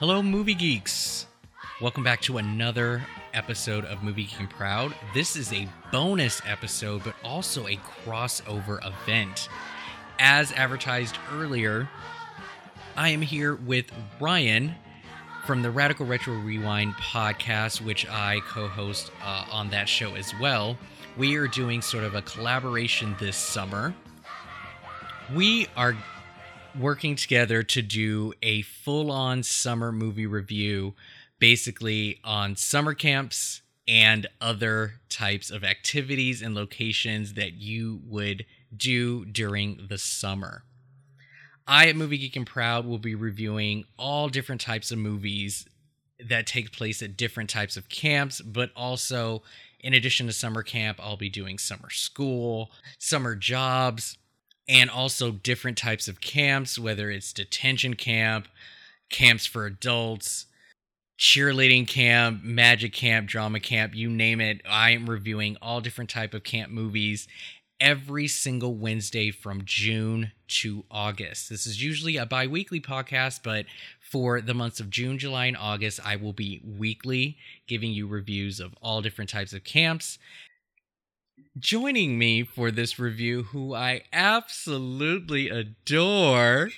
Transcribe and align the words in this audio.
Hello, 0.00 0.22
movie 0.22 0.54
geeks. 0.54 1.26
Welcome 1.78 2.02
back 2.02 2.22
to 2.22 2.38
another 2.38 3.02
episode 3.34 3.84
of 3.84 4.02
Movie 4.02 4.24
Geek 4.24 4.40
and 4.40 4.48
Proud. 4.48 4.94
This 5.12 5.36
is 5.36 5.52
a 5.52 5.68
bonus 5.92 6.40
episode, 6.46 7.04
but 7.04 7.14
also 7.22 7.66
a 7.66 7.76
crossover 7.76 8.78
event. 8.82 9.50
As 10.18 10.52
advertised 10.52 11.18
earlier, 11.34 11.86
I 12.96 13.10
am 13.10 13.20
here 13.20 13.56
with 13.56 13.92
Ryan 14.18 14.74
from 15.44 15.60
the 15.60 15.70
Radical 15.70 16.06
Retro 16.06 16.32
Rewind 16.32 16.94
podcast, 16.94 17.82
which 17.82 18.08
I 18.08 18.40
co 18.48 18.68
host 18.68 19.12
uh, 19.22 19.44
on 19.52 19.68
that 19.68 19.86
show 19.86 20.14
as 20.14 20.32
well. 20.40 20.78
We 21.18 21.36
are 21.36 21.46
doing 21.46 21.82
sort 21.82 22.04
of 22.04 22.14
a 22.14 22.22
collaboration 22.22 23.16
this 23.20 23.36
summer. 23.36 23.94
We 25.34 25.66
are 25.76 25.94
working 26.78 27.16
together 27.16 27.62
to 27.62 27.82
do 27.82 28.32
a 28.42 28.62
full 28.62 29.10
on 29.10 29.42
summer 29.42 29.92
movie 29.92 30.26
review, 30.26 30.94
basically 31.38 32.20
on 32.24 32.56
summer 32.56 32.94
camps 32.94 33.62
and 33.88 34.26
other 34.40 34.94
types 35.08 35.50
of 35.50 35.64
activities 35.64 36.42
and 36.42 36.54
locations 36.54 37.34
that 37.34 37.54
you 37.54 38.00
would 38.06 38.44
do 38.76 39.24
during 39.24 39.86
the 39.88 39.98
summer. 39.98 40.62
I 41.66 41.88
at 41.88 41.96
Movie 41.96 42.18
Geek 42.18 42.36
and 42.36 42.46
Proud 42.46 42.86
will 42.86 42.98
be 42.98 43.14
reviewing 43.14 43.84
all 43.98 44.28
different 44.28 44.60
types 44.60 44.90
of 44.90 44.98
movies 44.98 45.66
that 46.24 46.46
take 46.46 46.72
place 46.72 47.02
at 47.02 47.16
different 47.16 47.50
types 47.50 47.76
of 47.76 47.88
camps, 47.88 48.40
but 48.40 48.70
also 48.76 49.42
in 49.80 49.94
addition 49.94 50.26
to 50.26 50.32
summer 50.32 50.62
camp, 50.62 50.98
I'll 51.02 51.16
be 51.16 51.30
doing 51.30 51.58
summer 51.58 51.90
school, 51.90 52.70
summer 52.98 53.34
jobs, 53.34 54.18
and 54.70 54.88
also 54.88 55.32
different 55.32 55.76
types 55.76 56.06
of 56.06 56.20
camps, 56.20 56.78
whether 56.78 57.10
it's 57.10 57.32
detention 57.32 57.94
camp, 57.94 58.46
camps 59.10 59.44
for 59.44 59.66
adults, 59.66 60.46
cheerleading 61.18 61.86
camp, 61.86 62.44
magic 62.44 62.92
camp, 62.92 63.28
drama 63.28 63.58
camp, 63.58 63.94
you 63.94 64.08
name 64.08 64.40
it. 64.40 64.62
I 64.66 64.92
am 64.92 65.10
reviewing 65.10 65.56
all 65.60 65.80
different 65.80 66.08
type 66.08 66.32
of 66.34 66.44
camp 66.44 66.70
movies 66.70 67.26
every 67.80 68.28
single 68.28 68.74
Wednesday 68.74 69.30
from 69.30 69.62
June 69.64 70.30
to 70.46 70.84
August. 70.90 71.50
This 71.50 71.66
is 71.66 71.82
usually 71.82 72.16
a 72.16 72.26
bi-weekly 72.26 72.80
podcast, 72.80 73.40
but 73.42 73.66
for 74.00 74.40
the 74.40 74.54
months 74.54 74.78
of 74.80 74.90
June, 74.90 75.18
July, 75.18 75.46
and 75.46 75.56
August, 75.56 75.98
I 76.04 76.16
will 76.16 76.32
be 76.32 76.62
weekly 76.64 77.38
giving 77.66 77.90
you 77.90 78.06
reviews 78.06 78.60
of 78.60 78.74
all 78.80 79.02
different 79.02 79.30
types 79.30 79.52
of 79.52 79.64
camps. 79.64 80.18
Joining 81.58 82.18
me 82.18 82.42
for 82.42 82.70
this 82.70 82.98
review, 82.98 83.42
who 83.44 83.74
I 83.74 84.02
absolutely 84.12 85.48
adore, 85.48 86.70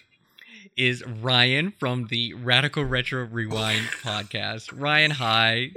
is 0.77 1.05
Ryan 1.07 1.73
from 1.79 2.07
the 2.09 2.35
Radical 2.35 2.85
Retro 2.85 3.25
Rewind 3.25 3.87
podcast. 4.03 4.73
Ryan, 4.75 5.13
hi. 5.13 5.71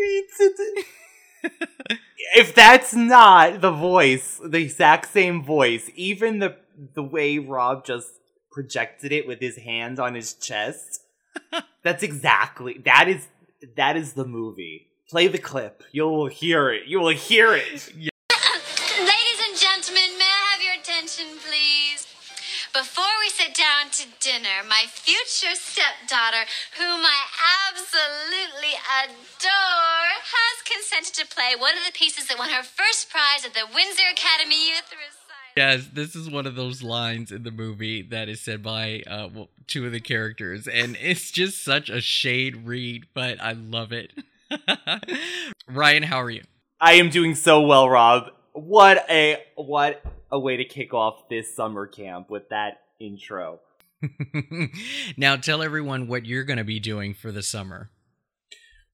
if 2.36 2.55
that's 2.55 2.94
not 2.94 3.61
the 3.61 3.72
voice, 3.72 4.39
the 4.44 4.59
exact 4.59 5.11
same 5.11 5.44
voice, 5.44 5.89
even 5.95 6.39
the 6.39 6.55
the 6.94 7.03
way 7.03 7.38
Rob 7.38 7.86
just 7.86 8.08
projected 8.52 9.11
it 9.11 9.27
with 9.27 9.39
his 9.39 9.58
hands 9.58 9.99
on 9.99 10.16
his 10.16 10.33
chest, 10.33 11.02
that's 11.83 12.03
exactly 12.03 12.81
that 12.86 13.08
is 13.08 13.27
that 13.75 13.97
is 13.97 14.14
the 14.14 14.25
movie. 14.25 14.88
Play 15.09 15.27
the 15.27 15.38
clip. 15.38 15.83
You'll 15.92 16.27
hear 16.27 16.72
it. 16.72 16.88
You 16.88 16.99
will 16.99 17.09
hear 17.09 17.53
it. 17.53 17.94
Ladies 17.95 18.09
my 24.75 24.87
future 24.87 25.55
stepdaughter, 25.55 26.43
whom 26.77 27.02
I 27.05 27.21
absolutely 27.69 28.75
adore, 29.03 30.11
has 30.19 30.61
consented 30.65 31.13
to 31.15 31.33
play 31.33 31.55
one 31.58 31.77
of 31.77 31.86
the 31.86 31.97
pieces 31.97 32.27
that 32.27 32.37
won 32.37 32.49
her 32.49 32.63
first 32.63 33.09
prize 33.09 33.45
at 33.45 33.53
the 33.53 33.65
Windsor 33.73 34.03
Academy 34.11 34.67
Youth 34.67 34.91
Recital. 34.91 35.55
Yes, 35.55 35.87
this 35.93 36.13
is 36.13 36.30
one 36.30 36.45
of 36.45 36.55
those 36.55 36.83
lines 36.83 37.31
in 37.31 37.43
the 37.43 37.52
movie 37.52 38.02
that 38.02 38.27
is 38.27 38.41
said 38.41 38.61
by 38.61 39.02
uh, 39.08 39.30
well, 39.33 39.49
two 39.65 39.86
of 39.86 39.93
the 39.93 40.02
characters, 40.02 40.67
and 40.67 40.97
it's 40.99 41.31
just 41.31 41.63
such 41.63 41.89
a 41.89 42.02
shade 42.02 42.67
read, 42.67 43.05
but 43.13 43.42
I 43.42 43.53
love 43.53 43.93
it. 43.93 44.11
Ryan, 45.69 46.03
how 46.03 46.17
are 46.17 46.30
you? 46.30 46.43
I 46.81 46.93
am 46.95 47.09
doing 47.09 47.36
so 47.36 47.61
well, 47.61 47.89
Rob. 47.89 48.31
What 48.52 49.05
a 49.09 49.42
what 49.55 50.03
a 50.30 50.37
way 50.37 50.57
to 50.57 50.65
kick 50.65 50.93
off 50.93 51.30
this 51.30 51.55
summer 51.55 51.87
camp 51.87 52.30
with 52.30 52.49
that 52.49 52.81
intro. 52.99 53.61
now 55.17 55.36
tell 55.36 55.61
everyone 55.61 56.08
what 56.08 56.26
you're 56.26 56.43
going 56.43 56.58
to 56.58 56.64
be 56.64 56.80
doing 56.80 57.14
for 57.14 57.32
the 57.32 57.43
summer. 57.43 57.89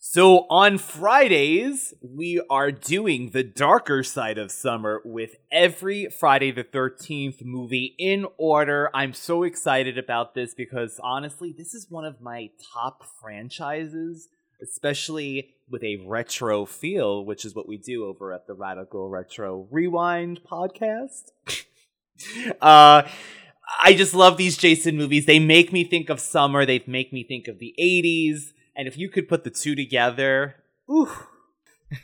So 0.04 0.48
on 0.50 0.80
Fridays, 0.80 1.94
we 2.02 2.42
are 2.50 2.72
doing 2.72 3.30
the 3.30 3.44
darker 3.44 4.02
side 4.02 4.40
of 4.40 4.50
summer 4.50 5.00
with 5.06 5.36
every 5.52 6.08
Friday 6.08 6.52
the 6.52 6.64
13th 6.64 7.46
movie 7.46 7.96
in 8.00 8.26
order. 8.38 8.90
I'm 8.96 9.14
so 9.14 9.44
excited 9.44 10.00
about 10.00 10.34
this 10.34 10.56
because 10.56 11.00
honestly, 11.04 11.54
this 11.56 11.76
is 11.76 11.86
one 11.88 12.04
of 12.04 12.20
my 12.20 12.50
top 12.74 13.04
franchises, 13.22 14.28
especially 14.60 15.54
with 15.70 15.84
a 15.84 16.04
retro 16.08 16.66
feel, 16.66 17.24
which 17.24 17.46
is 17.46 17.54
what 17.54 17.68
we 17.68 17.78
do 17.78 18.06
over 18.06 18.34
at 18.34 18.48
the 18.48 18.56
Radical 18.56 19.08
Retro 19.08 19.68
Rewind 19.70 20.42
podcast. 20.44 21.32
uh 22.62 23.04
I 23.80 23.94
just 23.94 24.14
love 24.14 24.38
these 24.38 24.58
Jason 24.58 24.98
movies. 24.98 25.26
They 25.26 25.40
make 25.40 25.72
me 25.72 25.84
think 25.84 26.10
of 26.10 26.20
summer, 26.20 26.66
they 26.66 26.84
make 26.88 27.14
me 27.14 27.24
think 27.24 27.48
of 27.48 27.60
the 27.60 27.76
80s 27.80 28.54
and 28.76 28.88
if 28.88 28.98
you 28.98 29.10
could 29.10 29.28
put 29.28 29.44
the 29.44 29.50
two 29.50 29.76
together, 29.76 30.56
ooh. 30.90 31.12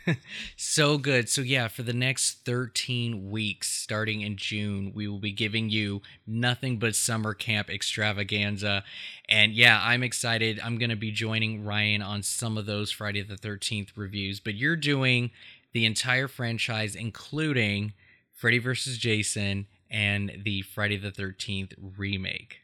so 0.57 0.97
good. 0.97 1.29
So 1.29 1.41
yeah, 1.41 1.69
for 1.69 1.81
the 1.81 1.93
next 1.93 2.45
13 2.45 3.31
weeks 3.31 3.71
starting 3.71 4.21
in 4.21 4.35
June, 4.35 4.91
we 4.93 5.07
will 5.07 5.19
be 5.19 5.31
giving 5.31 5.69
you 5.69 6.01
nothing 6.25 6.77
but 6.77 6.95
summer 6.95 7.33
camp 7.33 7.69
extravaganza. 7.69 8.83
And 9.29 9.53
yeah, 9.53 9.79
I'm 9.81 10.03
excited. 10.03 10.59
I'm 10.61 10.77
going 10.77 10.89
to 10.89 10.97
be 10.97 11.11
joining 11.11 11.63
Ryan 11.63 12.01
on 12.01 12.21
some 12.21 12.57
of 12.57 12.65
those 12.65 12.91
Friday 12.91 13.23
the 13.23 13.35
13th 13.35 13.89
reviews, 13.95 14.41
but 14.41 14.55
you're 14.55 14.75
doing 14.75 15.31
the 15.71 15.85
entire 15.85 16.27
franchise 16.27 16.95
including 16.95 17.93
Freddy 18.33 18.59
vs. 18.59 18.97
Jason 18.97 19.67
and 19.89 20.31
the 20.43 20.61
Friday 20.61 20.97
the 20.97 21.11
13th 21.11 21.73
remake. 21.97 22.57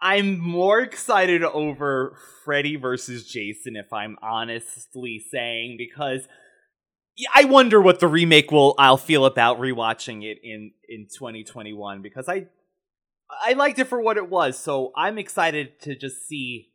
I'm 0.00 0.38
more 0.38 0.80
excited 0.80 1.42
over 1.42 2.18
Freddy 2.44 2.76
versus 2.76 3.26
Jason, 3.26 3.74
if 3.76 3.90
I'm 3.92 4.18
honestly 4.22 5.18
saying, 5.30 5.76
because 5.78 6.28
I 7.34 7.44
wonder 7.44 7.80
what 7.80 8.00
the 8.00 8.08
remake 8.08 8.50
will 8.50 8.74
I'll 8.78 8.96
feel 8.96 9.24
about 9.24 9.60
rewatching 9.60 10.24
it 10.24 10.38
in 10.42 10.72
in 10.88 11.06
2021 11.06 12.02
because 12.02 12.28
I 12.28 12.46
I 13.46 13.52
liked 13.52 13.78
it 13.78 13.86
for 13.86 14.00
what 14.00 14.16
it 14.16 14.28
was. 14.28 14.58
So 14.58 14.92
I'm 14.96 15.16
excited 15.16 15.80
to 15.82 15.96
just 15.96 16.26
see 16.26 16.70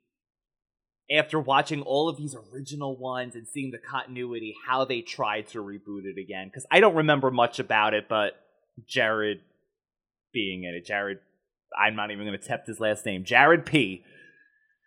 after 1.11 1.39
watching 1.39 1.81
all 1.81 2.07
of 2.07 2.17
these 2.17 2.35
original 2.53 2.95
ones 2.97 3.35
and 3.35 3.47
seeing 3.47 3.71
the 3.71 3.79
continuity 3.79 4.55
how 4.65 4.85
they 4.85 5.01
tried 5.01 5.47
to 5.47 5.63
reboot 5.63 6.05
it 6.05 6.19
again 6.19 6.47
because 6.47 6.65
I 6.71 6.79
don't 6.79 6.95
remember 6.95 7.31
much 7.31 7.59
about 7.59 7.93
it, 7.93 8.07
but 8.07 8.33
Jared 8.87 9.41
being 10.31 10.63
in 10.63 10.75
it, 10.75 10.85
Jared 10.85 11.19
I'm 11.77 11.95
not 11.95 12.11
even 12.11 12.25
going 12.25 12.37
to 12.37 12.43
attempt 12.43 12.67
his 12.67 12.79
last 12.79 13.05
name. 13.05 13.23
Jared 13.23 13.65
P. 13.65 14.03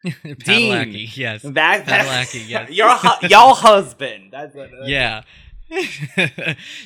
Dean. 0.45 1.09
yes. 1.15 1.43
That, 1.43 1.87
Padalecki, 1.87 2.43
yes. 2.49 2.71
your 2.71 2.91
hu- 2.91 3.27
y'all 3.29 3.55
husband. 3.55 4.31
That's, 4.33 4.55
what, 4.55 4.71
that's 4.71 4.89
yeah. 4.89 5.23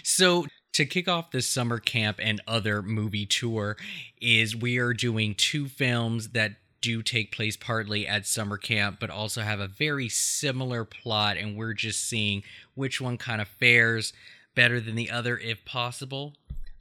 so 0.02 0.46
to 0.74 0.84
kick 0.84 1.08
off 1.08 1.30
this 1.30 1.48
summer 1.48 1.78
camp 1.78 2.18
and 2.22 2.40
other 2.46 2.82
movie 2.82 3.26
tour 3.26 3.76
is 4.20 4.54
we 4.54 4.78
are 4.78 4.92
doing 4.92 5.34
two 5.34 5.66
films 5.66 6.30
that 6.30 6.52
do 6.82 7.02
take 7.02 7.32
place 7.32 7.56
partly 7.56 8.06
at 8.06 8.26
summer 8.26 8.58
camp 8.58 8.98
but 9.00 9.10
also 9.10 9.40
have 9.40 9.58
a 9.58 9.66
very 9.66 10.08
similar 10.08 10.84
plot 10.84 11.36
and 11.36 11.56
we're 11.56 11.72
just 11.72 12.06
seeing 12.06 12.42
which 12.74 13.00
one 13.00 13.16
kind 13.16 13.40
of 13.40 13.48
fares 13.48 14.12
better 14.54 14.78
than 14.78 14.94
the 14.94 15.10
other 15.10 15.36
if 15.38 15.64
possible 15.64 16.34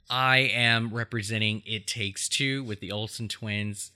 I 0.08 0.38
am 0.38 0.94
representing 0.94 1.62
It 1.66 1.86
Takes 1.86 2.28
Two 2.28 2.62
with 2.62 2.80
the 2.80 2.92
Olsen 2.92 3.28
twins. 3.28 3.90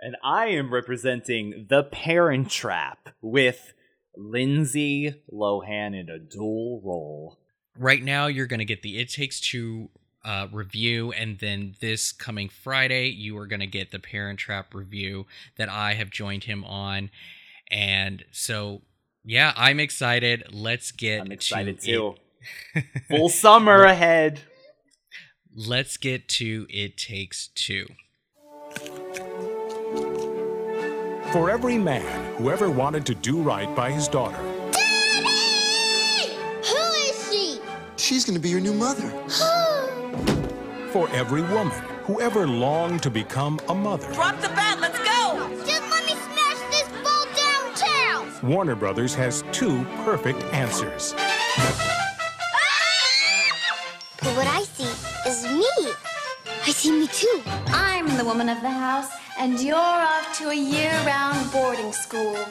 And 0.00 0.16
I 0.22 0.46
am 0.46 0.72
representing 0.72 1.66
The 1.68 1.82
Parent 1.82 2.50
Trap 2.50 3.08
with 3.20 3.72
Lindsay 4.16 5.22
Lohan 5.32 5.98
in 5.98 6.08
a 6.08 6.18
dual 6.18 6.80
role. 6.84 7.38
Right 7.76 8.02
now, 8.02 8.28
you're 8.28 8.46
going 8.46 8.60
to 8.60 8.64
get 8.64 8.82
the 8.82 8.98
It 8.98 9.10
Takes 9.10 9.40
Two 9.40 9.90
uh, 10.24 10.46
review, 10.52 11.10
and 11.12 11.38
then 11.40 11.74
this 11.80 12.12
coming 12.12 12.48
Friday, 12.48 13.08
you 13.08 13.36
are 13.38 13.46
going 13.46 13.60
to 13.60 13.66
get 13.66 13.90
the 13.90 13.98
Parent 13.98 14.38
Trap 14.38 14.72
review 14.72 15.26
that 15.56 15.68
I 15.68 15.94
have 15.94 16.10
joined 16.10 16.44
him 16.44 16.64
on. 16.64 17.10
And 17.70 18.24
so, 18.30 18.82
yeah, 19.24 19.52
I'm 19.56 19.80
excited. 19.80 20.44
Let's 20.52 20.92
get. 20.92 21.22
I'm 21.22 21.32
excited 21.32 21.80
to 21.80 21.86
too. 21.86 22.14
Full 23.08 23.28
summer 23.28 23.82
ahead 23.82 24.42
let's 25.66 25.96
get 25.96 26.28
to 26.28 26.66
It 26.70 26.96
Takes 26.96 27.48
Two. 27.48 27.86
For 31.32 31.50
every 31.50 31.76
man 31.76 32.36
who 32.36 32.50
ever 32.50 32.70
wanted 32.70 33.04
to 33.06 33.14
do 33.14 33.42
right 33.42 33.74
by 33.74 33.90
his 33.90 34.06
daughter. 34.06 34.38
Daddy! 34.70 36.36
Who 36.64 36.76
is 37.08 37.28
she? 37.30 37.60
She's 37.96 38.24
gonna 38.24 38.38
be 38.38 38.50
your 38.50 38.60
new 38.60 38.72
mother. 38.72 39.10
For 40.92 41.10
every 41.10 41.42
woman 41.42 41.76
who 42.04 42.20
ever 42.20 42.46
longed 42.46 43.02
to 43.02 43.10
become 43.10 43.58
a 43.68 43.74
mother. 43.74 44.10
Drop 44.12 44.40
the 44.40 44.48
bat, 44.48 44.78
let's 44.80 44.98
go! 44.98 45.50
Just 45.66 45.82
let 45.90 46.04
me 46.06 46.12
smash 46.12 46.70
this 46.70 46.88
ball 47.02 47.26
downtown! 47.36 48.48
Warner 48.48 48.76
Brothers 48.76 49.14
has 49.16 49.42
two 49.52 49.84
perfect 50.04 50.42
answers. 50.54 51.14
I 56.68 56.70
see 56.72 56.92
me 56.92 57.06
too. 57.06 57.40
I'm 57.68 58.14
the 58.18 58.24
woman 58.26 58.50
of 58.50 58.60
the 58.60 58.68
house, 58.68 59.08
and 59.38 59.58
you're 59.58 59.74
off 59.74 60.36
to 60.36 60.50
a 60.50 60.54
year 60.54 60.92
round 61.06 61.50
boarding 61.50 61.94
school. 61.94 62.36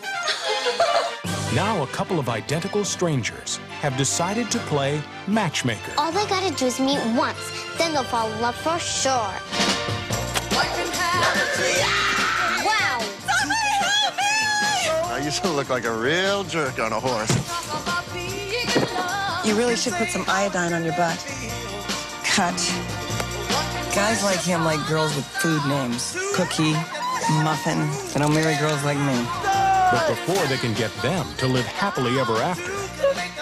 Now, 1.54 1.82
a 1.84 1.88
couple 1.88 2.20
of 2.20 2.28
identical 2.28 2.84
strangers 2.84 3.58
have 3.80 3.96
decided 3.96 4.52
to 4.52 4.60
play 4.72 5.02
matchmaker. 5.28 5.94
All 5.98 6.12
they 6.12 6.26
gotta 6.28 6.54
do 6.56 6.66
is 6.66 6.80
meet 6.80 7.00
once, 7.16 7.40
then 7.78 7.94
they'll 7.94 8.04
fall 8.04 8.30
in 8.32 8.42
love 8.42 8.56
for 8.56 8.78
sure. 8.80 9.34
Wow! 12.68 13.00
I 15.06 15.22
used 15.24 15.42
to 15.44 15.50
look 15.50 15.70
like 15.70 15.86
a 15.86 15.96
real 15.96 16.44
jerk 16.44 16.80
on 16.80 16.92
a 16.92 17.00
horse. 17.00 17.32
You 19.48 19.56
really 19.56 19.78
should 19.78 19.94
put 19.94 20.10
some 20.10 20.26
iodine 20.28 20.74
on 20.74 20.84
your 20.84 20.96
butt. 20.98 21.18
Cut. 22.24 22.97
Guys 23.98 24.24
like 24.24 24.40
him 24.42 24.64
like 24.64 24.86
girls 24.88 25.16
with 25.16 25.26
food 25.26 25.60
names. 25.66 26.16
Cookie, 26.36 26.74
muffin. 27.42 27.80
They 28.14 28.20
don't 28.20 28.32
marry 28.32 28.56
girls 28.58 28.84
like 28.86 29.00
me. 29.00 29.26
But 29.92 30.08
before 30.08 30.46
they 30.46 30.58
can 30.58 30.76
get 30.76 30.94
them 31.02 31.26
to 31.38 31.48
live 31.48 31.66
happily 31.66 32.20
ever 32.20 32.34
after, 32.34 32.72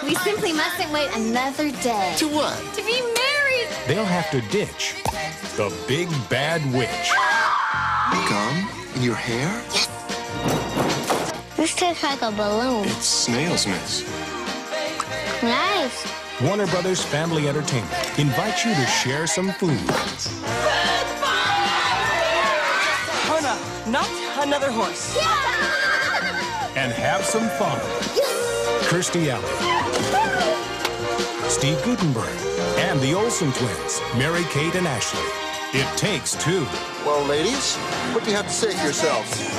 We 0.02 0.14
simply 0.14 0.54
mustn't 0.54 0.90
wait 0.90 1.10
another 1.14 1.70
day. 1.82 2.14
To 2.16 2.28
what? 2.28 2.56
To 2.74 2.82
be 2.86 3.02
married! 3.02 3.68
they'll 3.86 4.06
have 4.06 4.30
to 4.30 4.40
ditch 4.50 4.94
the 5.56 5.70
big 5.86 6.08
bad 6.30 6.64
witch. 6.72 7.10
Gum 8.30 8.68
in 8.94 9.02
your 9.02 9.14
hair? 9.14 9.52
This 11.58 11.74
tastes 11.74 12.02
like 12.02 12.22
a 12.22 12.30
balloon. 12.30 12.86
It's 12.88 13.04
snail's 13.04 13.66
mess. 13.66 14.04
Nice. 15.42 16.25
Warner 16.42 16.66
Brothers 16.66 17.02
Family 17.02 17.48
Entertainment 17.48 18.18
invites 18.18 18.62
you 18.62 18.74
to 18.74 18.86
share 18.86 19.26
some 19.26 19.52
food 19.52 19.80
Oh 23.28 23.84
not 23.88 24.06
another 24.46 24.70
horse. 24.70 25.16
and 26.76 26.92
have 26.92 27.24
some 27.24 27.48
fun. 27.58 27.80
Kirstie 28.90 29.28
Alley, 29.30 29.48
Steve 31.48 31.82
Guttenberg, 31.84 32.36
and 32.80 33.00
the 33.00 33.14
Olsen 33.14 33.50
twins, 33.52 34.02
Mary 34.18 34.44
Kate 34.50 34.74
and 34.74 34.86
Ashley. 34.86 35.24
It 35.72 35.86
takes 35.96 36.34
two. 36.34 36.66
Well, 37.06 37.24
ladies, 37.24 37.76
what 38.12 38.24
do 38.24 38.30
you 38.30 38.36
have 38.36 38.46
to 38.46 38.52
say 38.52 38.74
for 38.74 38.84
yourselves? 38.84 39.55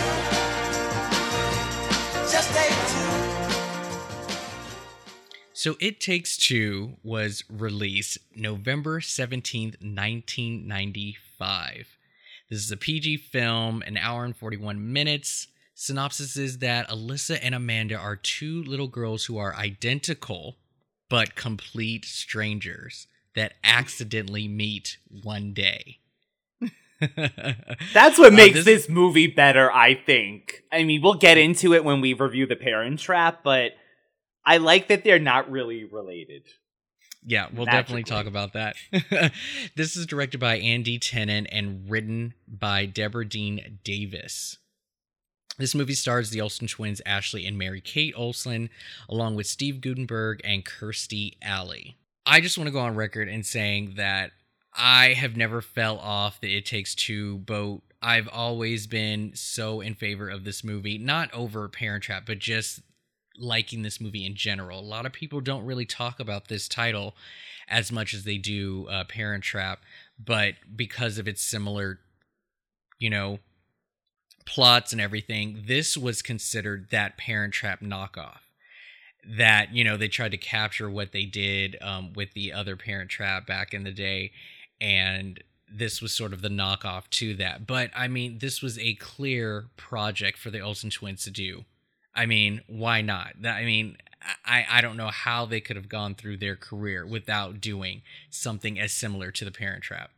So 5.57 5.75
It 5.79 5.99
Takes 5.99 6.37
Two 6.37 6.97
was 7.01 7.43
released 7.49 8.19
November 8.35 8.99
17th, 8.99 9.81
1995. 9.81 11.97
This 12.47 12.63
is 12.63 12.71
a 12.71 12.77
PG 12.77 13.17
film, 13.17 13.81
an 13.87 13.97
hour 13.97 14.23
and 14.23 14.37
41 14.37 14.93
minutes. 14.93 15.47
Synopsis 15.73 16.37
is 16.37 16.59
that 16.59 16.87
Alyssa 16.89 17.39
and 17.41 17.55
Amanda 17.55 17.95
are 17.97 18.15
two 18.15 18.61
little 18.65 18.87
girls 18.87 19.25
who 19.25 19.39
are 19.39 19.55
identical 19.55 20.57
but 21.09 21.33
complete 21.33 22.05
strangers 22.05 23.07
that 23.33 23.53
accidentally 23.63 24.47
meet 24.47 24.99
one 25.23 25.53
day. 25.53 25.97
That's 27.95 28.19
what 28.19 28.33
Uh, 28.33 28.35
makes 28.35 28.57
this- 28.57 28.65
this 28.65 28.89
movie 28.89 29.25
better, 29.25 29.71
I 29.71 29.95
think. 29.95 30.61
I 30.71 30.83
mean, 30.83 31.01
we'll 31.01 31.15
get 31.15 31.39
into 31.39 31.73
it 31.73 31.83
when 31.83 31.99
we 31.99 32.13
review 32.13 32.45
The 32.45 32.55
Parent 32.55 32.99
Trap, 32.99 33.39
but 33.43 33.71
I 34.47 34.57
like 34.57 34.87
that 34.87 35.03
they're 35.03 35.19
not 35.19 35.51
really 35.51 35.83
related. 35.83 36.43
Yeah, 37.25 37.47
we'll 37.53 37.65
definitely 37.65 38.03
talk 38.03 38.27
about 38.27 38.53
that. 38.53 38.77
this 39.75 39.97
is 39.97 40.05
directed 40.05 40.39
by 40.39 40.57
Andy 40.59 40.97
Tennant 40.97 41.47
and 41.51 41.89
written 41.89 42.33
by 42.47 42.85
Deborah 42.85 43.27
Dean 43.27 43.79
Davis. 43.83 44.57
This 45.57 45.75
movie 45.75 45.95
stars 45.95 46.29
the 46.29 46.39
Olsen 46.39 46.67
twins 46.67 47.01
Ashley 47.05 47.45
and 47.45 47.57
Mary 47.57 47.81
Kate 47.81 48.13
Olsen, 48.15 48.69
along 49.09 49.35
with 49.35 49.47
Steve 49.47 49.81
Guttenberg 49.81 50.39
and 50.45 50.63
Kirstie 50.63 51.33
Alley. 51.41 51.97
I 52.25 52.39
just 52.39 52.57
want 52.57 52.69
to 52.69 52.73
go 52.73 52.79
on 52.79 52.95
record 52.95 53.27
in 53.27 53.43
saying 53.43 53.95
that 53.97 54.31
I 54.73 55.07
have 55.09 55.35
never 55.35 55.61
fell 55.61 55.97
off 55.97 56.39
the 56.39 56.55
It 56.55 56.65
Takes 56.65 56.95
Two 56.95 57.39
boat. 57.39 57.81
I've 58.01 58.29
always 58.29 58.87
been 58.87 59.33
so 59.35 59.81
in 59.81 59.93
favor 59.93 60.29
of 60.29 60.45
this 60.45 60.63
movie, 60.63 60.97
not 60.97 61.33
over 61.33 61.67
Parent 61.67 62.03
Trap, 62.03 62.23
but 62.25 62.39
just 62.39 62.79
liking 63.37 63.81
this 63.81 64.01
movie 64.01 64.25
in 64.25 64.35
general. 64.35 64.79
A 64.79 64.81
lot 64.81 65.05
of 65.05 65.13
people 65.13 65.41
don't 65.41 65.65
really 65.65 65.85
talk 65.85 66.19
about 66.19 66.47
this 66.47 66.67
title 66.67 67.15
as 67.67 67.91
much 67.91 68.13
as 68.13 68.23
they 68.23 68.37
do 68.37 68.87
uh, 68.89 69.03
Parent 69.03 69.43
Trap, 69.43 69.79
but 70.23 70.55
because 70.75 71.17
of 71.17 71.27
its 71.27 71.41
similar, 71.41 71.99
you 72.99 73.09
know, 73.09 73.39
plots 74.45 74.91
and 74.91 75.01
everything, 75.01 75.63
this 75.67 75.97
was 75.97 76.21
considered 76.21 76.87
that 76.91 77.17
Parent 77.17 77.53
Trap 77.53 77.81
knockoff. 77.81 78.39
That 79.29 79.73
you 79.73 79.83
know 79.83 79.97
they 79.97 80.07
tried 80.07 80.31
to 80.31 80.37
capture 80.37 80.89
what 80.89 81.11
they 81.11 81.25
did 81.25 81.75
um, 81.81 82.13
with 82.13 82.31
the 82.33 82.53
other 82.53 82.77
Parent 82.77 83.09
Trap 83.09 83.45
back 83.45 83.73
in 83.73 83.83
the 83.83 83.91
day, 83.91 84.31
and 84.79 85.43
this 85.69 86.01
was 86.01 86.13
sort 86.13 86.31
of 86.31 86.41
the 86.41 86.47
knockoff 86.47 87.09
to 87.09 87.33
that. 87.35 87.67
But 87.67 87.91
I 87.93 88.07
mean, 88.07 88.37
this 88.39 88.61
was 88.61 88.79
a 88.79 88.93
clear 88.95 89.65
project 89.75 90.37
for 90.37 90.49
the 90.49 90.61
Olsen 90.61 90.89
twins 90.89 91.25
to 91.25 91.31
do. 91.31 91.65
I 92.17 92.25
mean, 92.25 92.61
why 92.67 93.01
not? 93.01 93.33
I 93.45 93.63
mean, 93.63 93.95
I, 94.43 94.65
I 94.69 94.81
don't 94.81 94.97
know 94.97 95.09
how 95.09 95.45
they 95.45 95.61
could 95.61 95.75
have 95.75 95.87
gone 95.87 96.15
through 96.15 96.37
their 96.37 96.55
career 96.55 97.05
without 97.05 97.61
doing 97.61 98.01
something 98.31 98.79
as 98.79 98.91
similar 98.91 99.31
to 99.31 99.45
the 99.45 99.51
Parent 99.51 99.83
Trap. 99.83 100.09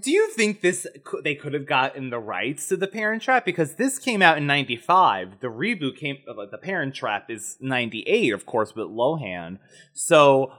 Do 0.00 0.10
you 0.12 0.28
think 0.30 0.60
this 0.60 0.86
they 1.24 1.34
could 1.34 1.54
have 1.54 1.66
gotten 1.66 2.10
the 2.10 2.18
rights 2.18 2.68
to 2.68 2.76
The 2.76 2.86
Parent 2.86 3.22
Trap 3.22 3.44
because 3.44 3.74
this 3.74 3.98
came 3.98 4.22
out 4.22 4.38
in 4.38 4.46
95. 4.46 5.40
The 5.40 5.48
reboot 5.48 5.96
came 5.96 6.18
uh, 6.28 6.46
The 6.50 6.58
Parent 6.58 6.94
Trap 6.94 7.28
is 7.28 7.56
98, 7.60 8.32
of 8.32 8.46
course, 8.46 8.74
with 8.74 8.86
Lohan. 8.86 9.58
So 9.92 10.52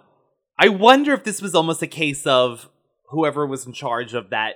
I 0.60 0.68
wonder 0.70 1.14
if 1.14 1.24
this 1.24 1.42
was 1.42 1.56
almost 1.56 1.82
a 1.82 1.88
case 1.88 2.28
of 2.28 2.70
whoever 3.10 3.48
was 3.48 3.66
in 3.66 3.74
charge 3.74 4.14
of 4.14 4.30
that 4.32 4.56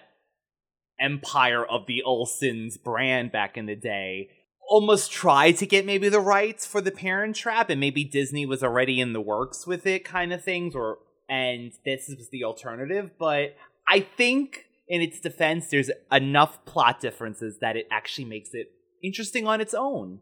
empire 1.00 1.66
of 1.66 1.86
the 1.86 2.04
Olsen's 2.04 2.78
brand 2.78 3.32
back 3.32 3.58
in 3.58 3.68
the 3.68 3.76
day 3.76 4.30
almost 4.68 5.12
try 5.12 5.52
to 5.52 5.66
get 5.66 5.86
maybe 5.86 6.10
the 6.10 6.20
rights 6.20 6.66
for 6.66 6.82
the 6.82 6.92
Parent 6.92 7.36
Trap 7.36 7.70
and 7.70 7.80
maybe 7.80 8.04
Disney 8.04 8.46
was 8.46 8.64
already 8.64 9.00
in 9.00 9.14
the 9.14 9.22
works 9.22 9.66
with 9.66 9.86
it 9.86 10.04
kind 10.04 10.34
of 10.34 10.44
things 10.44 10.76
or 10.76 11.00
and 11.30 11.74
this 11.86 12.08
was 12.08 12.30
the 12.30 12.44
alternative, 12.44 13.12
but 13.20 13.56
I 13.88 14.00
think 14.00 14.66
in 14.88 15.02
its 15.02 15.20
defense 15.20 15.68
there's 15.68 15.92
enough 16.12 16.64
plot 16.66 17.02
differences 17.02 17.60
that 17.60 17.76
it 17.76 17.88
actually 17.92 18.26
makes 18.26 18.54
it 18.54 18.72
interesting 19.04 19.48
on 19.48 19.60
its 19.60 19.74
own. 19.74 20.20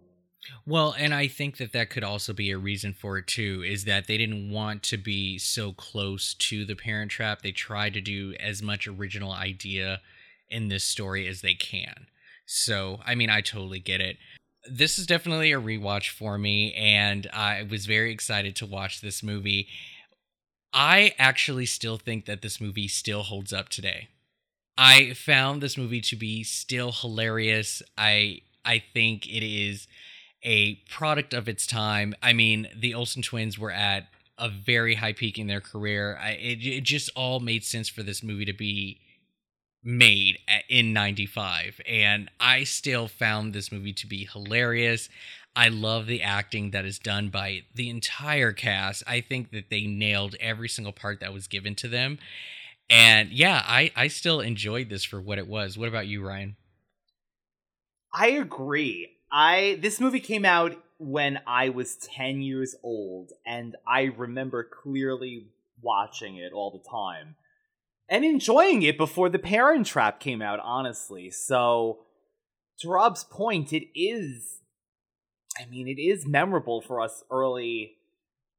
Well, 0.66 0.96
and 0.98 1.14
I 1.14 1.28
think 1.28 1.58
that 1.58 1.74
that 1.74 1.90
could 1.90 2.04
also 2.04 2.34
be 2.34 2.52
a 2.52 2.58
reason 2.58 2.94
for 2.94 3.18
it 3.18 3.28
too, 3.28 3.64
is 3.66 3.86
that 3.86 4.08
they 4.08 4.18
didn't 4.18 4.52
want 4.52 4.84
to 4.84 4.98
be 4.98 5.38
so 5.40 5.72
close 5.74 6.34
to 6.36 6.66
the 6.66 6.76
Parent 6.76 7.12
Trap. 7.12 7.42
They 7.42 7.52
tried 7.52 7.94
to 7.96 8.02
do 8.02 8.36
as 8.40 8.62
much 8.62 8.88
original 8.88 9.32
idea 9.32 10.02
in 10.50 10.68
this 10.68 10.84
story 10.84 11.28
as 11.28 11.42
they 11.42 11.56
can. 11.56 12.08
So, 12.46 13.00
I 13.04 13.16
mean, 13.16 13.30
I 13.30 13.42
totally 13.42 13.80
get 13.80 14.02
it. 14.02 14.18
This 14.70 14.98
is 14.98 15.06
definitely 15.06 15.52
a 15.52 15.62
rewatch 15.62 16.10
for 16.10 16.38
me, 16.38 16.74
and 16.74 17.28
I 17.34 17.64
was 17.70 17.86
very 17.86 18.12
excited 18.12 18.56
to 18.58 18.66
watch 18.66 19.02
this 19.02 19.22
movie. 19.22 19.68
I 20.74 21.14
actually 21.18 21.66
still 21.66 21.98
think 21.98 22.26
that 22.26 22.42
this 22.42 22.60
movie 22.60 22.88
still 22.88 23.24
holds 23.24 23.54
up 23.54 23.70
today. 23.70 24.10
I 24.78 25.14
found 25.14 25.62
this 25.62 25.78
movie 25.78 26.02
to 26.02 26.16
be 26.16 26.44
still 26.44 26.92
hilarious. 26.92 27.82
I 27.98 28.42
I 28.66 28.84
think 28.94 29.28
it 29.28 29.44
is 29.46 29.88
a 30.44 30.76
product 30.90 31.34
of 31.34 31.48
its 31.48 31.66
time. 31.66 32.14
I 32.22 32.34
mean, 32.34 32.68
the 32.76 32.94
Olsen 32.94 33.22
twins 33.22 33.58
were 33.58 33.72
at 33.72 34.08
a 34.38 34.50
very 34.50 34.96
high 34.96 35.14
peak 35.14 35.40
in 35.40 35.48
their 35.48 35.62
career. 35.62 36.20
I, 36.22 36.32
it, 36.32 36.66
it 36.66 36.84
just 36.84 37.10
all 37.16 37.40
made 37.40 37.64
sense 37.64 37.88
for 37.88 38.04
this 38.04 38.22
movie 38.22 38.46
to 38.46 38.54
be 38.54 39.00
made 39.86 40.40
in 40.68 40.92
95 40.94 41.80
and 41.88 42.30
I 42.40 42.64
still 42.64 43.08
found 43.08 43.54
this 43.54 43.72
movie 43.72 43.94
to 43.94 44.08
be 44.08 44.26
hilarious. 44.26 45.10
I 45.56 45.70
love 45.70 46.08
the 46.08 46.22
acting 46.22 46.72
that 46.72 46.86
is 46.86 47.00
done 47.00 47.30
by 47.30 47.62
the 47.74 47.90
entire 47.90 48.52
cast. 48.52 49.04
I 49.08 49.22
think 49.22 49.52
that 49.52 49.70
they 49.70 49.86
nailed 49.86 50.36
every 50.40 50.68
single 50.68 50.92
part 50.92 51.22
that 51.22 51.34
was 51.34 51.48
given 51.48 51.76
to 51.76 51.88
them. 51.88 52.18
And 52.90 53.32
yeah, 53.32 53.64
I 53.66 53.92
I 53.96 54.08
still 54.08 54.42
enjoyed 54.42 54.90
this 54.90 55.04
for 55.04 55.22
what 55.22 55.38
it 55.38 55.48
was. 55.48 55.78
What 55.78 55.88
about 55.88 56.08
you, 56.08 56.26
Ryan? 56.26 56.56
I 58.14 58.30
agree. 58.30 59.12
I 59.32 59.78
this 59.82 60.00
movie 60.00 60.20
came 60.20 60.46
out 60.46 60.76
when 60.98 61.40
I 61.46 61.70
was 61.70 61.96
10 61.98 62.42
years 62.42 62.76
old 62.84 63.32
and 63.46 63.76
I 63.86 64.04
remember 64.04 64.64
clearly 64.64 65.48
watching 65.82 66.38
it 66.38 66.54
all 66.54 66.72
the 66.72 66.90
time 66.90 67.36
and 68.10 68.24
enjoying 68.24 68.82
it 68.82 68.98
before 68.98 69.30
The 69.30 69.40
Parent 69.40 69.88
Trap 69.88 70.20
came 70.20 70.42
out, 70.42 70.60
honestly. 70.60 71.30
So 71.32 72.00
to 72.80 72.90
Rob's 72.90 73.24
point, 73.24 73.74
it 73.74 73.88
is 73.96 74.62
I 75.60 75.66
mean, 75.70 75.88
it 75.88 76.02
is 76.02 76.28
memorable 76.28 76.82
for 76.82 77.00
us 77.00 77.24
early 77.32 77.94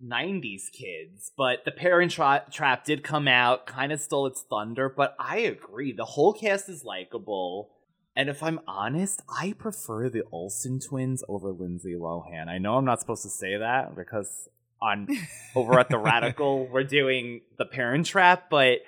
90s 0.03 0.73
kids, 0.73 1.33
but 1.37 1.65
The 1.65 1.71
Parent 1.71 2.12
Tra- 2.12 2.45
Trap 2.50 2.85
did 2.85 3.03
come 3.03 3.29
out, 3.29 3.67
kind 3.67 3.93
of 3.93 4.00
stole 4.00 4.26
its 4.26 4.43
thunder, 4.43 4.88
but 4.88 5.15
I 5.19 5.38
agree. 5.38 5.93
The 5.93 6.05
whole 6.05 6.33
cast 6.33 6.69
is 6.69 6.85
likable. 6.85 7.71
And 8.15 8.31
if 8.31 8.43
I'm 8.43 8.61
honest, 8.67 9.23
I 9.29 9.55
prefer 9.59 10.09
the 10.09 10.23
Olsen 10.33 10.81
twins 10.81 11.23
over 11.29 11.50
Lindsay 11.50 11.95
Lohan. 11.95 12.49
I 12.49 12.59
know 12.59 12.76
I'm 12.76 12.85
not 12.85 13.00
supposed 13.00 13.23
to 13.25 13.29
say 13.29 13.59
that 13.59 13.95
because 13.95 14.49
on 14.81 15.09
over 15.55 15.79
at 15.79 15.88
the 15.88 15.99
Radical 15.99 16.67
we're 16.67 16.85
doing 16.85 17.43
The 17.59 17.67
Parent 17.67 18.07
Trap, 18.07 18.49
but 18.50 18.79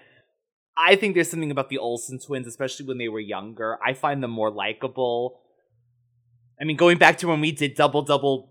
I 0.78 0.96
think 0.96 1.14
there's 1.14 1.30
something 1.30 1.50
about 1.50 1.68
the 1.68 1.78
Olsen 1.78 2.18
twins, 2.20 2.46
especially 2.46 2.86
when 2.86 2.98
they 2.98 3.08
were 3.08 3.20
younger. 3.20 3.78
I 3.84 3.94
find 3.94 4.22
them 4.22 4.30
more 4.30 4.50
likable. 4.50 5.40
I 6.60 6.64
mean, 6.64 6.76
going 6.76 6.98
back 6.98 7.18
to 7.18 7.28
when 7.28 7.40
we 7.40 7.52
did 7.52 7.74
Double 7.74 8.02
Double 8.02 8.50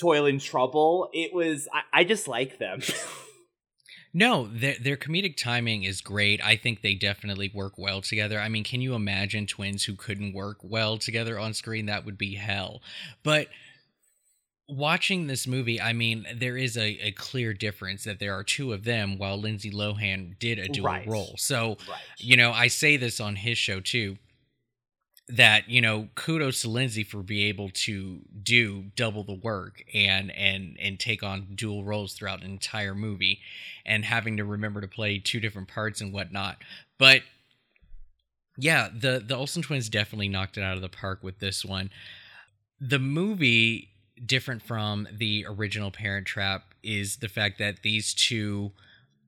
Toil 0.00 0.26
and 0.26 0.40
Trouble, 0.40 1.08
it 1.12 1.32
was 1.32 1.68
I, 1.72 2.00
I 2.00 2.04
just 2.04 2.26
like 2.26 2.58
them. 2.58 2.80
No, 4.14 4.46
their 4.46 4.76
their 4.78 4.96
comedic 4.96 5.36
timing 5.38 5.84
is 5.84 6.02
great. 6.02 6.44
I 6.44 6.56
think 6.56 6.82
they 6.82 6.94
definitely 6.94 7.50
work 7.54 7.78
well 7.78 8.02
together. 8.02 8.38
I 8.38 8.48
mean, 8.50 8.62
can 8.62 8.82
you 8.82 8.94
imagine 8.94 9.46
twins 9.46 9.84
who 9.84 9.94
couldn't 9.94 10.34
work 10.34 10.58
well 10.62 10.98
together 10.98 11.38
on 11.38 11.54
screen? 11.54 11.86
That 11.86 12.04
would 12.04 12.18
be 12.18 12.34
hell. 12.34 12.82
But 13.22 13.48
watching 14.72 15.26
this 15.26 15.46
movie, 15.46 15.80
I 15.80 15.92
mean, 15.92 16.26
there 16.34 16.56
is 16.56 16.76
a, 16.76 17.06
a 17.06 17.12
clear 17.12 17.52
difference 17.52 18.04
that 18.04 18.18
there 18.18 18.34
are 18.34 18.44
two 18.44 18.72
of 18.72 18.84
them 18.84 19.18
while 19.18 19.38
Lindsay 19.38 19.70
Lohan 19.70 20.38
did 20.38 20.58
a 20.58 20.68
dual 20.68 20.86
Right. 20.86 21.06
role. 21.06 21.34
So, 21.36 21.76
right. 21.88 22.00
you 22.18 22.36
know, 22.36 22.52
I 22.52 22.68
say 22.68 22.96
this 22.96 23.20
on 23.20 23.36
his 23.36 23.58
show 23.58 23.80
too 23.80 24.18
that 25.28 25.68
you 25.70 25.80
know 25.80 26.08
kudos 26.16 26.62
to 26.62 26.68
lindsay 26.68 27.04
for 27.04 27.22
being 27.22 27.46
able 27.46 27.70
to 27.70 28.18
do 28.42 28.86
double 28.96 29.22
the 29.22 29.32
work 29.32 29.82
and 29.94 30.32
and 30.32 30.76
and 30.80 30.98
take 30.98 31.22
on 31.22 31.46
dual 31.54 31.84
roles 31.84 32.12
throughout 32.12 32.42
an 32.42 32.50
entire 32.50 32.94
movie 32.94 33.38
and 33.86 34.04
having 34.04 34.36
to 34.36 34.44
remember 34.44 34.80
to 34.80 34.88
play 34.88 35.18
two 35.20 35.38
different 35.38 35.68
parts 35.68 36.00
and 36.00 36.12
whatnot 36.12 36.56
but 36.98 37.22
yeah 38.58 38.88
the 38.92 39.22
the 39.24 39.34
olsen 39.34 39.62
twins 39.62 39.88
definitely 39.88 40.28
knocked 40.28 40.58
it 40.58 40.62
out 40.64 40.74
of 40.74 40.82
the 40.82 40.88
park 40.88 41.20
with 41.22 41.38
this 41.38 41.64
one 41.64 41.88
the 42.80 42.98
movie 42.98 43.90
different 44.24 44.62
from 44.62 45.08
the 45.12 45.44
original 45.48 45.90
parent 45.90 46.26
trap 46.26 46.74
is 46.82 47.16
the 47.16 47.28
fact 47.28 47.58
that 47.58 47.82
these 47.82 48.14
two 48.14 48.72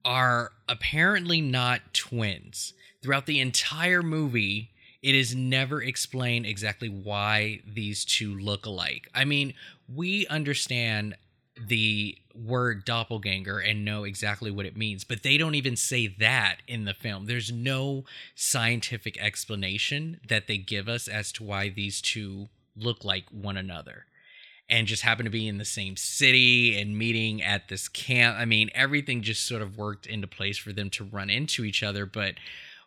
are 0.03 0.51
apparently 0.69 1.41
not 1.41 1.81
twins 1.93 2.73
throughout 3.01 3.25
the 3.25 3.39
entire 3.39 4.03
movie 4.03 4.71
it 5.05 5.13
is 5.13 5.35
never 5.35 5.83
explained 5.83 6.47
exactly 6.47 6.89
why 6.89 7.61
these 7.63 8.03
two 8.05 8.35
look 8.39 8.65
alike. 8.65 9.07
I 9.13 9.23
mean, 9.23 9.53
we 9.87 10.25
understand 10.25 11.15
the 11.63 12.17
word 12.33 12.85
doppelganger 12.85 13.59
and 13.59 13.85
know 13.85 14.03
exactly 14.03 14.49
what 14.49 14.65
it 14.65 14.75
means, 14.75 15.03
but 15.03 15.21
they 15.21 15.37
don't 15.37 15.53
even 15.53 15.75
say 15.75 16.07
that 16.07 16.57
in 16.67 16.85
the 16.85 16.95
film. 16.95 17.27
There's 17.27 17.51
no 17.51 18.05
scientific 18.33 19.15
explanation 19.21 20.21
that 20.27 20.47
they 20.47 20.57
give 20.57 20.89
us 20.89 21.07
as 21.07 21.31
to 21.33 21.43
why 21.43 21.69
these 21.69 22.01
two 22.01 22.49
look 22.75 23.05
like 23.05 23.25
one 23.29 23.57
another 23.57 24.05
and 24.69 24.87
just 24.87 25.03
happen 25.03 25.25
to 25.25 25.31
be 25.31 25.47
in 25.47 25.57
the 25.57 25.65
same 25.65 25.95
city 25.95 26.79
and 26.79 26.97
meeting 26.97 27.41
at 27.41 27.67
this 27.67 27.87
camp. 27.87 28.37
I 28.37 28.45
mean, 28.45 28.69
everything 28.73 29.21
just 29.21 29.45
sort 29.45 29.61
of 29.61 29.77
worked 29.77 30.05
into 30.05 30.27
place 30.27 30.57
for 30.57 30.73
them 30.73 30.89
to 30.91 31.03
run 31.03 31.29
into 31.29 31.63
each 31.63 31.83
other, 31.83 32.05
but 32.05 32.35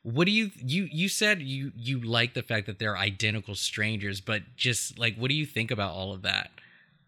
what 0.02 0.26
do 0.26 0.30
you 0.30 0.50
you 0.56 0.88
you 0.90 1.08
said 1.08 1.42
you 1.42 1.72
you 1.76 2.00
like 2.00 2.32
the 2.32 2.42
fact 2.42 2.66
that 2.66 2.78
they're 2.78 2.96
identical 2.96 3.56
strangers 3.56 4.20
but 4.20 4.42
just 4.56 4.96
like 4.96 5.16
what 5.16 5.28
do 5.28 5.34
you 5.34 5.44
think 5.44 5.72
about 5.72 5.92
all 5.92 6.12
of 6.12 6.22
that 6.22 6.50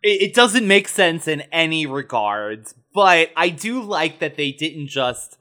it, 0.03 0.23
it 0.23 0.35
doesn't 0.35 0.67
make 0.67 0.89
sense 0.89 1.29
in 1.29 1.43
any 1.53 1.87
regards, 1.87 2.75
but 2.95 3.31
I 3.37 3.51
do 3.51 3.83
like 3.83 4.19
that 4.21 4.37
they 4.37 4.53
didn't 4.53 4.89
just. 4.89 5.37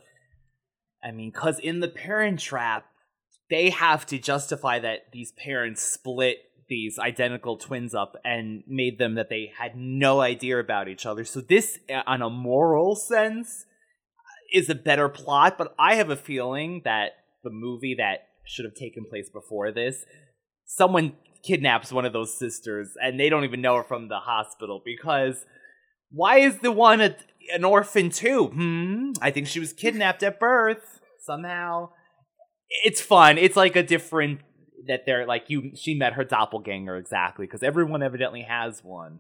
I 1.03 1.12
mean, 1.12 1.31
because 1.31 1.59
in 1.59 1.79
the 1.79 1.88
Parent 1.88 2.39
Trap, 2.39 2.86
they 3.50 3.69
have 3.69 4.05
to 4.07 4.19
justify 4.19 4.79
that 4.79 5.12
these 5.13 5.31
parents 5.31 5.81
split 5.81 6.39
these 6.69 6.99
identical 6.99 7.57
twins 7.57 7.93
up 7.93 8.15
and 8.23 8.63
made 8.67 8.99
them 8.99 9.15
that 9.15 9.29
they 9.29 9.51
had 9.57 9.75
no 9.75 10.21
idea 10.21 10.59
about 10.59 10.88
each 10.88 11.05
other. 11.05 11.25
So 11.25 11.41
this, 11.41 11.79
uh, 11.89 12.01
on 12.05 12.21
a 12.21 12.29
moral 12.29 12.95
sense, 12.95 13.65
is 14.53 14.69
a 14.69 14.75
better 14.75 15.09
plot. 15.09 15.57
But 15.57 15.73
I 15.77 15.95
have 15.95 16.09
a 16.09 16.15
feeling 16.15 16.81
that 16.85 17.11
the 17.43 17.49
movie 17.49 17.95
that 17.97 18.27
should 18.45 18.65
have 18.65 18.75
taken 18.75 19.05
place 19.09 19.29
before 19.29 19.71
this, 19.71 20.05
someone 20.65 21.13
kidnaps 21.43 21.91
one 21.91 22.05
of 22.05 22.13
those 22.13 22.38
sisters 22.38 22.89
and 23.01 23.19
they 23.19 23.29
don't 23.29 23.45
even 23.45 23.61
know 23.61 23.77
her 23.77 23.83
from 23.83 24.09
the 24.09 24.19
hospital 24.19 24.81
because 24.83 25.45
why 26.11 26.39
is 26.39 26.57
the 26.57 26.71
one 26.71 26.99
a, 26.99 27.15
an 27.53 27.63
orphan 27.63 28.09
too? 28.09 28.47
Hmm. 28.47 29.11
I 29.21 29.31
think 29.31 29.47
she 29.47 29.59
was 29.59 29.73
kidnapped 29.73 30.23
at 30.23 30.39
birth 30.39 30.99
somehow. 31.25 31.89
It's 32.83 33.01
fun. 33.01 33.38
It's 33.38 33.55
like 33.55 33.75
a 33.75 33.83
different 33.83 34.41
that 34.88 35.05
they're 35.05 35.25
like 35.25 35.50
you. 35.50 35.71
She 35.75 35.93
met 35.93 36.13
her 36.13 36.24
doppelganger 36.24 36.95
exactly 36.98 37.45
because 37.45 37.63
everyone 37.63 38.01
evidently 38.03 38.41
has 38.43 38.83
one. 38.83 39.19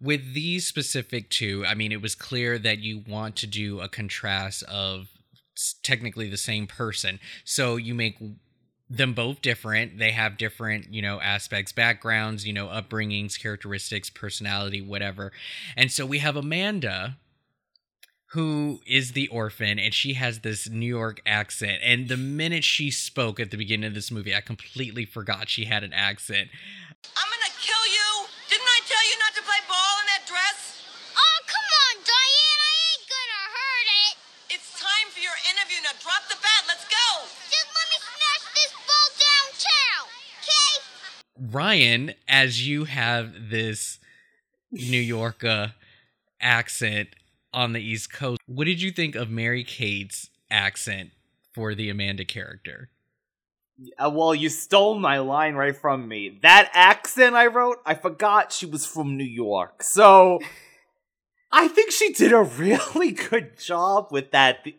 with 0.00 0.34
these 0.34 0.66
specific 0.66 1.30
two 1.30 1.64
i 1.66 1.74
mean 1.74 1.92
it 1.92 2.02
was 2.02 2.14
clear 2.14 2.58
that 2.58 2.78
you 2.80 3.02
want 3.06 3.36
to 3.36 3.46
do 3.46 3.80
a 3.80 3.88
contrast 3.88 4.62
of 4.64 5.08
technically 5.82 6.28
the 6.28 6.36
same 6.36 6.66
person 6.66 7.20
so 7.44 7.76
you 7.76 7.94
make 7.94 8.18
them 8.90 9.14
both 9.14 9.40
different 9.40 9.98
they 9.98 10.10
have 10.10 10.36
different 10.36 10.92
you 10.92 11.00
know 11.00 11.20
aspects 11.20 11.72
backgrounds 11.72 12.46
you 12.46 12.52
know 12.52 12.66
upbringings 12.66 13.40
characteristics 13.40 14.10
personality 14.10 14.80
whatever 14.82 15.32
and 15.76 15.90
so 15.90 16.04
we 16.04 16.18
have 16.18 16.36
amanda 16.36 17.16
who 18.32 18.80
is 18.86 19.12
the 19.12 19.28
orphan 19.28 19.78
and 19.78 19.92
she 19.92 20.14
has 20.14 20.40
this 20.40 20.68
new 20.68 20.86
york 20.86 21.20
accent 21.26 21.78
and 21.84 22.08
the 22.08 22.16
minute 22.16 22.64
she 22.64 22.90
spoke 22.90 23.38
at 23.38 23.50
the 23.50 23.56
beginning 23.56 23.86
of 23.86 23.94
this 23.94 24.10
movie 24.10 24.34
i 24.34 24.40
completely 24.40 25.04
forgot 25.04 25.48
she 25.48 25.64
had 25.66 25.82
an 25.84 25.92
accent 25.92 26.48
I'm 27.16 27.28
gonna 27.28 27.54
kill 27.58 27.84
you! 27.90 28.30
Didn't 28.48 28.68
I 28.68 28.80
tell 28.86 29.04
you 29.10 29.16
not 29.18 29.34
to 29.34 29.42
play 29.42 29.58
ball 29.66 29.94
in 30.02 30.06
that 30.14 30.22
dress? 30.22 30.86
Oh, 31.18 31.38
come 31.50 31.68
on, 31.82 31.94
Diane. 32.06 32.60
I 32.62 32.74
ain't 32.94 33.06
gonna 33.10 33.44
hurt 33.58 33.88
it. 34.06 34.14
It's 34.54 34.70
time 34.78 35.08
for 35.10 35.18
your 35.18 35.34
interview. 35.50 35.82
Now 35.82 35.98
drop 35.98 36.22
the 36.30 36.38
bat. 36.38 36.62
Let's 36.70 36.86
go! 36.86 37.06
Just 37.50 37.68
let 37.74 37.86
me 37.90 37.98
smash 38.06 38.44
this 38.54 38.72
ball 38.86 39.08
downtown, 39.18 40.04
okay? 40.38 40.72
Ryan, 41.50 42.14
as 42.28 42.66
you 42.66 42.84
have 42.84 43.50
this 43.50 43.98
New 44.70 45.02
York 45.02 45.42
uh, 45.42 45.74
accent 46.40 47.08
on 47.52 47.72
the 47.72 47.80
East 47.80 48.12
Coast, 48.12 48.40
what 48.46 48.64
did 48.64 48.80
you 48.80 48.90
think 48.90 49.14
of 49.14 49.30
Mary 49.30 49.64
Kate's 49.64 50.30
accent 50.50 51.10
for 51.54 51.74
the 51.74 51.90
Amanda 51.90 52.24
character? 52.24 52.90
Uh, 53.98 54.10
well, 54.10 54.34
you 54.34 54.48
stole 54.48 54.98
my 54.98 55.18
line 55.18 55.54
right 55.54 55.76
from 55.76 56.06
me. 56.06 56.38
That 56.42 56.70
accent 56.72 57.34
I 57.34 57.46
wrote, 57.46 57.78
I 57.84 57.94
forgot 57.94 58.52
she 58.52 58.66
was 58.66 58.86
from 58.86 59.16
New 59.16 59.24
York. 59.24 59.82
So 59.82 60.40
I 61.52 61.68
think 61.68 61.90
she 61.90 62.12
did 62.12 62.32
a 62.32 62.42
really 62.42 63.12
good 63.12 63.58
job 63.58 64.08
with 64.10 64.30
that 64.32 64.64
th- 64.64 64.76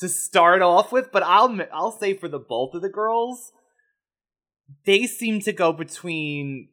to 0.00 0.08
start 0.08 0.62
off 0.62 0.92
with, 0.92 1.12
but 1.12 1.22
I'll 1.22 1.58
I'll 1.72 1.92
say 1.92 2.14
for 2.14 2.28
the 2.28 2.38
both 2.38 2.74
of 2.74 2.82
the 2.82 2.88
girls, 2.88 3.52
they 4.86 5.06
seem 5.06 5.40
to 5.40 5.52
go 5.52 5.72
between 5.72 6.68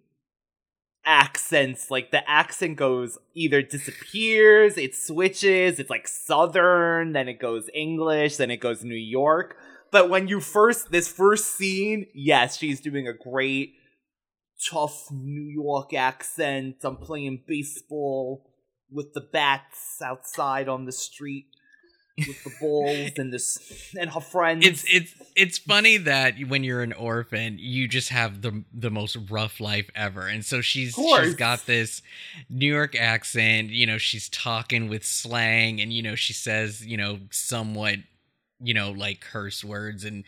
accents 1.07 1.89
like 1.89 2.11
the 2.11 2.29
accent 2.29 2.75
goes 2.75 3.17
either 3.33 3.61
disappears 3.61 4.77
it 4.77 4.93
switches 4.93 5.79
it's 5.79 5.89
like 5.89 6.07
southern 6.07 7.13
then 7.13 7.27
it 7.27 7.39
goes 7.39 7.69
english 7.73 8.37
then 8.37 8.51
it 8.51 8.57
goes 8.57 8.83
new 8.83 8.93
york 8.93 9.57
but 9.91 10.09
when 10.09 10.27
you 10.27 10.39
first 10.39 10.91
this 10.91 11.07
first 11.07 11.55
scene, 11.55 12.07
yes, 12.13 12.57
she's 12.57 12.81
doing 12.81 13.07
a 13.07 13.13
great 13.13 13.75
tough 14.69 15.09
New 15.11 15.43
York 15.43 15.93
accent. 15.93 16.77
I'm 16.83 16.97
playing 16.97 17.43
baseball 17.47 18.51
with 18.89 19.13
the 19.13 19.21
bats 19.21 20.01
outside 20.01 20.67
on 20.67 20.85
the 20.85 20.91
street 20.91 21.47
with 22.17 22.43
the 22.43 22.51
balls 22.59 23.11
and 23.17 23.31
this 23.31 23.93
and 23.99 24.09
her 24.09 24.21
friends. 24.21 24.65
It's 24.65 24.83
it's 24.91 25.13
it's 25.35 25.57
funny 25.57 25.97
that 25.97 26.35
when 26.47 26.63
you're 26.63 26.81
an 26.81 26.93
orphan, 26.93 27.57
you 27.59 27.87
just 27.87 28.09
have 28.09 28.41
the 28.41 28.63
the 28.73 28.89
most 28.89 29.17
rough 29.29 29.59
life 29.59 29.89
ever, 29.95 30.27
and 30.27 30.43
so 30.43 30.61
she's 30.61 30.95
she's 30.95 31.35
got 31.35 31.65
this 31.65 32.01
New 32.49 32.73
York 32.73 32.95
accent. 32.95 33.69
You 33.69 33.85
know, 33.85 33.97
she's 33.97 34.29
talking 34.29 34.89
with 34.89 35.05
slang, 35.05 35.79
and 35.81 35.93
you 35.93 36.01
know 36.01 36.15
she 36.15 36.33
says 36.33 36.85
you 36.85 36.97
know 36.97 37.19
somewhat 37.31 37.99
you 38.59 38.73
know, 38.73 38.91
like 38.91 39.21
curse 39.21 39.63
words 39.63 40.03
and 40.03 40.23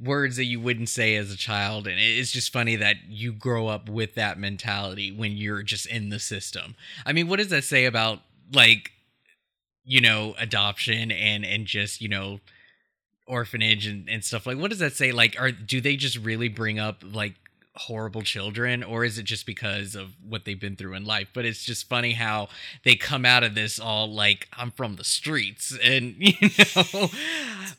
words 0.00 0.36
that 0.36 0.44
you 0.44 0.60
wouldn't 0.60 0.88
say 0.88 1.16
as 1.16 1.32
a 1.32 1.36
child. 1.36 1.86
And 1.86 1.98
it's 1.98 2.30
just 2.30 2.52
funny 2.52 2.76
that 2.76 2.96
you 3.08 3.32
grow 3.32 3.66
up 3.66 3.88
with 3.88 4.14
that 4.14 4.38
mentality 4.38 5.10
when 5.10 5.32
you're 5.32 5.62
just 5.62 5.86
in 5.86 6.10
the 6.10 6.20
system. 6.20 6.76
I 7.04 7.12
mean, 7.12 7.28
what 7.28 7.38
does 7.38 7.48
that 7.48 7.64
say 7.64 7.86
about 7.86 8.20
like, 8.52 8.92
you 9.84 10.00
know, 10.00 10.34
adoption 10.38 11.10
and 11.10 11.44
and 11.44 11.66
just, 11.66 12.00
you 12.00 12.08
know, 12.08 12.40
orphanage 13.26 13.86
and, 13.86 14.08
and 14.08 14.24
stuff 14.24 14.46
like 14.46 14.58
what 14.58 14.70
does 14.70 14.80
that 14.80 14.92
say? 14.92 15.12
Like 15.12 15.40
are 15.40 15.50
do 15.50 15.80
they 15.80 15.96
just 15.96 16.18
really 16.18 16.48
bring 16.48 16.78
up 16.78 17.02
like 17.02 17.34
horrible 17.74 18.20
children 18.20 18.82
or 18.82 19.02
is 19.02 19.16
it 19.16 19.22
just 19.22 19.46
because 19.46 19.94
of 19.94 20.10
what 20.28 20.44
they've 20.44 20.60
been 20.60 20.76
through 20.76 20.94
in 20.94 21.04
life? 21.04 21.28
But 21.32 21.46
it's 21.46 21.64
just 21.64 21.88
funny 21.88 22.12
how 22.12 22.48
they 22.84 22.96
come 22.96 23.24
out 23.24 23.42
of 23.42 23.54
this 23.54 23.78
all 23.78 24.12
like 24.12 24.48
i'm 24.56 24.70
from 24.70 24.96
the 24.96 25.04
streets 25.04 25.76
and 25.82 26.14
you 26.18 26.34
know? 26.76 27.08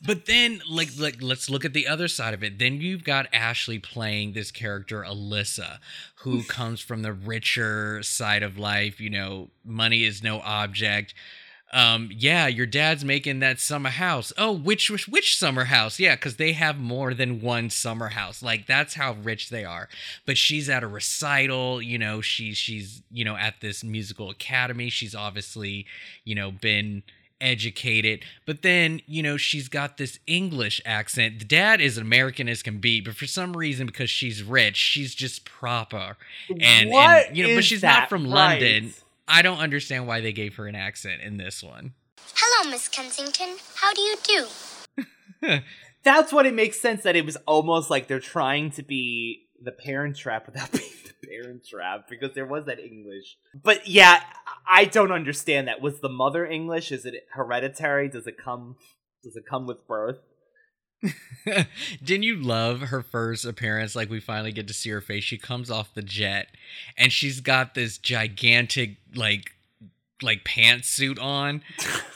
But 0.04 0.26
then 0.26 0.60
like 0.68 0.88
like 0.98 1.22
let's 1.22 1.48
look 1.48 1.64
at 1.64 1.72
the 1.74 1.86
other 1.86 2.08
side 2.08 2.34
of 2.34 2.42
it. 2.42 2.58
Then 2.58 2.80
you've 2.80 3.04
got 3.04 3.32
ashley 3.32 3.78
playing 3.78 4.32
this 4.32 4.50
character 4.50 5.02
alyssa 5.02 5.78
who 6.16 6.42
comes 6.48 6.80
from 6.80 7.02
the 7.02 7.12
richer 7.12 8.02
side 8.02 8.42
of 8.42 8.58
life 8.58 9.00
you 9.00 9.10
know 9.10 9.50
money 9.64 10.04
is 10.04 10.22
no 10.22 10.40
object 10.40 11.14
um 11.74 12.08
yeah 12.12 12.46
your 12.46 12.66
dad's 12.66 13.04
making 13.04 13.40
that 13.40 13.60
summer 13.60 13.90
house. 13.90 14.32
Oh 14.38 14.52
which 14.52 14.90
which, 14.90 15.08
which 15.08 15.36
summer 15.36 15.64
house? 15.64 15.98
Yeah 15.98 16.14
because 16.14 16.36
they 16.36 16.52
have 16.52 16.78
more 16.78 17.12
than 17.12 17.40
one 17.42 17.68
summer 17.68 18.08
house. 18.10 18.42
Like 18.42 18.66
that's 18.66 18.94
how 18.94 19.14
rich 19.22 19.50
they 19.50 19.64
are. 19.64 19.88
But 20.24 20.38
she's 20.38 20.70
at 20.70 20.82
a 20.82 20.86
recital 20.86 21.82
you 21.82 21.98
know 21.98 22.20
she's 22.20 22.56
she's 22.56 23.02
you 23.10 23.24
know 23.24 23.36
at 23.36 23.60
this 23.60 23.84
musical 23.84 24.30
academy. 24.30 24.88
She's 24.88 25.14
obviously 25.14 25.86
you 26.24 26.34
know 26.34 26.50
been 26.52 27.02
educated. 27.40 28.24
But 28.46 28.62
then 28.62 29.00
you 29.06 29.22
know 29.22 29.36
she's 29.36 29.68
got 29.68 29.98
this 29.98 30.18
english 30.26 30.80
accent. 30.86 31.40
The 31.40 31.44
dad 31.44 31.80
is 31.80 31.98
american 31.98 32.48
as 32.48 32.62
can 32.62 32.78
be 32.78 33.00
but 33.00 33.16
for 33.16 33.26
some 33.26 33.56
reason 33.56 33.86
because 33.86 34.08
she's 34.08 34.42
rich 34.42 34.76
she's 34.76 35.14
just 35.14 35.44
proper. 35.44 36.16
And, 36.60 36.90
What 36.90 37.26
and 37.28 37.36
you 37.36 37.48
know 37.48 37.54
but 37.56 37.64
she's 37.64 37.82
not 37.82 38.08
from 38.08 38.24
right? 38.24 38.60
london 38.60 38.94
I 39.26 39.42
don't 39.42 39.58
understand 39.58 40.06
why 40.06 40.20
they 40.20 40.32
gave 40.32 40.56
her 40.56 40.66
an 40.66 40.74
accent 40.74 41.22
in 41.22 41.36
this 41.36 41.62
one. 41.62 41.94
Hello, 42.34 42.70
Miss 42.70 42.88
Kensington. 42.88 43.56
How 43.76 43.92
do 43.92 44.02
you 44.02 44.16
do? 44.22 45.60
That's 46.04 46.32
what 46.32 46.46
it 46.46 46.54
makes 46.54 46.80
sense 46.80 47.02
that 47.02 47.16
it 47.16 47.24
was 47.24 47.36
almost 47.46 47.90
like 47.90 48.06
they're 48.08 48.20
trying 48.20 48.70
to 48.72 48.82
be 48.82 49.46
the 49.62 49.72
parent 49.72 50.16
trap 50.16 50.46
without 50.46 50.70
being 50.72 50.84
the 51.04 51.26
parent 51.26 51.66
trap 51.66 52.06
because 52.08 52.34
there 52.34 52.46
was 52.46 52.66
that 52.66 52.78
English. 52.78 53.36
But 53.54 53.88
yeah, 53.88 54.20
I 54.68 54.84
don't 54.84 55.12
understand 55.12 55.68
that. 55.68 55.80
Was 55.80 56.00
the 56.00 56.10
mother 56.10 56.44
English? 56.44 56.92
Is 56.92 57.06
it 57.06 57.14
hereditary? 57.32 58.08
Does 58.08 58.26
it 58.26 58.36
come 58.42 58.76
does 59.22 59.36
it 59.36 59.44
come 59.48 59.66
with 59.66 59.86
birth? 59.88 60.18
Didn't 62.02 62.22
you 62.24 62.36
love 62.36 62.80
her 62.82 63.02
first 63.02 63.44
appearance? 63.44 63.94
Like 63.94 64.10
we 64.10 64.20
finally 64.20 64.52
get 64.52 64.66
to 64.68 64.74
see 64.74 64.90
her 64.90 65.00
face. 65.00 65.24
She 65.24 65.38
comes 65.38 65.70
off 65.70 65.94
the 65.94 66.02
jet 66.02 66.48
and 66.96 67.12
she's 67.12 67.40
got 67.40 67.74
this 67.74 67.98
gigantic 67.98 68.96
like 69.14 69.50
like 70.22 70.44
pantsuit 70.44 71.20
on. 71.20 71.62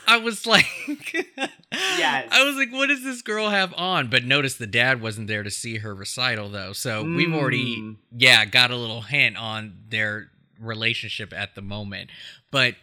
I 0.06 0.16
was 0.18 0.46
like 0.46 0.64
Yes. 1.70 2.28
I 2.32 2.44
was 2.44 2.56
like, 2.56 2.72
what 2.72 2.86
does 2.86 3.04
this 3.04 3.20
girl 3.22 3.50
have 3.50 3.74
on? 3.74 4.08
But 4.08 4.24
notice 4.24 4.54
the 4.54 4.66
dad 4.66 5.02
wasn't 5.02 5.28
there 5.28 5.42
to 5.42 5.50
see 5.50 5.78
her 5.78 5.94
recital 5.94 6.48
though. 6.48 6.72
So 6.72 7.02
we've 7.04 7.34
already 7.34 7.76
Mm. 7.78 7.96
yeah, 8.16 8.44
got 8.46 8.70
a 8.70 8.76
little 8.76 9.02
hint 9.02 9.36
on 9.36 9.74
their 9.90 10.30
relationship 10.58 11.32
at 11.34 11.54
the 11.54 11.60
moment. 11.62 12.08
But 12.50 12.76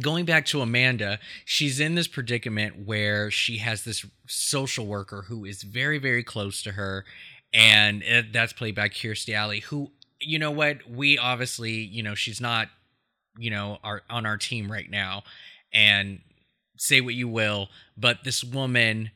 going 0.00 0.24
back 0.24 0.46
to 0.46 0.60
Amanda, 0.60 1.18
she's 1.44 1.80
in 1.80 1.94
this 1.94 2.08
predicament 2.08 2.86
where 2.86 3.30
she 3.30 3.58
has 3.58 3.84
this 3.84 4.04
social 4.26 4.86
worker 4.86 5.22
who 5.28 5.44
is 5.44 5.62
very, 5.62 5.98
very 5.98 6.22
close 6.24 6.62
to 6.62 6.72
her, 6.72 7.04
and 7.52 8.02
that's 8.32 8.52
played 8.52 8.74
by 8.74 8.88
Kirstie 8.88 9.34
Alley, 9.34 9.60
who, 9.60 9.90
you 10.20 10.38
know 10.38 10.50
what, 10.50 10.88
we 10.88 11.18
obviously, 11.18 11.72
you 11.72 12.02
know, 12.02 12.14
she's 12.14 12.40
not, 12.40 12.68
you 13.38 13.50
know, 13.50 13.78
our 13.82 14.02
on 14.10 14.26
our 14.26 14.36
team 14.36 14.70
right 14.70 14.90
now, 14.90 15.22
and 15.72 16.20
say 16.76 17.00
what 17.00 17.14
you 17.14 17.28
will, 17.28 17.68
but 17.96 18.24
this 18.24 18.42
woman 18.42 19.10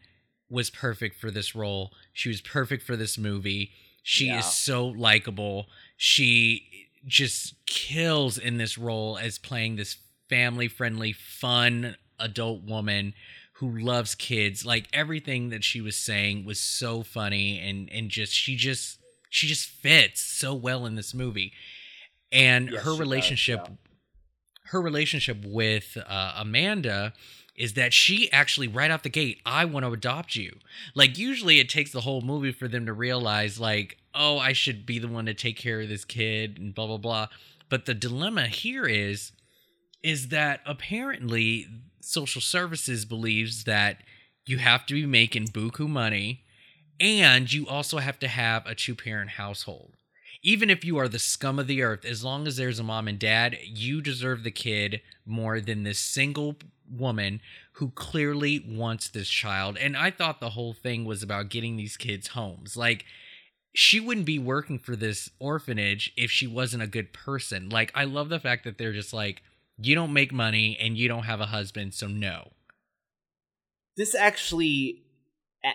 was 0.50 0.68
perfect 0.70 1.18
for 1.18 1.30
this 1.30 1.54
role. 1.54 1.90
She 2.12 2.28
was 2.28 2.40
perfect 2.40 2.82
for 2.82 2.96
this 2.96 3.16
movie. 3.16 3.70
She 4.02 4.26
Yeah. 4.26 4.40
is 4.40 4.52
so 4.54 4.86
likable. 4.86 5.66
She 5.96 6.68
just 7.06 7.54
kills 7.66 8.36
in 8.38 8.58
this 8.58 8.76
role 8.76 9.16
as 9.18 9.38
playing 9.38 9.76
this 9.76 9.96
family 10.28 10.68
friendly, 10.68 11.12
fun 11.12 11.96
adult 12.18 12.62
woman 12.62 13.14
who 13.54 13.78
loves 13.78 14.14
kids. 14.14 14.64
Like 14.66 14.88
everything 14.92 15.50
that 15.50 15.64
she 15.64 15.80
was 15.80 15.96
saying 15.96 16.44
was 16.44 16.60
so 16.60 17.02
funny 17.02 17.58
and 17.58 17.88
and 17.92 18.10
just 18.10 18.32
she 18.32 18.56
just 18.56 18.98
she 19.30 19.46
just 19.46 19.68
fits 19.68 20.20
so 20.20 20.54
well 20.54 20.86
in 20.86 20.94
this 20.94 21.14
movie. 21.14 21.52
And 22.32 22.70
Yes, 22.70 22.82
her 22.84 22.90
does, 22.90 23.00
relationship 23.00 23.60
yeah. 23.68 23.74
her 24.66 24.80
relationship 24.80 25.38
with 25.44 25.96
uh, 26.06 26.34
Amanda 26.36 27.12
is 27.56 27.74
that 27.74 27.92
she 27.92 28.30
actually 28.32 28.66
right 28.66 28.90
off 28.90 29.04
the 29.04 29.08
gate 29.08 29.40
I 29.46 29.64
want 29.64 29.86
to 29.86 29.92
adopt 29.92 30.34
you. 30.34 30.58
Like 30.96 31.16
usually 31.18 31.60
it 31.60 31.68
takes 31.68 31.92
the 31.92 32.00
whole 32.00 32.20
movie 32.22 32.52
for 32.52 32.66
them 32.66 32.86
to 32.86 32.92
realize 32.92 33.60
like 33.60 33.98
oh 34.14 34.38
I 34.38 34.52
should 34.52 34.84
be 34.84 34.98
the 34.98 35.08
one 35.08 35.26
to 35.26 35.34
take 35.34 35.56
care 35.56 35.80
of 35.80 35.88
this 35.88 36.04
kid 36.04 36.58
and 36.58 36.74
blah 36.74 36.86
blah 36.86 36.98
blah. 36.98 37.28
But 37.68 37.86
the 37.86 37.94
dilemma 37.94 38.46
here 38.48 38.84
is 38.84 39.32
is 40.04 40.28
that 40.28 40.60
apparently 40.66 41.66
social 42.00 42.42
services 42.42 43.06
believes 43.06 43.64
that 43.64 43.96
you 44.46 44.58
have 44.58 44.84
to 44.84 44.92
be 44.92 45.06
making 45.06 45.48
buku 45.48 45.88
money 45.88 46.42
and 47.00 47.50
you 47.50 47.66
also 47.66 47.98
have 47.98 48.18
to 48.18 48.28
have 48.28 48.66
a 48.66 48.74
two 48.74 48.94
parent 48.94 49.30
household. 49.30 49.94
Even 50.42 50.68
if 50.68 50.84
you 50.84 50.98
are 50.98 51.08
the 51.08 51.18
scum 51.18 51.58
of 51.58 51.66
the 51.66 51.82
earth, 51.82 52.04
as 52.04 52.22
long 52.22 52.46
as 52.46 52.58
there's 52.58 52.78
a 52.78 52.84
mom 52.84 53.08
and 53.08 53.18
dad, 53.18 53.56
you 53.64 54.02
deserve 54.02 54.42
the 54.42 54.50
kid 54.50 55.00
more 55.24 55.58
than 55.58 55.84
this 55.84 55.98
single 55.98 56.56
woman 56.86 57.40
who 57.72 57.88
clearly 57.92 58.62
wants 58.68 59.08
this 59.08 59.28
child. 59.28 59.78
And 59.78 59.96
I 59.96 60.10
thought 60.10 60.38
the 60.38 60.50
whole 60.50 60.74
thing 60.74 61.06
was 61.06 61.22
about 61.22 61.48
getting 61.48 61.76
these 61.76 61.96
kids 61.96 62.28
homes. 62.28 62.76
Like, 62.76 63.06
she 63.72 64.00
wouldn't 64.00 64.26
be 64.26 64.38
working 64.38 64.78
for 64.78 64.94
this 64.94 65.30
orphanage 65.40 66.12
if 66.14 66.30
she 66.30 66.46
wasn't 66.46 66.82
a 66.82 66.86
good 66.86 67.14
person. 67.14 67.70
Like, 67.70 67.90
I 67.94 68.04
love 68.04 68.28
the 68.28 68.38
fact 68.38 68.64
that 68.64 68.76
they're 68.76 68.92
just 68.92 69.14
like, 69.14 69.42
you 69.78 69.94
don't 69.94 70.12
make 70.12 70.32
money 70.32 70.78
and 70.80 70.96
you 70.96 71.08
don't 71.08 71.24
have 71.24 71.40
a 71.40 71.46
husband, 71.46 71.94
so 71.94 72.06
no. 72.06 72.52
this 73.96 74.14
actually 74.14 75.02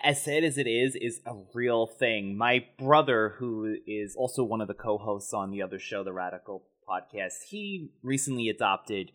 as 0.04 0.22
sad 0.22 0.44
as 0.44 0.56
it 0.56 0.68
is 0.68 0.94
is 0.94 1.20
a 1.26 1.34
real 1.54 1.86
thing. 1.86 2.36
My 2.36 2.64
brother 2.78 3.34
who 3.38 3.76
is 3.86 4.14
also 4.16 4.44
one 4.44 4.60
of 4.60 4.68
the 4.68 4.74
co-hosts 4.74 5.32
on 5.34 5.50
the 5.50 5.62
other 5.62 5.78
show 5.78 6.04
the 6.04 6.12
radical 6.12 6.64
podcast 6.88 7.34
he 7.48 7.90
recently 8.02 8.48
adopted 8.48 9.10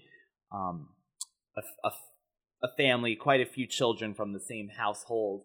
um 0.53 0.89
a, 1.57 1.87
a, 1.87 1.91
a 2.63 2.75
family 2.77 3.15
quite 3.15 3.41
a 3.41 3.45
few 3.45 3.67
children 3.67 4.13
from 4.13 4.33
the 4.33 4.39
same 4.39 4.69
household. 4.77 5.43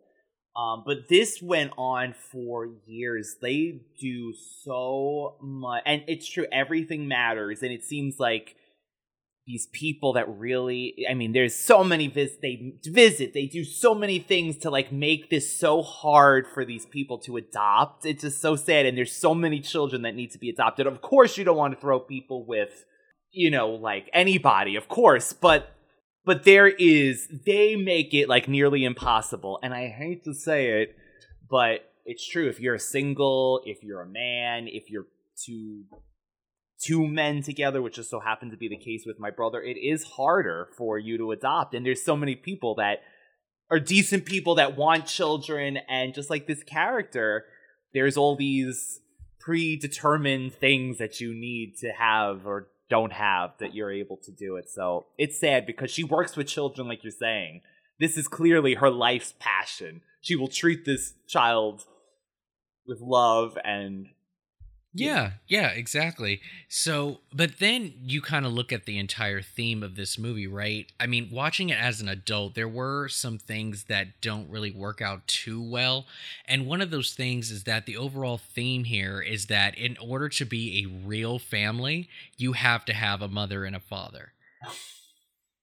Um 0.56 0.82
but 0.84 1.08
this 1.08 1.40
went 1.40 1.72
on 1.78 2.14
for 2.32 2.68
years. 2.86 3.36
They 3.40 3.82
do 4.00 4.32
so 4.64 5.36
much 5.40 5.82
and 5.86 6.02
it's 6.08 6.28
true 6.28 6.46
everything 6.52 7.06
matters. 7.06 7.62
And 7.62 7.72
it 7.72 7.84
seems 7.84 8.16
like 8.18 8.56
these 9.50 9.66
people 9.72 10.12
that 10.12 10.28
really 10.38 10.94
i 11.10 11.14
mean 11.14 11.32
there's 11.32 11.56
so 11.56 11.82
many 11.82 12.06
vis 12.06 12.36
they 12.40 12.74
visit 12.84 13.34
they 13.34 13.46
do 13.46 13.64
so 13.64 13.96
many 13.96 14.20
things 14.20 14.56
to 14.58 14.70
like 14.70 14.92
make 14.92 15.28
this 15.28 15.58
so 15.58 15.82
hard 15.82 16.46
for 16.46 16.64
these 16.64 16.86
people 16.86 17.18
to 17.18 17.36
adopt. 17.36 18.06
It's 18.06 18.22
just 18.22 18.40
so 18.40 18.54
sad 18.56 18.86
and 18.86 18.96
there's 18.96 19.12
so 19.12 19.34
many 19.34 19.60
children 19.60 20.02
that 20.02 20.14
need 20.14 20.30
to 20.32 20.38
be 20.38 20.50
adopted. 20.50 20.86
Of 20.86 21.00
course 21.02 21.36
you 21.36 21.44
don't 21.44 21.56
want 21.56 21.74
to 21.74 21.80
throw 21.80 21.98
people 21.98 22.44
with 22.46 22.84
you 23.32 23.50
know 23.50 23.70
like 23.70 24.08
anybody 24.12 24.74
of 24.76 24.88
course 24.88 25.32
but 25.32 25.72
but 26.24 26.44
there 26.44 26.66
is 26.66 27.28
they 27.46 27.76
make 27.76 28.12
it 28.12 28.28
like 28.28 28.48
nearly 28.48 28.84
impossible 28.84 29.60
and 29.62 29.72
i 29.72 29.86
hate 29.86 30.24
to 30.24 30.34
say 30.34 30.82
it 30.82 30.96
but 31.48 31.86
it's 32.04 32.26
true. 32.26 32.48
If 32.48 32.58
you're 32.58 32.78
single 32.78 33.62
if 33.64 33.84
you're 33.84 34.02
a 34.02 34.08
man 34.08 34.66
if 34.66 34.90
you're 34.90 35.06
two 35.44 35.84
two 36.80 37.06
men 37.06 37.42
together, 37.42 37.82
which 37.82 37.96
just 37.96 38.10
so 38.10 38.20
happened 38.20 38.50
to 38.52 38.56
be 38.56 38.68
the 38.68 38.76
case 38.76 39.04
with 39.06 39.18
my 39.18 39.30
brother, 39.30 39.60
it 39.60 39.76
is 39.76 40.04
harder 40.04 40.68
for 40.76 40.98
you 40.98 41.18
to 41.18 41.32
adopt. 41.32 41.74
And 41.74 41.84
there's 41.84 42.02
so 42.02 42.16
many 42.16 42.34
people 42.34 42.74
that 42.76 43.00
are 43.70 43.78
decent 43.78 44.24
people 44.24 44.56
that 44.56 44.76
want 44.76 45.06
children, 45.06 45.78
and 45.88 46.14
just 46.14 46.30
like 46.30 46.46
this 46.46 46.62
character, 46.64 47.44
there's 47.92 48.16
all 48.16 48.34
these 48.34 49.00
predetermined 49.38 50.52
things 50.54 50.98
that 50.98 51.20
you 51.20 51.32
need 51.32 51.76
to 51.78 51.90
have 51.90 52.46
or 52.46 52.68
don't 52.88 53.12
have 53.12 53.52
that 53.60 53.74
you're 53.74 53.92
able 53.92 54.16
to 54.16 54.32
do 54.32 54.56
it. 54.56 54.68
So 54.68 55.06
it's 55.16 55.38
sad 55.38 55.66
because 55.66 55.90
she 55.90 56.02
works 56.02 56.36
with 56.36 56.48
children, 56.48 56.88
like 56.88 57.04
you're 57.04 57.12
saying. 57.12 57.60
This 58.00 58.16
is 58.16 58.26
clearly 58.26 58.74
her 58.74 58.90
life's 58.90 59.34
passion. 59.38 60.02
She 60.20 60.34
will 60.34 60.48
treat 60.48 60.84
this 60.84 61.14
child 61.28 61.84
with 62.86 63.00
love 63.00 63.56
and 63.64 64.08
Yeah, 64.92 65.32
yeah, 65.46 65.68
exactly. 65.68 66.40
So, 66.68 67.20
but 67.32 67.60
then 67.60 67.92
you 68.02 68.20
kind 68.20 68.44
of 68.44 68.52
look 68.52 68.72
at 68.72 68.86
the 68.86 68.98
entire 68.98 69.40
theme 69.40 69.84
of 69.84 69.94
this 69.94 70.18
movie, 70.18 70.48
right? 70.48 70.90
I 70.98 71.06
mean, 71.06 71.28
watching 71.30 71.70
it 71.70 71.78
as 71.80 72.00
an 72.00 72.08
adult, 72.08 72.56
there 72.56 72.66
were 72.68 73.06
some 73.08 73.38
things 73.38 73.84
that 73.84 74.20
don't 74.20 74.50
really 74.50 74.72
work 74.72 75.00
out 75.00 75.28
too 75.28 75.62
well. 75.62 76.06
And 76.44 76.66
one 76.66 76.80
of 76.80 76.90
those 76.90 77.12
things 77.14 77.52
is 77.52 77.62
that 77.64 77.86
the 77.86 77.96
overall 77.96 78.38
theme 78.38 78.82
here 78.82 79.20
is 79.20 79.46
that 79.46 79.78
in 79.78 79.96
order 79.98 80.28
to 80.30 80.44
be 80.44 80.82
a 80.84 81.06
real 81.06 81.38
family, 81.38 82.08
you 82.36 82.54
have 82.54 82.84
to 82.86 82.92
have 82.92 83.22
a 83.22 83.28
mother 83.28 83.64
and 83.64 83.76
a 83.76 83.80
father. 83.80 84.32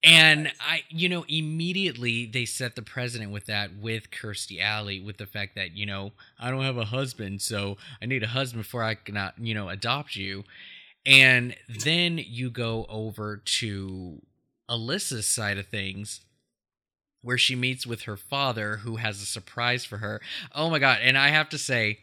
And 0.08 0.54
I, 0.62 0.84
you 0.88 1.10
know, 1.10 1.26
immediately 1.28 2.26
they 2.26 2.46
set 2.46 2.78
the 2.78 2.82
president 2.82 3.32
with 3.32 3.46
that 3.48 3.76
with 3.76 4.10
Kirstie 4.10 4.62
Alley, 4.62 5.02
with 5.02 5.18
the 5.18 5.26
fact 5.26 5.56
that 5.56 5.76
you 5.76 5.86
know 5.86 6.14
I 6.40 6.50
don't 6.50 6.64
have 6.64 6.78
a 6.78 6.86
husband, 6.86 7.42
so 7.42 7.76
I 8.02 8.06
need 8.06 8.24
a 8.24 8.28
husband 8.28 8.64
before 8.64 8.84
I 8.84 8.96
can, 8.96 9.18
uh, 9.18 9.32
you 9.38 9.54
know, 9.54 9.68
adopt 9.68 10.16
you. 10.16 10.46
And 11.06 11.58
then 11.68 12.20
you 12.26 12.50
go 12.50 12.86
over 12.88 13.38
to 13.38 14.22
Alyssa's 14.70 15.28
side 15.28 15.58
of 15.58 15.68
things, 15.68 16.22
where 17.22 17.38
she 17.38 17.56
meets 17.56 17.86
with 17.86 18.04
her 18.04 18.16
father, 18.16 18.78
who 18.78 18.96
has 18.96 19.22
a 19.22 19.26
surprise 19.26 19.84
for 19.84 19.98
her. 19.98 20.22
Oh 20.56 20.70
my 20.70 20.80
god! 20.80 21.00
And 21.02 21.18
I 21.18 21.30
have 21.30 21.50
to 21.50 21.58
say, 21.58 22.00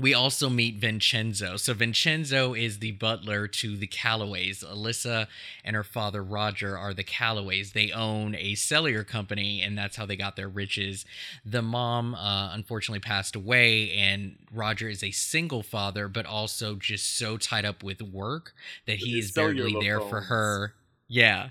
we 0.00 0.14
also 0.14 0.48
meet 0.48 0.76
Vincenzo. 0.76 1.56
So 1.56 1.74
Vincenzo 1.74 2.54
is 2.54 2.78
the 2.78 2.92
butler 2.92 3.46
to 3.48 3.76
the 3.76 3.86
Callaways. 3.86 4.64
Alyssa 4.64 5.26
and 5.64 5.76
her 5.76 5.84
father 5.84 6.22
Roger 6.22 6.76
are 6.76 6.94
the 6.94 7.04
Callaways. 7.04 7.72
They 7.72 7.92
own 7.92 8.34
a 8.34 8.54
cellular 8.54 9.04
company, 9.04 9.60
and 9.62 9.76
that's 9.76 9.96
how 9.96 10.06
they 10.06 10.16
got 10.16 10.36
their 10.36 10.48
riches. 10.48 11.04
The 11.44 11.62
mom 11.62 12.14
uh, 12.14 12.52
unfortunately 12.52 13.00
passed 13.00 13.36
away, 13.36 13.92
and 13.92 14.36
Roger 14.52 14.88
is 14.88 15.04
a 15.04 15.10
single 15.10 15.62
father, 15.62 16.08
but 16.08 16.26
also 16.26 16.74
just 16.76 17.16
so 17.16 17.36
tied 17.36 17.64
up 17.64 17.82
with 17.82 18.00
work 18.00 18.54
that 18.86 18.96
he 18.96 19.18
is 19.18 19.32
barely 19.32 19.76
there 19.80 20.00
for 20.00 20.22
her. 20.22 20.74
Yeah. 21.10 21.48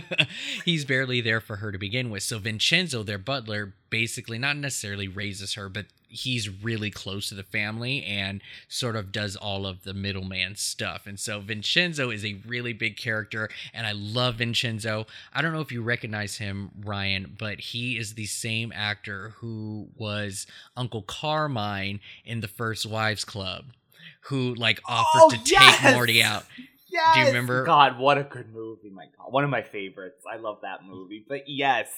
He's 0.64 0.86
barely 0.86 1.20
there 1.20 1.40
for 1.42 1.56
her 1.56 1.70
to 1.70 1.76
begin 1.76 2.08
with. 2.08 2.22
So 2.22 2.38
Vincenzo, 2.38 3.02
their 3.02 3.18
butler, 3.18 3.74
basically 3.90 4.38
not 4.38 4.56
necessarily 4.56 5.08
raises 5.08 5.54
her, 5.54 5.68
but 5.68 5.84
he's 6.14 6.48
really 6.48 6.90
close 6.90 7.28
to 7.28 7.34
the 7.34 7.42
family 7.42 8.02
and 8.04 8.40
sort 8.68 8.96
of 8.96 9.12
does 9.12 9.36
all 9.36 9.66
of 9.66 9.82
the 9.84 9.92
middleman 9.94 10.56
stuff. 10.56 11.06
And 11.06 11.18
so 11.18 11.40
Vincenzo 11.40 12.10
is 12.10 12.24
a 12.24 12.40
really 12.46 12.72
big 12.72 12.96
character, 12.96 13.48
and 13.72 13.86
I 13.86 13.92
love 13.92 14.36
Vincenzo. 14.36 15.06
I 15.32 15.42
don't 15.42 15.52
know 15.52 15.60
if 15.60 15.72
you 15.72 15.82
recognize 15.82 16.36
him, 16.38 16.70
Ryan, 16.84 17.34
but 17.38 17.60
he 17.60 17.98
is 17.98 18.14
the 18.14 18.26
same 18.26 18.72
actor 18.74 19.34
who 19.38 19.88
was 19.96 20.46
Uncle 20.76 21.02
Carmine 21.02 22.00
in 22.24 22.40
the 22.40 22.48
First 22.48 22.86
Wives 22.86 23.24
Club, 23.24 23.64
who 24.22 24.54
like 24.54 24.80
offered 24.86 25.20
Oh, 25.22 25.30
to 25.30 25.38
yes! 25.44 25.78
take 25.80 25.94
Morty 25.94 26.22
out. 26.22 26.44
Yes! 26.88 27.14
Do 27.14 27.20
you 27.20 27.26
remember- 27.26 27.64
God, 27.64 27.98
what 27.98 28.18
a 28.18 28.22
good 28.22 28.52
movie, 28.54 28.88
my 28.90 29.06
God. 29.18 29.32
One 29.32 29.42
of 29.42 29.50
my 29.50 29.62
favorites. 29.62 30.22
I 30.32 30.36
love 30.36 30.58
that 30.62 30.84
movie. 30.84 31.24
But 31.28 31.48
yes. 31.48 31.88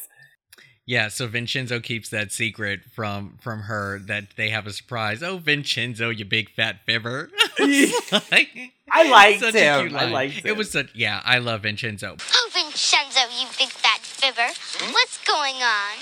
Yeah, 0.86 1.08
so 1.08 1.26
Vincenzo 1.26 1.80
keeps 1.80 2.08
that 2.10 2.30
secret 2.32 2.80
from 2.94 3.38
from 3.40 3.62
her 3.62 3.98
that 3.98 4.36
they 4.36 4.50
have 4.50 4.66
a 4.68 4.72
surprise. 4.72 5.20
Oh, 5.22 5.38
Vincenzo, 5.38 6.10
you 6.10 6.24
big 6.24 6.48
fat 6.50 6.76
fibber. 6.86 7.28
I 7.58 9.08
liked 9.10 9.40
such 9.40 9.54
a 9.54 9.58
him. 9.58 9.80
cute 9.88 9.94
I 10.00 10.04
line. 10.04 10.12
liked 10.12 10.38
It 10.38 10.44
him. 10.44 10.56
was 10.56 10.70
such 10.70 10.94
yeah, 10.94 11.20
I 11.24 11.38
love 11.38 11.62
Vincenzo. 11.62 12.16
Oh, 12.32 12.50
Vincenzo, 12.54 13.20
you 13.38 13.46
big 13.58 13.68
fat 13.70 14.00
fibber. 14.00 14.46
Hmm? 14.56 14.92
What's 14.92 15.22
going 15.24 15.56
on? 15.56 15.96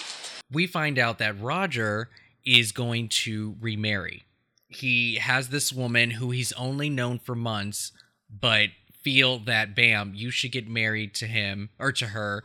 We 0.52 0.66
find 0.66 0.98
out 0.98 1.18
that 1.18 1.40
Roger 1.40 2.10
is 2.44 2.72
going 2.72 3.08
to 3.08 3.56
remarry. 3.60 4.24
He 4.68 5.16
has 5.16 5.48
this 5.48 5.72
woman 5.72 6.10
who 6.12 6.30
he's 6.30 6.52
only 6.52 6.90
known 6.90 7.18
for 7.18 7.34
months, 7.34 7.92
but 8.28 8.68
feel 9.02 9.38
that 9.40 9.74
bam, 9.74 10.12
you 10.14 10.30
should 10.30 10.52
get 10.52 10.68
married 10.68 11.14
to 11.14 11.26
him 11.26 11.70
or 11.78 11.92
to 11.92 12.08
her 12.08 12.42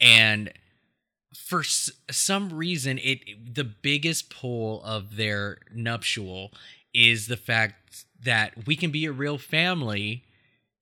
and 0.00 0.52
for 1.52 1.60
s- 1.60 1.90
some 2.10 2.48
reason 2.48 2.98
it 3.04 3.54
the 3.54 3.62
biggest 3.62 4.30
pull 4.30 4.82
of 4.84 5.16
their 5.16 5.58
nuptial 5.74 6.50
is 6.94 7.26
the 7.26 7.36
fact 7.36 8.06
that 8.24 8.66
we 8.66 8.74
can 8.74 8.90
be 8.90 9.04
a 9.04 9.12
real 9.12 9.36
family 9.36 10.24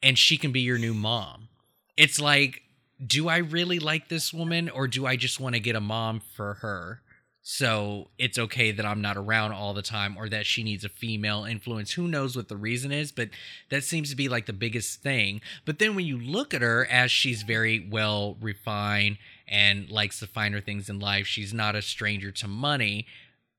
and 0.01 0.17
she 0.17 0.37
can 0.37 0.53
be 0.53 0.61
your 0.61 0.79
new 0.79 0.95
mom. 0.95 1.49
It's 1.97 2.21
like 2.21 2.63
do 3.05 3.29
i 3.29 3.39
really 3.39 3.81
like 3.81 4.09
this 4.09 4.33
woman 4.33 4.69
or 4.69 4.87
do 4.87 5.07
i 5.07 5.17
just 5.17 5.41
want 5.41 5.57
to 5.57 5.61
get 5.61 5.75
a 5.75 5.81
mom 5.81 6.21
for 6.21 6.55
her 6.61 7.01
so 7.43 8.11
it's 8.17 8.39
okay 8.39 8.71
that 8.71 8.87
i'm 8.87 9.01
not 9.01 9.17
around 9.17 9.51
all 9.51 9.75
the 9.75 9.83
time 9.83 10.15
or 10.17 10.29
that 10.29 10.47
she 10.47 10.63
needs 10.63 10.85
a 10.85 10.89
female 10.89 11.45
influence? 11.45 11.93
Who 11.95 12.07
knows 12.07 12.37
what 12.37 12.49
the 12.49 12.57
reason 12.57 12.93
is 12.93 13.11
but 13.11 13.31
that 13.71 13.83
seems 13.83 14.11
to 14.11 14.17
be 14.17 14.29
like 14.29 14.47
the 14.47 14.53
biggest 14.53 15.03
thing. 15.03 15.41
But 15.65 15.81
then 15.81 15.97
when 15.97 16.07
you 16.07 16.17
look 16.17 16.55
at 16.55 16.63
her 16.63 16.87
as 16.87 17.11
she's 17.11 17.43
very 17.43 17.89
well 17.91 18.37
refined 18.41 19.19
and 19.51 19.91
likes 19.91 20.21
the 20.21 20.27
finer 20.29 20.61
things 20.61 20.89
in 20.89 21.01
life. 21.01 21.27
She's 21.27 21.53
not 21.53 21.75
a 21.75 21.83
stranger 21.83 22.31
to 22.31 22.49
money, 22.49 23.07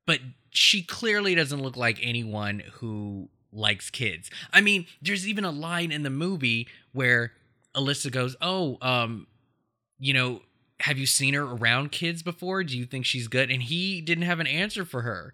but 0.07 0.21
she 0.49 0.81
clearly 0.81 1.35
doesn't 1.35 1.61
look 1.61 1.75
like 1.75 1.99
anyone 2.01 2.63
who 2.75 3.29
likes 3.51 3.89
kids. 3.89 4.31
I 4.53 4.61
mean, 4.61 4.87
there's 5.01 5.27
even 5.27 5.43
a 5.43 5.51
line 5.51 5.91
in 5.91 6.03
the 6.03 6.09
movie 6.09 6.67
where 6.93 7.33
Alyssa 7.75 8.11
goes, 8.11 8.35
"Oh, 8.41 8.77
um, 8.81 9.27
you 9.99 10.13
know, 10.13 10.41
have 10.79 10.97
you 10.97 11.05
seen 11.05 11.33
her 11.33 11.43
around 11.43 11.91
kids 11.91 12.23
before? 12.23 12.63
Do 12.63 12.77
you 12.77 12.85
think 12.85 13.05
she's 13.05 13.27
good?" 13.27 13.51
And 13.51 13.61
he 13.61 14.01
didn't 14.01 14.23
have 14.23 14.39
an 14.39 14.47
answer 14.47 14.85
for 14.85 15.01
her. 15.01 15.33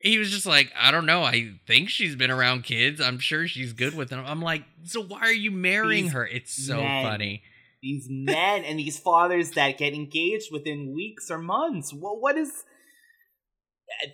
He 0.00 0.18
was 0.18 0.30
just 0.30 0.46
like, 0.46 0.72
"I 0.76 0.90
don't 0.90 1.06
know. 1.06 1.22
I 1.22 1.52
think 1.66 1.88
she's 1.90 2.16
been 2.16 2.30
around 2.30 2.64
kids. 2.64 3.00
I'm 3.00 3.18
sure 3.18 3.46
she's 3.46 3.72
good 3.72 3.94
with 3.94 4.08
them." 4.10 4.24
I'm 4.26 4.40
like, 4.42 4.64
"So 4.84 5.02
why 5.02 5.20
are 5.20 5.32
you 5.32 5.50
marrying 5.50 6.04
These 6.04 6.12
her?" 6.12 6.26
It's 6.26 6.52
so 6.52 6.82
men. 6.82 7.04
funny. 7.04 7.42
These 7.84 8.06
men 8.08 8.64
and 8.64 8.78
these 8.78 8.98
fathers 8.98 9.50
that 9.50 9.76
get 9.76 9.92
engaged 9.92 10.50
within 10.50 10.94
weeks 10.94 11.30
or 11.30 11.36
months. 11.36 11.92
What 11.92 12.18
what 12.18 12.38
is 12.38 12.50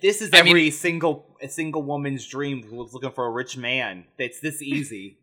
this 0.01 0.21
is 0.21 0.29
I 0.33 0.41
mean- 0.41 0.49
every 0.49 0.71
single 0.71 1.37
a 1.41 1.47
single 1.47 1.81
woman's 1.81 2.27
dream 2.27 2.63
who's 2.63 2.93
looking 2.93 3.11
for 3.11 3.25
a 3.25 3.31
rich 3.31 3.55
man. 3.55 4.03
that's 4.19 4.41
this 4.41 4.61
easy. 4.61 5.19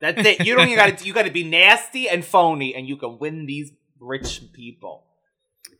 That's 0.00 0.26
it. 0.26 0.46
You 0.46 0.56
don't 0.56 0.68
even 0.68 0.76
got 0.76 0.98
to. 0.98 1.04
You 1.04 1.12
got 1.12 1.26
to 1.26 1.30
be 1.30 1.44
nasty 1.44 2.08
and 2.08 2.24
phony, 2.24 2.74
and 2.74 2.88
you 2.88 2.96
can 2.96 3.18
win 3.18 3.44
these 3.44 3.72
rich 4.00 4.40
people. 4.54 5.04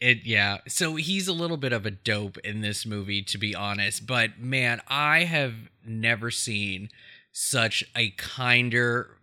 It 0.00 0.18
yeah. 0.24 0.58
So 0.68 0.96
he's 0.96 1.28
a 1.28 1.32
little 1.32 1.56
bit 1.56 1.72
of 1.72 1.86
a 1.86 1.90
dope 1.90 2.36
in 2.38 2.60
this 2.60 2.84
movie, 2.84 3.22
to 3.22 3.38
be 3.38 3.54
honest. 3.54 4.06
But 4.06 4.38
man, 4.38 4.82
I 4.86 5.24
have 5.24 5.54
never 5.84 6.30
seen 6.30 6.90
such 7.32 7.82
a 7.96 8.10
kinder 8.10 9.16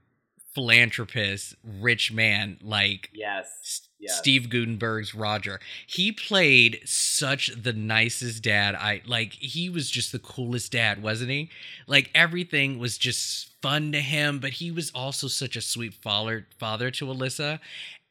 philanthropist, 0.53 1.55
rich 1.63 2.11
man 2.11 2.57
like 2.61 3.09
Yes. 3.13 3.87
Yes. 3.99 4.17
Steve 4.17 4.49
Guttenberg's 4.49 5.13
Roger. 5.13 5.59
He 5.85 6.13
played 6.13 6.79
such 6.85 7.51
the 7.61 7.73
nicest 7.73 8.43
dad. 8.43 8.75
I 8.75 9.01
like 9.05 9.33
he 9.33 9.69
was 9.69 9.89
just 9.89 10.13
the 10.13 10.19
coolest 10.19 10.71
dad, 10.71 11.03
wasn't 11.03 11.31
he? 11.31 11.49
Like 11.85 12.09
everything 12.15 12.79
was 12.79 12.97
just 12.97 13.51
fun 13.61 13.91
to 13.91 13.99
him, 13.99 14.39
but 14.39 14.51
he 14.51 14.71
was 14.71 14.89
also 14.95 15.27
such 15.27 15.57
a 15.57 15.61
sweet 15.61 15.93
father 15.93 16.47
father 16.57 16.91
to 16.91 17.07
Alyssa. 17.07 17.59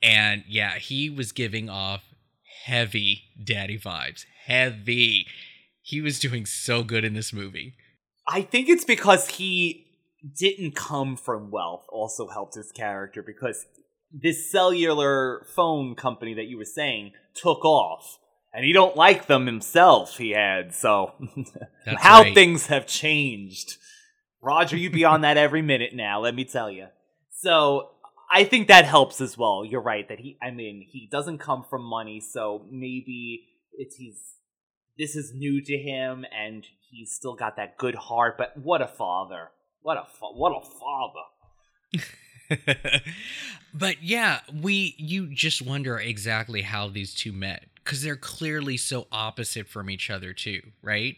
And 0.02 0.44
yeah, 0.46 0.74
he 0.78 1.08
was 1.08 1.32
giving 1.32 1.70
off 1.70 2.02
heavy 2.64 3.22
daddy 3.42 3.78
vibes. 3.78 4.26
Heavy. 4.44 5.26
He 5.80 6.02
was 6.02 6.20
doing 6.20 6.44
so 6.44 6.82
good 6.82 7.04
in 7.04 7.14
this 7.14 7.32
movie. 7.32 7.74
I 8.28 8.42
think 8.42 8.68
it's 8.68 8.84
because 8.84 9.26
he 9.28 9.86
didn't 10.36 10.74
come 10.74 11.16
from 11.16 11.50
wealth 11.50 11.84
also 11.88 12.28
helped 12.28 12.54
his 12.54 12.72
character 12.72 13.22
because 13.22 13.64
this 14.12 14.50
cellular 14.50 15.46
phone 15.54 15.94
company 15.94 16.34
that 16.34 16.46
you 16.46 16.56
were 16.56 16.64
saying 16.64 17.12
took 17.34 17.64
off. 17.64 18.18
And 18.52 18.64
he 18.64 18.72
don't 18.72 18.96
like 18.96 19.26
them 19.26 19.46
himself 19.46 20.16
he 20.16 20.30
had 20.30 20.74
so 20.74 21.12
how 21.98 22.22
right. 22.22 22.34
things 22.34 22.66
have 22.66 22.86
changed. 22.86 23.76
Roger 24.40 24.76
you 24.76 24.90
be 24.90 25.04
on 25.04 25.20
that 25.22 25.36
every 25.36 25.62
minute 25.62 25.94
now 25.94 26.20
let 26.20 26.34
me 26.34 26.44
tell 26.44 26.70
you 26.70 26.86
so 27.30 27.90
i 28.32 28.44
think 28.44 28.68
that 28.68 28.84
helps 28.84 29.20
as 29.20 29.36
well. 29.36 29.64
You're 29.64 29.82
right 29.82 30.08
that 30.08 30.18
he 30.18 30.38
i 30.42 30.50
mean 30.50 30.86
he 30.88 31.08
doesn't 31.10 31.38
come 31.38 31.64
from 31.68 31.82
money 31.82 32.20
so 32.20 32.66
maybe 32.70 33.46
it's 33.74 33.96
he's 33.96 34.36
this 34.98 35.14
is 35.14 35.32
new 35.34 35.62
to 35.62 35.76
him 35.76 36.24
and 36.34 36.66
he's 36.90 37.12
still 37.12 37.34
got 37.34 37.56
that 37.56 37.76
good 37.76 37.94
heart 37.94 38.36
but 38.38 38.56
what 38.56 38.80
a 38.80 38.88
father 38.88 39.50
what 39.82 39.96
a 39.96 40.04
fa- 40.04 40.32
what 40.34 40.50
a 40.50 40.60
father 40.60 41.24
but 43.74 44.02
yeah, 44.02 44.40
we 44.62 44.94
you 44.98 45.32
just 45.34 45.62
wonder 45.62 45.98
exactly 45.98 46.62
how 46.62 46.88
these 46.88 47.14
two 47.14 47.32
met 47.32 47.64
because 47.76 48.02
they're 48.02 48.16
clearly 48.16 48.76
so 48.76 49.06
opposite 49.12 49.68
from 49.68 49.90
each 49.90 50.10
other 50.10 50.32
too, 50.32 50.62
right? 50.82 51.16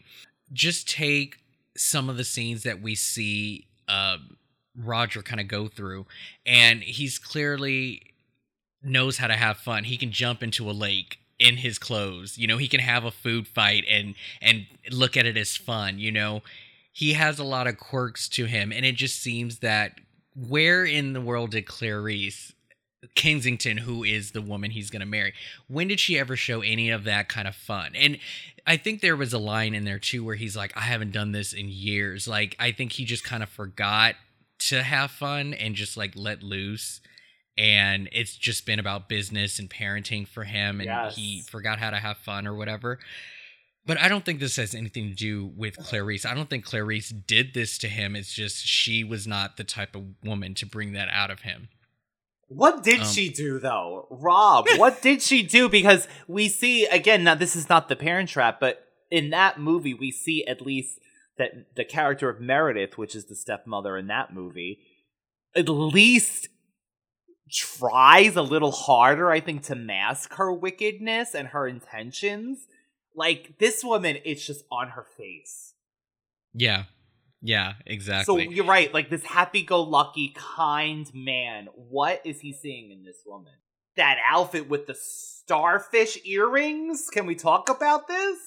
Just 0.51 0.89
take 0.89 1.37
some 1.77 2.09
of 2.09 2.17
the 2.17 2.23
scenes 2.23 2.63
that 2.63 2.81
we 2.81 2.95
see 2.95 3.67
um, 3.87 4.37
Roger 4.77 5.21
kind 5.21 5.39
of 5.39 5.47
go 5.47 5.67
through, 5.67 6.05
and 6.45 6.81
he's 6.81 7.17
clearly 7.17 8.01
knows 8.83 9.17
how 9.17 9.27
to 9.27 9.35
have 9.35 9.57
fun. 9.57 9.85
He 9.85 9.97
can 9.97 10.11
jump 10.11 10.43
into 10.43 10.69
a 10.69 10.73
lake 10.73 11.19
in 11.39 11.57
his 11.57 11.77
clothes. 11.79 12.37
You 12.37 12.47
know, 12.47 12.57
he 12.57 12.67
can 12.67 12.79
have 12.79 13.05
a 13.05 13.11
food 13.11 13.47
fight 13.47 13.85
and 13.89 14.15
and 14.41 14.65
look 14.91 15.15
at 15.15 15.25
it 15.25 15.37
as 15.37 15.55
fun. 15.55 15.99
You 15.99 16.11
know, 16.11 16.41
he 16.91 17.13
has 17.13 17.39
a 17.39 17.43
lot 17.43 17.67
of 17.67 17.77
quirks 17.77 18.27
to 18.29 18.45
him, 18.45 18.71
and 18.71 18.85
it 18.85 18.95
just 18.95 19.21
seems 19.21 19.59
that 19.59 19.99
where 20.35 20.85
in 20.85 21.13
the 21.13 21.21
world 21.21 21.51
did 21.51 21.65
Clarice 21.65 22.53
Kensington, 23.15 23.77
who 23.77 24.03
is 24.03 24.31
the 24.31 24.41
woman 24.41 24.71
he's 24.71 24.89
going 24.89 24.99
to 25.01 25.05
marry, 25.05 25.33
when 25.67 25.87
did 25.87 25.99
she 25.99 26.19
ever 26.19 26.35
show 26.35 26.61
any 26.61 26.89
of 26.89 27.03
that 27.05 27.27
kind 27.29 27.47
of 27.47 27.55
fun? 27.55 27.93
And 27.95 28.19
I 28.67 28.77
think 28.77 29.01
there 29.01 29.15
was 29.17 29.33
a 29.33 29.39
line 29.39 29.73
in 29.73 29.85
there 29.85 29.99
too 29.99 30.23
where 30.23 30.35
he's 30.35 30.55
like, 30.55 30.71
I 30.77 30.81
haven't 30.81 31.11
done 31.11 31.31
this 31.31 31.51
in 31.51 31.67
years. 31.67 32.27
Like, 32.27 32.55
I 32.59 32.71
think 32.71 32.91
he 32.93 33.05
just 33.05 33.23
kind 33.23 33.41
of 33.41 33.49
forgot 33.49 34.15
to 34.69 34.83
have 34.83 35.09
fun 35.11 35.53
and 35.55 35.73
just 35.75 35.97
like 35.97 36.13
let 36.15 36.43
loose. 36.43 37.01
And 37.57 38.07
it's 38.11 38.35
just 38.35 38.65
been 38.65 38.79
about 38.79 39.09
business 39.09 39.59
and 39.59 39.69
parenting 39.69 40.27
for 40.27 40.43
him, 40.45 40.79
and 40.79 40.85
Yes. 40.87 41.15
he 41.15 41.41
forgot 41.49 41.79
how 41.79 41.89
to 41.89 41.97
have 41.97 42.17
fun 42.17 42.47
or 42.47 42.53
whatever. 42.55 42.99
But 43.85 43.99
I 43.99 44.07
don't 44.09 44.23
think 44.23 44.39
this 44.39 44.57
has 44.57 44.75
anything 44.75 45.09
to 45.09 45.15
do 45.15 45.51
with 45.55 45.75
Clarice. 45.77 46.23
I 46.25 46.35
don't 46.35 46.49
think 46.49 46.65
Clarice 46.65 47.09
did 47.09 47.53
this 47.55 47.79
to 47.79 47.87
him. 47.87 48.15
It's 48.15 48.31
just 48.33 48.65
she 48.65 49.03
was 49.03 49.25
not 49.25 49.57
the 49.57 49.63
type 49.63 49.95
of 49.95 50.03
woman 50.23 50.53
to 50.55 50.65
bring 50.67 50.93
that 50.93 51.09
out 51.11 51.31
of 51.31 51.41
him. 51.41 51.69
What 52.47 52.83
did 52.83 53.01
Um, 53.01 53.07
she 53.07 53.29
do 53.29 53.59
though? 53.59 54.07
Rob, 54.11 54.67
what 54.75 55.01
did 55.01 55.21
she 55.21 55.41
do? 55.41 55.67
Because 55.67 56.07
we 56.27 56.47
see 56.47 56.85
again, 56.85 57.23
now 57.23 57.33
this 57.35 57.55
is 57.55 57.69
not 57.69 57.89
the 57.89 57.95
parent 57.95 58.29
trap, 58.29 58.59
but 58.59 58.85
in 59.09 59.29
that 59.31 59.59
movie 59.59 59.93
we 59.93 60.11
see 60.11 60.45
at 60.45 60.61
least 60.61 60.99
that 61.37 61.75
the 61.75 61.85
character 61.85 62.29
of 62.29 62.39
Meredith, 62.39 62.97
which 62.97 63.15
is 63.15 63.25
the 63.25 63.35
stepmother 63.35 63.97
in 63.97 64.07
that 64.07 64.33
movie, 64.33 64.79
at 65.55 65.67
least 65.69 66.49
tries 67.49 68.35
a 68.35 68.41
little 68.41 68.71
harder, 68.71 69.31
I 69.31 69.39
think, 69.39 69.63
to 69.63 69.75
mask 69.75 70.33
her 70.35 70.53
wickedness 70.53 71.33
and 71.33 71.49
her 71.49 71.67
intentions. 71.67 72.67
Like 73.15 73.57
this 73.59 73.83
woman, 73.83 74.17
it's 74.25 74.45
just 74.45 74.63
on 74.71 74.89
her 74.89 75.05
face. 75.17 75.73
Yeah. 76.53 76.83
Yeah, 77.41 77.73
exactly. 77.85 78.45
So 78.45 78.51
you're 78.51 78.65
right. 78.65 78.93
Like 78.93 79.09
this 79.09 79.23
happy-go-lucky, 79.25 80.35
kind 80.37 81.09
man. 81.13 81.67
What 81.73 82.21
is 82.23 82.39
he 82.39 82.53
seeing 82.53 82.91
in 82.91 83.03
this 83.03 83.17
woman? 83.25 83.53
That 83.97 84.17
outfit 84.29 84.69
with 84.69 84.85
the 84.87 84.95
starfish 84.95 86.19
earrings. 86.23 87.09
Can 87.11 87.25
we 87.25 87.35
talk 87.35 87.67
about 87.69 88.07
this? 88.07 88.37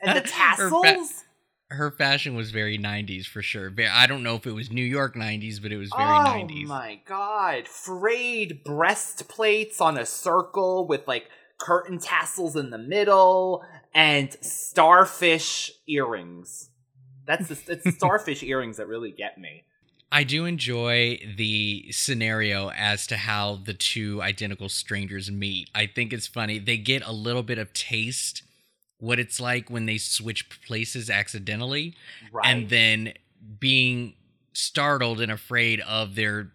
And 0.00 0.16
the 0.16 0.20
Her 0.20 0.26
fa- 0.26 0.32
tassels. 0.32 1.24
her 1.70 1.90
fashion 1.90 2.34
was 2.36 2.52
very 2.52 2.78
90s 2.78 3.26
for 3.26 3.42
sure. 3.42 3.72
I 3.92 4.06
don't 4.06 4.22
know 4.22 4.36
if 4.36 4.46
it 4.46 4.52
was 4.52 4.70
New 4.70 4.84
York 4.84 5.14
90s, 5.16 5.60
but 5.60 5.72
it 5.72 5.76
was 5.76 5.90
very 5.96 6.08
oh 6.08 6.24
90s. 6.24 6.66
my 6.66 7.00
god! 7.04 7.66
Frayed 7.68 8.62
breastplates 8.64 9.80
on 9.80 9.98
a 9.98 10.06
circle 10.06 10.86
with 10.86 11.06
like 11.08 11.28
curtain 11.58 11.98
tassels 11.98 12.56
in 12.56 12.70
the 12.70 12.78
middle 12.78 13.64
and 13.94 14.36
starfish 14.42 15.70
earrings. 15.86 16.70
That's 17.26 17.48
the, 17.48 17.72
it's 17.72 17.96
starfish 17.96 18.42
earrings 18.42 18.76
that 18.78 18.88
really 18.88 19.10
get 19.10 19.38
me. 19.38 19.64
I 20.10 20.24
do 20.24 20.44
enjoy 20.44 21.18
the 21.36 21.90
scenario 21.90 22.70
as 22.70 23.06
to 23.06 23.16
how 23.16 23.60
the 23.64 23.72
two 23.72 24.20
identical 24.20 24.68
strangers 24.68 25.30
meet. 25.30 25.70
I 25.74 25.86
think 25.86 26.12
it's 26.12 26.26
funny. 26.26 26.58
They 26.58 26.76
get 26.76 27.02
a 27.06 27.12
little 27.12 27.42
bit 27.42 27.58
of 27.58 27.72
taste 27.72 28.42
what 28.98 29.18
it's 29.18 29.40
like 29.40 29.70
when 29.70 29.86
they 29.86 29.98
switch 29.98 30.48
places 30.66 31.08
accidentally 31.10 31.94
Right. 32.30 32.46
and 32.46 32.68
then 32.68 33.14
being 33.58 34.14
startled 34.52 35.20
and 35.20 35.32
afraid 35.32 35.80
of 35.80 36.14
their 36.14 36.52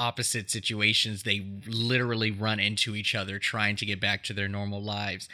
opposite 0.00 0.50
situations 0.50 1.24
they 1.24 1.44
literally 1.66 2.30
run 2.30 2.58
into 2.58 2.96
each 2.96 3.14
other 3.14 3.38
trying 3.38 3.76
to 3.76 3.84
get 3.84 4.00
back 4.00 4.24
to 4.24 4.32
their 4.32 4.48
normal 4.48 4.82
lives. 4.82 5.28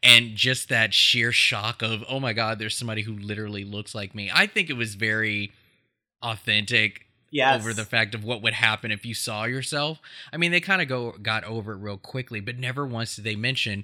And 0.00 0.36
just 0.36 0.68
that 0.68 0.94
sheer 0.94 1.32
shock 1.32 1.82
of 1.82 2.04
oh 2.08 2.20
my 2.20 2.32
god 2.32 2.60
there's 2.60 2.76
somebody 2.76 3.02
who 3.02 3.14
literally 3.14 3.64
looks 3.64 3.96
like 3.96 4.14
me. 4.14 4.30
I 4.32 4.46
think 4.46 4.70
it 4.70 4.76
was 4.76 4.94
very 4.94 5.50
authentic 6.22 7.06
yes. 7.32 7.60
over 7.60 7.74
the 7.74 7.84
fact 7.84 8.14
of 8.14 8.22
what 8.22 8.42
would 8.42 8.54
happen 8.54 8.92
if 8.92 9.04
you 9.04 9.12
saw 9.12 9.44
yourself. 9.44 9.98
I 10.32 10.36
mean 10.36 10.52
they 10.52 10.60
kind 10.60 10.80
of 10.80 10.86
go 10.86 11.16
got 11.20 11.42
over 11.42 11.72
it 11.72 11.78
real 11.78 11.98
quickly 11.98 12.38
but 12.38 12.56
never 12.56 12.86
once 12.86 13.16
did 13.16 13.24
they 13.24 13.36
mention 13.36 13.82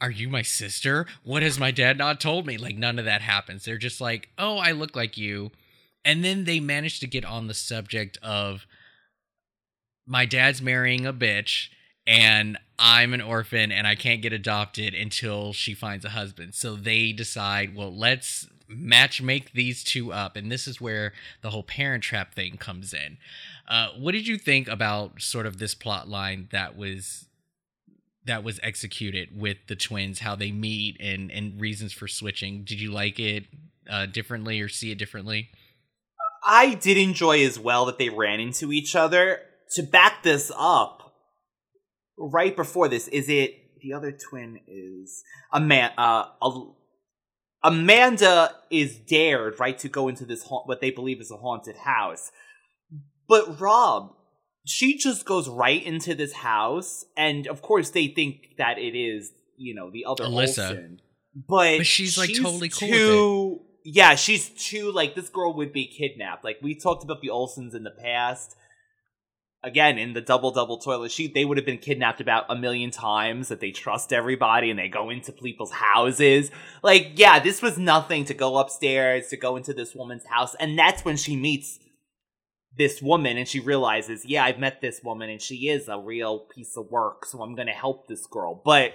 are 0.00 0.10
you 0.10 0.28
my 0.28 0.42
sister? 0.42 1.06
What 1.22 1.42
has 1.42 1.58
my 1.58 1.70
dad 1.70 1.98
not 1.98 2.20
told 2.20 2.46
me? 2.46 2.58
Like 2.58 2.76
none 2.76 2.98
of 2.98 3.04
that 3.04 3.20
happens. 3.22 3.64
They're 3.64 3.78
just 3.78 4.00
like 4.00 4.28
oh 4.38 4.58
i 4.58 4.72
look 4.72 4.96
like 4.96 5.16
you. 5.16 5.52
And 6.04 6.24
then 6.24 6.44
they 6.44 6.58
managed 6.58 7.00
to 7.00 7.06
get 7.06 7.24
on 7.24 7.46
the 7.46 7.54
subject 7.54 8.18
of 8.22 8.66
my 10.08 10.24
dad's 10.24 10.62
marrying 10.62 11.06
a 11.06 11.12
bitch 11.12 11.68
and 12.06 12.58
I'm 12.78 13.12
an 13.12 13.20
orphan 13.20 13.70
and 13.70 13.86
I 13.86 13.94
can't 13.94 14.22
get 14.22 14.32
adopted 14.32 14.94
until 14.94 15.52
she 15.52 15.74
finds 15.74 16.04
a 16.04 16.10
husband. 16.10 16.54
So 16.54 16.74
they 16.74 17.12
decide, 17.12 17.76
well, 17.76 17.94
let's 17.94 18.48
match 18.66 19.20
make 19.20 19.52
these 19.52 19.84
two 19.84 20.12
up. 20.12 20.34
And 20.34 20.50
this 20.50 20.66
is 20.66 20.80
where 20.80 21.12
the 21.42 21.50
whole 21.50 21.62
parent 21.62 22.02
trap 22.02 22.34
thing 22.34 22.56
comes 22.56 22.94
in. 22.94 23.18
Uh, 23.68 23.88
what 23.98 24.12
did 24.12 24.26
you 24.26 24.38
think 24.38 24.68
about 24.68 25.20
sort 25.20 25.44
of 25.44 25.58
this 25.58 25.74
plot 25.74 26.08
line 26.08 26.48
that 26.50 26.76
was 26.76 27.26
that 28.24 28.44
was 28.44 28.60
executed 28.62 29.38
with 29.38 29.56
the 29.68 29.76
twins, 29.76 30.20
how 30.20 30.34
they 30.34 30.50
meet 30.50 30.96
and 31.00 31.30
and 31.30 31.60
reasons 31.60 31.92
for 31.92 32.08
switching? 32.08 32.64
Did 32.64 32.80
you 32.80 32.90
like 32.90 33.18
it 33.18 33.44
uh, 33.88 34.06
differently 34.06 34.60
or 34.60 34.68
see 34.68 34.90
it 34.90 34.98
differently? 34.98 35.50
I 36.42 36.74
did 36.74 36.96
enjoy 36.96 37.44
as 37.44 37.58
well 37.58 37.84
that 37.86 37.98
they 37.98 38.08
ran 38.08 38.40
into 38.40 38.72
each 38.72 38.96
other. 38.96 39.42
To 39.72 39.82
back 39.82 40.22
this 40.22 40.50
up, 40.56 41.14
right 42.18 42.54
before 42.56 42.88
this, 42.88 43.08
is 43.08 43.28
it 43.28 43.54
the 43.82 43.92
other 43.92 44.12
twin 44.12 44.60
is 44.66 45.22
Ama- 45.52 45.92
uh, 45.96 46.24
Al- 46.42 46.76
Amanda 47.62 48.54
is 48.70 48.96
dared 48.96 49.58
right 49.60 49.78
to 49.78 49.88
go 49.88 50.08
into 50.08 50.24
this 50.24 50.44
ha- 50.44 50.62
what 50.64 50.80
they 50.80 50.90
believe 50.90 51.20
is 51.20 51.30
a 51.30 51.36
haunted 51.36 51.76
house, 51.76 52.30
but 53.28 53.60
Rob, 53.60 54.14
she 54.66 54.96
just 54.96 55.24
goes 55.24 55.48
right 55.48 55.84
into 55.84 56.14
this 56.14 56.32
house, 56.32 57.04
and 57.16 57.46
of 57.46 57.62
course 57.62 57.90
they 57.90 58.08
think 58.08 58.56
that 58.58 58.78
it 58.78 58.96
is 58.96 59.30
you 59.56 59.74
know 59.74 59.90
the 59.90 60.04
other 60.06 60.24
Alyssa. 60.24 60.70
Olsen, 60.70 61.00
but 61.48 61.78
But 61.78 61.86
she's, 61.86 62.16
like, 62.16 62.30
totally 62.34 62.68
cool 62.68 62.88
with 62.88 62.98
too, 62.98 63.60
Yeah, 63.84 64.14
she's 64.14 64.48
too 64.50 64.92
like 64.92 65.14
this 65.14 65.28
girl 65.28 65.54
would 65.54 65.72
be 65.72 65.86
kidnapped. 65.86 66.44
Like 66.44 66.58
we 66.62 66.74
talked 66.74 67.04
about 67.04 67.20
the 67.20 67.28
Olsens 67.28 67.74
in 67.74 67.84
the 67.84 67.94
past. 68.02 68.54
Again, 69.64 69.98
in 69.98 70.12
the 70.12 70.20
double 70.20 70.52
double 70.52 70.78
toilet 70.78 71.10
sheet, 71.10 71.34
they 71.34 71.44
would 71.44 71.56
have 71.58 71.66
been 71.66 71.78
kidnapped 71.78 72.20
about 72.20 72.44
a 72.48 72.54
million 72.54 72.90
times. 72.92 73.48
That 73.48 73.60
they 73.60 73.72
trust 73.72 74.12
everybody 74.12 74.70
and 74.70 74.78
they 74.78 74.88
go 74.88 75.10
into 75.10 75.32
people's 75.32 75.72
houses. 75.72 76.50
Like, 76.82 77.12
yeah, 77.16 77.40
this 77.40 77.60
was 77.60 77.76
nothing 77.76 78.24
to 78.26 78.34
go 78.34 78.56
upstairs 78.58 79.28
to 79.28 79.36
go 79.36 79.56
into 79.56 79.72
this 79.74 79.94
woman's 79.96 80.26
house, 80.26 80.54
and 80.60 80.78
that's 80.78 81.04
when 81.04 81.16
she 81.16 81.34
meets 81.36 81.80
this 82.76 83.02
woman 83.02 83.36
and 83.36 83.48
she 83.48 83.58
realizes, 83.58 84.24
yeah, 84.24 84.44
I've 84.44 84.60
met 84.60 84.80
this 84.80 85.00
woman 85.02 85.28
and 85.28 85.42
she 85.42 85.68
is 85.68 85.88
a 85.88 85.98
real 85.98 86.46
piece 86.54 86.76
of 86.76 86.86
work, 86.90 87.24
so 87.24 87.42
I'm 87.42 87.56
gonna 87.56 87.72
help 87.72 88.06
this 88.06 88.24
girl. 88.26 88.62
But 88.64 88.92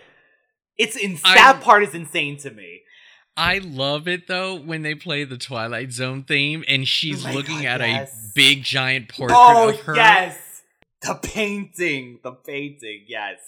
it's 0.78 0.96
in 0.96 1.20
I- 1.26 1.36
that 1.36 1.62
part 1.62 1.84
is 1.84 1.94
insane 1.94 2.38
to 2.38 2.52
me. 2.52 2.80
I 3.36 3.58
love 3.58 4.08
it 4.08 4.28
though 4.28 4.56
when 4.56 4.84
they 4.84 4.94
play 4.96 5.24
the 5.26 5.38
Twilight 5.40 5.92
Zone 5.92 6.24
theme 6.24 6.64
and 6.68 6.88
she's 6.88 7.26
Oh 7.26 7.32
looking 7.32 7.64
God, 7.64 7.82
at 7.82 7.90
yes. 7.90 8.14
a 8.14 8.32
big 8.36 8.64
giant 8.64 9.10
portrait 9.10 9.36
Oh 9.38 9.70
of 9.70 9.80
her. 9.82 9.96
yes, 9.96 10.53
the 11.08 11.16
painting, 11.16 12.20
the 12.24 12.32
painting, 12.32 13.06
yes. 13.08 13.40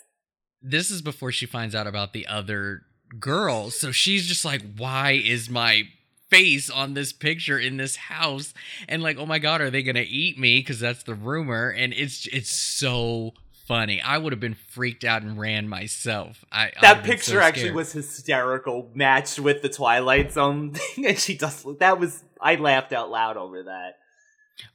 This 0.61 0.89
is 0.89 1.01
before 1.01 1.31
she 1.31 1.45
finds 1.45 1.75
out 1.75 1.87
about 1.87 2.13
the 2.13 2.27
other 2.27 2.81
girl. 3.19 3.69
So 3.69 3.91
she's 3.91 4.27
just 4.27 4.43
like, 4.43 4.61
why 4.77 5.11
is 5.11 5.49
my 5.49 5.83
face 6.29 6.69
on 6.69 6.95
this 6.95 7.13
picture 7.13 7.59
in 7.59 7.77
this 7.77 7.95
house? 7.95 8.53
And 8.87 9.03
like, 9.03 9.17
oh 9.17 9.25
my 9.25 9.39
god, 9.39 9.61
are 9.61 9.69
they 9.69 9.83
gonna 9.83 10.05
eat 10.07 10.39
me? 10.39 10.59
Because 10.59 10.79
that's 10.79 11.03
the 11.03 11.13
rumor. 11.13 11.69
And 11.69 11.93
it's 11.93 12.27
it's 12.27 12.49
so 12.49 13.33
funny. 13.67 14.01
I 14.01 14.17
would 14.17 14.33
have 14.33 14.39
been 14.39 14.55
freaked 14.55 15.03
out 15.03 15.21
and 15.21 15.39
ran 15.39 15.67
myself. 15.67 16.43
I 16.51 16.71
That 16.81 17.03
been 17.03 17.03
so 17.03 17.09
picture 17.11 17.41
actually 17.41 17.71
was 17.71 17.91
hysterical, 17.91 18.89
matched 18.93 19.39
with 19.39 19.61
the 19.61 19.69
Twilight 19.69 20.33
Zone 20.33 20.71
thing, 20.73 21.05
and 21.05 21.19
she 21.19 21.35
does. 21.37 21.65
That 21.79 21.99
was 21.99 22.23
I 22.41 22.55
laughed 22.55 22.93
out 22.93 23.09
loud 23.09 23.37
over 23.37 23.63
that. 23.63 23.97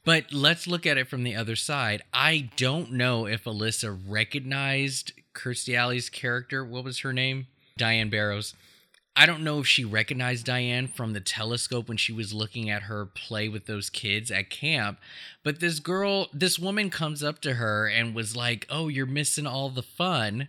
But 0.05 0.31
let's 0.31 0.67
look 0.67 0.85
at 0.85 0.97
it 0.97 1.07
from 1.07 1.23
the 1.23 1.35
other 1.35 1.55
side. 1.55 2.03
I 2.13 2.49
don't 2.55 2.91
know 2.91 3.25
if 3.25 3.45
Alyssa 3.45 3.97
recognized 4.07 5.13
Kirstie 5.33 5.75
Alley's 5.75 6.09
character. 6.09 6.63
What 6.63 6.83
was 6.83 6.99
her 6.99 7.13
name? 7.13 7.47
Diane 7.77 8.09
Barrows. 8.09 8.53
I 9.15 9.25
don't 9.25 9.43
know 9.43 9.59
if 9.59 9.67
she 9.67 9.83
recognized 9.83 10.45
Diane 10.45 10.87
from 10.87 11.13
the 11.13 11.19
telescope 11.19 11.89
when 11.89 11.97
she 11.97 12.13
was 12.13 12.33
looking 12.33 12.69
at 12.69 12.83
her 12.83 13.05
play 13.05 13.49
with 13.49 13.65
those 13.65 13.89
kids 13.89 14.31
at 14.31 14.49
camp. 14.49 14.99
But 15.43 15.59
this 15.59 15.79
girl, 15.79 16.29
this 16.31 16.57
woman 16.57 16.89
comes 16.89 17.21
up 17.21 17.41
to 17.41 17.55
her 17.55 17.87
and 17.87 18.15
was 18.15 18.35
like, 18.35 18.65
Oh, 18.69 18.87
you're 18.87 19.05
missing 19.05 19.45
all 19.45 19.69
the 19.69 19.81
fun. 19.81 20.47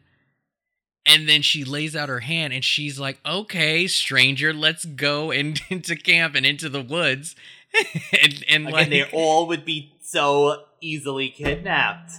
And 1.04 1.28
then 1.28 1.42
she 1.42 1.64
lays 1.64 1.96
out 1.96 2.08
her 2.08 2.20
hand 2.20 2.52
and 2.52 2.64
she's 2.64 3.00
like, 3.00 3.18
Okay, 3.26 3.88
stranger, 3.88 4.52
let's 4.52 4.84
go 4.84 5.30
into 5.32 5.96
camp 5.96 6.36
and 6.36 6.46
into 6.46 6.68
the 6.68 6.82
woods. 6.82 7.34
and 8.22 8.44
and 8.48 8.62
Again, 8.68 8.72
like, 8.72 8.90
they 8.90 9.04
all 9.12 9.46
would 9.48 9.64
be 9.64 9.94
so 10.00 10.64
easily 10.80 11.30
kidnapped. 11.30 12.12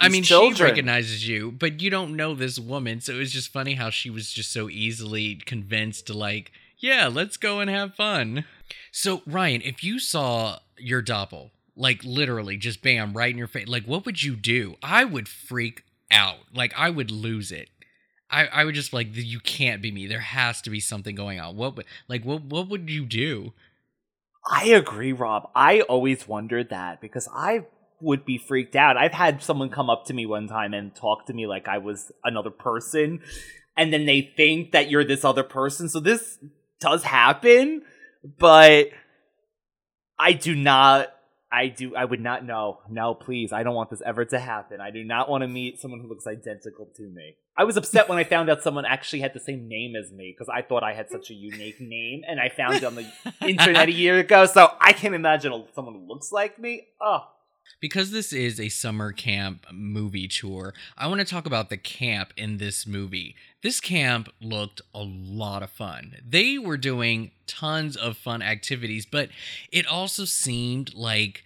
I 0.00 0.08
These 0.08 0.12
mean, 0.12 0.22
she 0.24 0.62
recognizes 0.62 1.26
you, 1.26 1.52
but 1.52 1.80
you 1.80 1.90
don't 1.90 2.16
know 2.16 2.34
this 2.34 2.58
woman, 2.58 3.00
so 3.00 3.14
it 3.14 3.18
was 3.18 3.32
just 3.32 3.52
funny 3.52 3.74
how 3.74 3.88
she 3.88 4.10
was 4.10 4.30
just 4.30 4.52
so 4.52 4.68
easily 4.68 5.36
convinced 5.36 6.08
to 6.08 6.12
like, 6.12 6.52
yeah, 6.78 7.08
let's 7.10 7.36
go 7.36 7.60
and 7.60 7.70
have 7.70 7.94
fun. 7.94 8.44
So, 8.90 9.22
Ryan, 9.26 9.62
if 9.62 9.82
you 9.82 9.98
saw 9.98 10.58
your 10.76 11.02
doppel, 11.02 11.50
like 11.76 12.02
literally 12.04 12.56
just 12.56 12.82
bam, 12.82 13.14
right 13.14 13.30
in 13.30 13.38
your 13.38 13.46
face, 13.46 13.68
like 13.68 13.84
what 13.84 14.04
would 14.04 14.22
you 14.22 14.34
do? 14.36 14.76
I 14.82 15.04
would 15.04 15.28
freak 15.28 15.84
out. 16.10 16.38
Like 16.54 16.72
I 16.76 16.90
would 16.90 17.10
lose 17.10 17.52
it. 17.52 17.68
I, 18.30 18.46
I 18.46 18.64
would 18.64 18.74
just 18.74 18.92
like 18.92 19.08
you 19.12 19.38
can't 19.40 19.80
be 19.82 19.92
me. 19.92 20.06
There 20.06 20.20
has 20.20 20.60
to 20.62 20.70
be 20.70 20.80
something 20.80 21.14
going 21.14 21.38
on. 21.38 21.56
What 21.56 21.76
would 21.76 21.86
like 22.08 22.24
what 22.24 22.42
what 22.42 22.68
would 22.68 22.90
you 22.90 23.04
do? 23.04 23.52
I 24.48 24.66
agree, 24.66 25.12
Rob. 25.12 25.50
I 25.54 25.80
always 25.82 26.28
wondered 26.28 26.70
that 26.70 27.00
because 27.00 27.28
I 27.34 27.66
would 28.00 28.24
be 28.24 28.38
freaked 28.38 28.76
out. 28.76 28.96
I've 28.96 29.12
had 29.12 29.42
someone 29.42 29.70
come 29.70 29.90
up 29.90 30.04
to 30.06 30.14
me 30.14 30.26
one 30.26 30.46
time 30.46 30.74
and 30.74 30.94
talk 30.94 31.26
to 31.26 31.32
me 31.32 31.46
like 31.46 31.66
I 31.66 31.78
was 31.78 32.12
another 32.22 32.50
person, 32.50 33.20
and 33.76 33.92
then 33.92 34.06
they 34.06 34.32
think 34.36 34.72
that 34.72 34.90
you're 34.90 35.04
this 35.04 35.24
other 35.24 35.42
person. 35.42 35.88
So 35.88 35.98
this 35.98 36.38
does 36.78 37.02
happen, 37.02 37.82
but 38.38 38.90
I 40.18 40.32
do 40.32 40.54
not. 40.54 41.08
I 41.50 41.68
do. 41.68 41.94
I 41.94 42.04
would 42.04 42.20
not 42.20 42.44
know. 42.44 42.80
No, 42.90 43.14
please. 43.14 43.52
I 43.52 43.62
don't 43.62 43.74
want 43.74 43.90
this 43.90 44.02
ever 44.04 44.24
to 44.26 44.38
happen. 44.38 44.80
I 44.80 44.90
do 44.90 45.04
not 45.04 45.28
want 45.28 45.42
to 45.42 45.48
meet 45.48 45.80
someone 45.80 46.00
who 46.00 46.08
looks 46.08 46.26
identical 46.26 46.88
to 46.96 47.02
me. 47.02 47.36
I 47.56 47.64
was 47.64 47.76
upset 47.76 48.08
when 48.08 48.18
I 48.18 48.24
found 48.24 48.50
out 48.50 48.62
someone 48.62 48.84
actually 48.84 49.20
had 49.20 49.32
the 49.32 49.40
same 49.40 49.68
name 49.68 49.94
as 49.96 50.12
me 50.12 50.34
because 50.36 50.52
I 50.52 50.62
thought 50.62 50.82
I 50.82 50.92
had 50.92 51.08
such 51.08 51.30
a 51.30 51.34
unique 51.34 51.80
name, 51.80 52.22
and 52.28 52.40
I 52.40 52.48
found 52.48 52.74
it 52.74 52.84
on 52.84 52.96
the 52.96 53.10
internet 53.48 53.88
a 53.88 53.92
year 53.92 54.18
ago. 54.18 54.46
So 54.46 54.72
I 54.80 54.92
can't 54.92 55.14
imagine 55.14 55.64
someone 55.74 55.94
who 55.94 56.06
looks 56.06 56.32
like 56.32 56.58
me. 56.58 56.88
Oh, 57.00 57.20
because 57.80 58.10
this 58.10 58.32
is 58.32 58.58
a 58.58 58.68
summer 58.68 59.12
camp 59.12 59.66
movie 59.72 60.28
tour, 60.28 60.74
I 60.96 61.06
want 61.06 61.20
to 61.20 61.26
talk 61.26 61.46
about 61.46 61.68
the 61.68 61.76
camp 61.76 62.32
in 62.36 62.58
this 62.58 62.86
movie. 62.86 63.36
This 63.62 63.80
camp 63.80 64.28
looked 64.40 64.80
a 64.94 65.02
lot 65.02 65.62
of 65.62 65.70
fun. 65.70 66.16
They 66.26 66.58
were 66.58 66.76
doing 66.76 67.32
tons 67.46 67.96
of 67.96 68.16
fun 68.16 68.42
activities, 68.42 69.06
but 69.06 69.28
it 69.70 69.86
also 69.86 70.24
seemed 70.24 70.94
like 70.94 71.44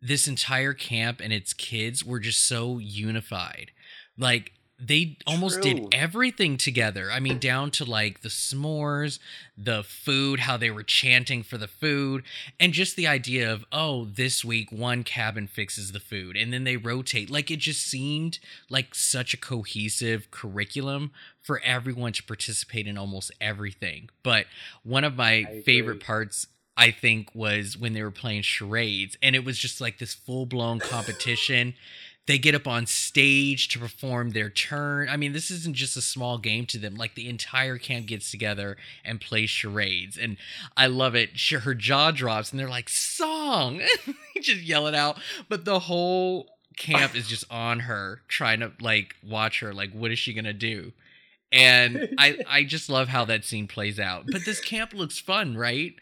this 0.00 0.28
entire 0.28 0.74
camp 0.74 1.20
and 1.22 1.32
its 1.32 1.52
kids 1.52 2.04
were 2.04 2.20
just 2.20 2.44
so 2.44 2.78
unified. 2.78 3.72
Like 4.18 4.52
they 4.78 5.16
almost 5.26 5.62
True. 5.62 5.74
did 5.74 5.88
everything 5.92 6.58
together. 6.58 7.10
I 7.10 7.18
mean, 7.18 7.38
down 7.38 7.70
to 7.72 7.84
like 7.84 8.20
the 8.20 8.28
s'mores, 8.28 9.18
the 9.56 9.82
food, 9.82 10.40
how 10.40 10.56
they 10.56 10.70
were 10.70 10.82
chanting 10.82 11.42
for 11.42 11.56
the 11.56 11.68
food, 11.68 12.24
and 12.60 12.72
just 12.72 12.94
the 12.94 13.06
idea 13.06 13.50
of, 13.50 13.64
oh, 13.72 14.04
this 14.04 14.44
week 14.44 14.70
one 14.70 15.02
cabin 15.02 15.46
fixes 15.46 15.92
the 15.92 16.00
food 16.00 16.36
and 16.36 16.52
then 16.52 16.64
they 16.64 16.76
rotate. 16.76 17.30
Like 17.30 17.50
it 17.50 17.60
just 17.60 17.86
seemed 17.86 18.38
like 18.68 18.94
such 18.94 19.32
a 19.32 19.38
cohesive 19.38 20.30
curriculum 20.30 21.10
for 21.40 21.60
everyone 21.64 22.12
to 22.12 22.22
participate 22.22 22.86
in 22.86 22.98
almost 22.98 23.30
everything. 23.40 24.10
But 24.22 24.46
one 24.82 25.04
of 25.04 25.16
my 25.16 25.62
favorite 25.64 26.04
parts 26.04 26.48
I 26.76 26.90
think 26.90 27.34
was 27.34 27.78
when 27.78 27.94
they 27.94 28.02
were 28.02 28.10
playing 28.10 28.42
charades 28.42 29.16
and 29.22 29.34
it 29.34 29.44
was 29.44 29.56
just 29.56 29.80
like 29.80 29.98
this 29.98 30.12
full 30.12 30.44
blown 30.44 30.78
competition. 30.78 31.74
They 32.26 32.38
get 32.38 32.54
up 32.54 32.66
on 32.66 32.86
stage 32.86 33.68
to 33.68 33.78
perform 33.78 34.30
their 34.30 34.50
turn. 34.50 35.08
I 35.08 35.16
mean, 35.16 35.32
this 35.32 35.50
isn't 35.50 35.76
just 35.76 35.96
a 35.96 36.02
small 36.02 36.38
game 36.38 36.66
to 36.66 36.78
them. 36.78 36.96
Like 36.96 37.14
the 37.14 37.28
entire 37.28 37.78
camp 37.78 38.06
gets 38.06 38.30
together 38.30 38.76
and 39.04 39.20
plays 39.20 39.50
charades, 39.50 40.18
and 40.18 40.36
I 40.76 40.88
love 40.88 41.14
it. 41.14 41.38
She, 41.38 41.54
her 41.54 41.74
jaw 41.74 42.10
drops, 42.10 42.50
and 42.50 42.58
they're 42.58 42.68
like, 42.68 42.88
"Song!" 42.88 43.80
Just 44.40 44.62
yell 44.62 44.86
it 44.86 44.94
out. 44.94 45.18
But 45.48 45.64
the 45.64 45.78
whole 45.78 46.48
camp 46.76 47.16
is 47.16 47.26
just 47.26 47.44
on 47.50 47.80
her, 47.80 48.20
trying 48.28 48.60
to 48.60 48.72
like 48.80 49.14
watch 49.24 49.60
her. 49.60 49.72
Like, 49.72 49.92
what 49.92 50.10
is 50.10 50.18
she 50.18 50.34
gonna 50.34 50.52
do? 50.52 50.92
And 51.52 52.14
I, 52.18 52.38
I 52.48 52.64
just 52.64 52.90
love 52.90 53.08
how 53.08 53.24
that 53.26 53.44
scene 53.44 53.66
plays 53.66 53.98
out. 53.98 54.24
But 54.30 54.44
this 54.44 54.60
camp 54.60 54.92
looks 54.92 55.18
fun, 55.18 55.56
right? 55.56 55.94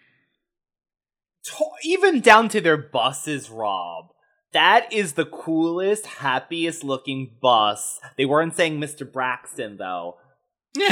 even 1.85 2.23
down 2.23 2.49
to 2.49 2.61
their 2.61 2.79
buses, 2.79 3.51
Rob. 3.51 4.14
That 4.55 4.91
is 4.93 5.13
the 5.13 5.27
coolest, 5.27 6.07
happiest 6.07 6.83
looking 6.85 7.37
bus. 7.43 8.01
They 8.17 8.25
weren't 8.25 8.55
saying 8.57 8.81
Mr. 8.81 9.11
Braxton 9.11 9.77
though 9.77 10.17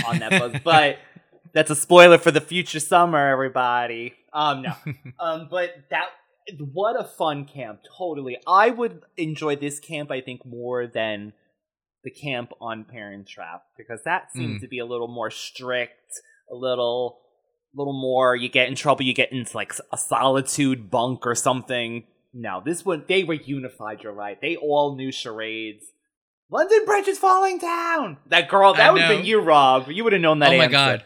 on 0.07 0.19
that 0.19 0.31
bus, 0.31 0.61
but 0.65 0.99
that's 1.55 1.71
a 1.71 1.77
spoiler 1.77 2.19
for 2.19 2.31
the 2.31 2.41
future 2.41 2.81
summer, 2.81 3.29
everybody. 3.29 4.15
Um, 4.33 4.63
no, 4.63 4.75
um, 5.21 5.49
but 5.51 5.71
that 5.91 6.07
what 6.73 6.99
a 7.01 7.05
fun 7.05 7.45
camp. 7.45 7.81
Totally, 7.97 8.37
I 8.47 8.71
would 8.71 9.01
enjoy 9.17 9.57
this 9.57 9.79
camp. 9.79 10.11
I 10.11 10.21
think 10.21 10.45
more 10.45 10.87
than 10.87 11.33
the 12.05 12.11
camp 12.11 12.51
on 12.61 12.85
Parent 12.85 13.29
Trap 13.29 13.63
because 13.79 14.01
that 14.05 14.33
seems 14.33 14.59
Mm. 14.59 14.61
to 14.63 14.69
be 14.69 14.81
a 14.81 14.85
little 14.85 15.07
more 15.07 15.31
strict, 15.31 16.11
a 16.51 16.55
little, 16.57 17.21
little 17.77 17.93
more. 17.93 18.35
You 18.35 18.49
get 18.49 18.67
in 18.69 18.75
trouble, 18.75 19.05
you 19.05 19.15
get 19.15 19.31
into 19.31 19.57
like 19.57 19.73
a 19.93 19.97
solitude 19.97 20.91
bunk 20.91 21.25
or 21.25 21.37
something. 21.37 22.03
No, 22.35 22.63
this 22.65 22.85
one 22.85 23.05
they 23.09 23.25
were 23.25 23.35
unified. 23.35 24.03
You're 24.03 24.13
right. 24.13 24.41
They 24.41 24.57
all 24.57 24.97
knew 24.97 25.13
charades. 25.13 25.85
London 26.51 26.85
Bridge 26.85 27.09
is 27.09 27.19
falling 27.19 27.59
down. 27.59 28.19
That 28.27 28.49
girl, 28.49 28.75
that 28.75 28.93
would 28.93 29.01
have 29.03 29.17
been 29.17 29.25
you, 29.27 29.41
Rob. 29.41 29.89
You 29.91 30.05
would 30.05 30.13
have 30.13 30.21
known 30.23 30.39
that. 30.41 30.51
oh 30.53 30.57
my 30.59 30.65
answer. 30.65 30.73
god. 30.73 31.05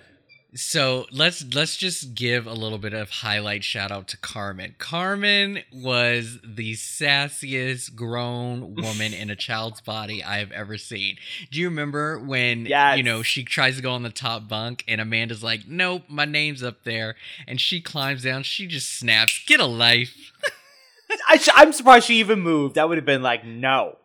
So 0.55 1.05
let's 1.13 1.45
let's 1.55 1.77
just 1.77 2.15
give 2.15 2.47
a 2.47 2.53
little 2.55 2.79
bit 2.79 2.95
of 2.95 3.11
highlight 3.11 3.63
shout 3.63 3.91
out 3.93 4.09
to 4.09 4.17
Carmen. 4.17 4.75
Carmen 4.79 5.59
was 5.73 6.39
the 6.43 6.73
sassiest 6.75 7.95
grown 7.95 8.75
woman 8.75 9.13
in 9.13 9.29
a 9.29 9.37
child's 9.37 9.81
body 9.83 10.25
I 10.25 10.39
have 10.39 10.53
ever 10.53 10.79
seen. 10.79 11.17
Do 11.51 11.61
you 11.61 11.69
remember 11.69 12.19
when 12.19 12.65
Yes. 12.67 12.97
you 12.97 13.03
know 13.03 13.23
she 13.23 13.45
tries 13.45 13.77
to 13.77 13.83
go 13.83 13.91
on 13.93 14.03
the 14.03 14.09
top 14.11 14.49
bunk 14.49 14.83
and 14.89 15.01
Amanda's 15.01 15.43
like, 15.43 15.67
"Nope, 15.69 16.05
my 16.09 16.25
name's 16.25 16.63
up 16.63 16.85
there," 16.85 17.17
and 17.47 17.61
she 17.61 17.81
climbs 17.83 18.23
down. 18.23 18.43
She 18.43 18.67
just 18.67 18.89
snaps, 18.99 19.43
"Get 19.47 19.61
a 19.61 19.67
life!" 19.67 20.33
I 21.11 21.41
I'm 21.55 21.73
surprised 21.73 22.07
she 22.07 22.21
even 22.21 22.41
moved. 22.41 22.75
That 22.75 22.89
would 22.89 22.99
have 22.99 23.05
been 23.05 23.23
like 23.23 23.45
no. 23.45 23.97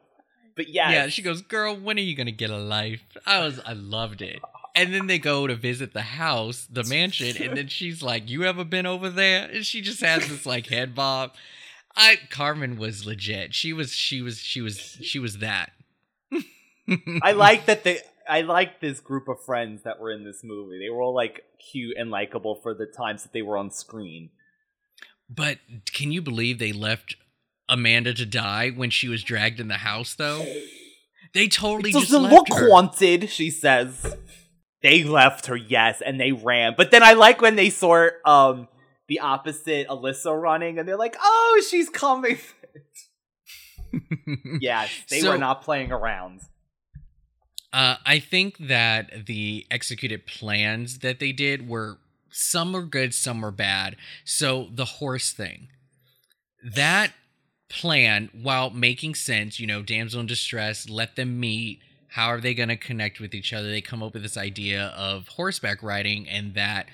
But 0.55 0.69
yes. 0.69 0.91
Yeah, 0.91 1.07
she 1.07 1.21
goes, 1.21 1.41
"Girl, 1.41 1.75
when 1.75 1.97
are 1.97 2.01
you 2.01 2.15
gonna 2.15 2.31
get 2.31 2.49
a 2.49 2.57
life?" 2.57 3.03
I 3.25 3.39
was, 3.39 3.59
I 3.65 3.73
loved 3.73 4.21
it. 4.21 4.39
And 4.75 4.93
then 4.93 5.07
they 5.07 5.19
go 5.19 5.47
to 5.47 5.55
visit 5.55 5.93
the 5.93 6.01
house, 6.01 6.67
the 6.69 6.83
mansion, 6.83 7.41
and 7.41 7.57
then 7.57 7.67
she's 7.67 8.01
like, 8.01 8.29
"You 8.29 8.43
ever 8.43 8.63
been 8.63 8.85
over 8.85 9.09
there?" 9.09 9.49
And 9.49 9.65
she 9.65 9.81
just 9.81 10.01
has 10.01 10.27
this 10.27 10.45
like 10.45 10.67
head 10.67 10.93
bob. 10.95 11.33
I 11.95 12.17
Carmen 12.29 12.77
was 12.77 13.05
legit. 13.05 13.53
She 13.53 13.73
was, 13.73 13.91
she 13.91 14.21
was, 14.21 14.39
she 14.39 14.61
was, 14.61 14.97
she 15.01 15.19
was 15.19 15.39
that. 15.39 15.71
I 17.21 17.31
like 17.31 17.65
that 17.65 17.83
they. 17.83 17.99
I 18.29 18.41
like 18.41 18.79
this 18.79 18.99
group 18.99 19.27
of 19.27 19.43
friends 19.43 19.83
that 19.83 19.99
were 19.99 20.11
in 20.11 20.23
this 20.23 20.41
movie. 20.43 20.79
They 20.79 20.89
were 20.89 21.01
all 21.01 21.13
like 21.13 21.43
cute 21.71 21.97
and 21.97 22.09
likable 22.09 22.55
for 22.55 22.73
the 22.73 22.85
times 22.85 23.23
that 23.23 23.33
they 23.33 23.41
were 23.41 23.57
on 23.57 23.71
screen. 23.71 24.29
But 25.33 25.59
can 25.93 26.11
you 26.11 26.21
believe 26.21 26.59
they 26.59 26.73
left 26.73 27.15
Amanda 27.69 28.13
to 28.13 28.25
die 28.25 28.69
when 28.71 28.89
she 28.89 29.07
was 29.07 29.23
dragged 29.23 29.59
in 29.59 29.67
the 29.69 29.75
house? 29.75 30.13
Though 30.13 30.45
they 31.33 31.47
totally 31.47 31.91
It 31.91 31.93
just 31.93 32.11
doesn't 32.11 32.23
left 32.23 32.33
look 32.49 32.59
her. 32.59 32.69
haunted, 32.69 33.29
she 33.29 33.49
says. 33.49 34.17
They 34.81 35.03
left 35.03 35.45
her, 35.45 35.55
yes, 35.55 36.01
and 36.05 36.19
they 36.19 36.31
ran. 36.31 36.73
But 36.75 36.91
then 36.91 37.03
I 37.03 37.13
like 37.13 37.39
when 37.39 37.55
they 37.55 37.69
sort 37.69 38.15
um 38.25 38.67
the 39.07 39.19
opposite 39.19 39.87
Alyssa 39.87 40.39
running, 40.39 40.79
and 40.79 40.87
they're 40.87 40.97
like, 40.97 41.15
"Oh, 41.21 41.63
she's 41.69 41.87
coming." 41.89 42.37
yes, 44.59 44.89
they 45.09 45.19
So- 45.21 45.31
were 45.31 45.37
not 45.37 45.61
playing 45.61 45.91
around. 45.91 46.41
Uh, 47.73 47.95
I 48.05 48.19
think 48.19 48.57
that 48.57 49.27
the 49.27 49.65
executed 49.71 50.25
plans 50.27 50.99
that 50.99 51.19
they 51.19 51.31
did 51.31 51.69
were 51.69 51.99
some 52.31 52.73
were 52.73 52.83
good, 52.83 53.13
some 53.13 53.41
were 53.41 53.51
bad. 53.51 53.95
So 54.25 54.69
the 54.73 54.85
horse 54.85 55.31
thing, 55.31 55.67
that 56.75 57.11
plan, 57.69 58.29
while 58.33 58.69
making 58.69 59.15
sense, 59.15 59.59
you 59.59 59.67
know, 59.67 59.81
damsel 59.81 60.19
in 60.19 60.25
distress, 60.25 60.89
let 60.89 61.15
them 61.15 61.39
meet. 61.39 61.79
How 62.09 62.27
are 62.27 62.41
they 62.41 62.53
going 62.53 62.69
to 62.69 62.77
connect 62.77 63.19
with 63.19 63.33
each 63.33 63.53
other? 63.53 63.69
They 63.69 63.81
come 63.81 64.03
up 64.03 64.13
with 64.13 64.23
this 64.23 64.37
idea 64.37 64.87
of 64.97 65.29
horseback 65.29 65.81
riding, 65.81 66.27
and 66.27 66.53
that 66.55 66.87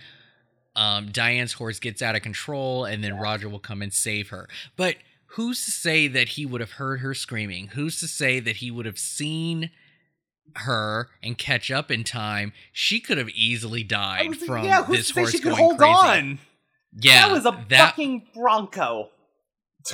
um, 0.76 1.12
Diane's 1.12 1.54
horse 1.54 1.80
gets 1.80 2.02
out 2.02 2.15
of 2.15 2.21
control, 2.21 2.86
and 2.86 3.04
then 3.04 3.17
Roger 3.17 3.50
will 3.50 3.60
come 3.60 3.82
and 3.82 3.91
save 3.91 4.30
her. 4.30 4.47
But 4.76 4.97
who's 5.32 5.65
to 5.65 5.71
say 5.71 6.08
that 6.08 6.29
he 6.29 6.46
would 6.46 6.62
have 6.62 6.73
heard 6.73 7.00
her 7.00 7.15
screaming? 7.15 7.69
Who's 7.69 8.00
to 8.00 8.08
say 8.08 8.40
that 8.40 8.58
he 8.58 8.69
would 8.69 8.85
have 8.85 9.00
seen 9.00 9.71
her 10.56 11.10
and 11.21 11.37
catch 11.37 11.71
up 11.71 11.91
in 11.91 12.04
time? 12.04 12.54
She 12.71 13.00
could 13.00 13.17
have 13.17 13.29
easily 13.29 13.83
died 13.83 14.29
was 14.29 14.37
from 14.39 14.65
yeah, 14.65 14.83
who's 14.83 14.98
this 14.98 15.12
horse 15.12 15.31
she 15.31 15.39
could 15.39 15.54
going 15.54 15.58
hold 15.58 15.77
crazy. 15.77 15.93
on? 15.93 16.39
Yeah, 17.00 17.27
that 17.27 17.33
was 17.33 17.45
a 17.45 17.65
that 17.69 17.91
fucking 17.91 18.27
bronco. 18.33 19.10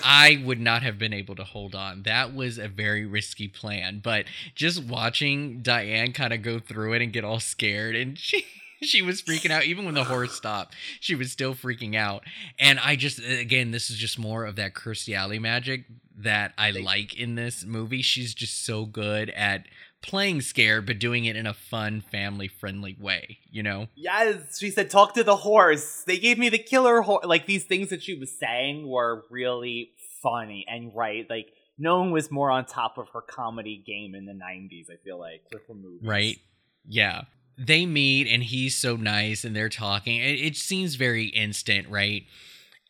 I 0.03 0.41
would 0.43 0.59
not 0.59 0.81
have 0.81 0.97
been 0.97 1.13
able 1.13 1.35
to 1.35 1.43
hold 1.43 1.75
on. 1.75 2.03
That 2.03 2.33
was 2.33 2.57
a 2.57 2.67
very 2.67 3.05
risky 3.05 3.47
plan. 3.47 3.99
But 4.03 4.25
just 4.55 4.83
watching 4.83 5.61
Diane 5.61 6.13
kind 6.13 6.33
of 6.33 6.41
go 6.41 6.59
through 6.59 6.93
it 6.93 7.01
and 7.01 7.13
get 7.13 7.23
all 7.23 7.39
scared, 7.39 7.95
and 7.95 8.17
she 8.17 8.45
she 8.81 9.01
was 9.01 9.21
freaking 9.21 9.51
out 9.51 9.65
even 9.65 9.85
when 9.85 9.93
the 9.93 10.03
horse 10.03 10.33
stopped. 10.33 10.75
She 10.99 11.15
was 11.15 11.31
still 11.31 11.53
freaking 11.53 11.95
out. 11.95 12.23
And 12.59 12.79
I 12.79 12.95
just 12.95 13.19
again, 13.19 13.71
this 13.71 13.89
is 13.89 13.97
just 13.97 14.19
more 14.19 14.45
of 14.45 14.55
that 14.55 14.73
Kirstie 14.73 15.15
Alley 15.15 15.39
magic 15.39 15.85
that 16.17 16.53
I 16.57 16.71
like 16.71 17.17
in 17.17 17.35
this 17.35 17.65
movie. 17.65 18.01
She's 18.01 18.33
just 18.33 18.65
so 18.65 18.85
good 18.85 19.29
at 19.31 19.65
playing 20.03 20.41
scared, 20.41 20.85
but 20.85 20.99
doing 20.99 21.25
it 21.25 21.35
in 21.35 21.47
a 21.47 21.53
fun, 21.53 22.01
family 22.01 22.47
friendly 22.47 22.95
way, 22.99 23.39
you 23.49 23.63
know? 23.63 23.87
Yes, 23.95 24.59
she 24.59 24.69
said, 24.69 24.91
talk 24.91 25.15
to 25.15 25.23
the 25.23 25.37
horse. 25.37 26.03
They 26.05 26.19
gave 26.19 26.37
me 26.37 26.49
the 26.49 26.59
killer 26.59 27.01
horse. 27.01 27.25
Like, 27.25 27.47
these 27.47 27.63
things 27.63 27.89
that 27.89 28.03
she 28.03 28.13
was 28.13 28.31
saying 28.37 28.87
were 28.87 29.23
really 29.31 29.91
funny 30.21 30.65
and 30.69 30.91
right. 30.95 31.25
Like, 31.27 31.47
no 31.77 31.99
one 31.99 32.11
was 32.11 32.29
more 32.29 32.51
on 32.51 32.65
top 32.65 32.97
of 32.97 33.09
her 33.13 33.21
comedy 33.21 33.83
game 33.85 34.13
in 34.13 34.25
the 34.25 34.33
90s, 34.33 34.91
I 34.91 34.97
feel 35.03 35.19
like, 35.19 35.41
with 35.51 35.65
her 35.67 35.73
movies. 35.73 36.07
Right? 36.07 36.37
Yeah. 36.85 37.23
They 37.57 37.85
meet 37.85 38.27
and 38.27 38.43
he's 38.43 38.77
so 38.77 38.95
nice 38.95 39.43
and 39.43 39.55
they're 39.55 39.69
talking. 39.69 40.17
It, 40.17 40.39
it 40.39 40.55
seems 40.55 40.95
very 40.95 41.25
instant, 41.25 41.87
right? 41.89 42.23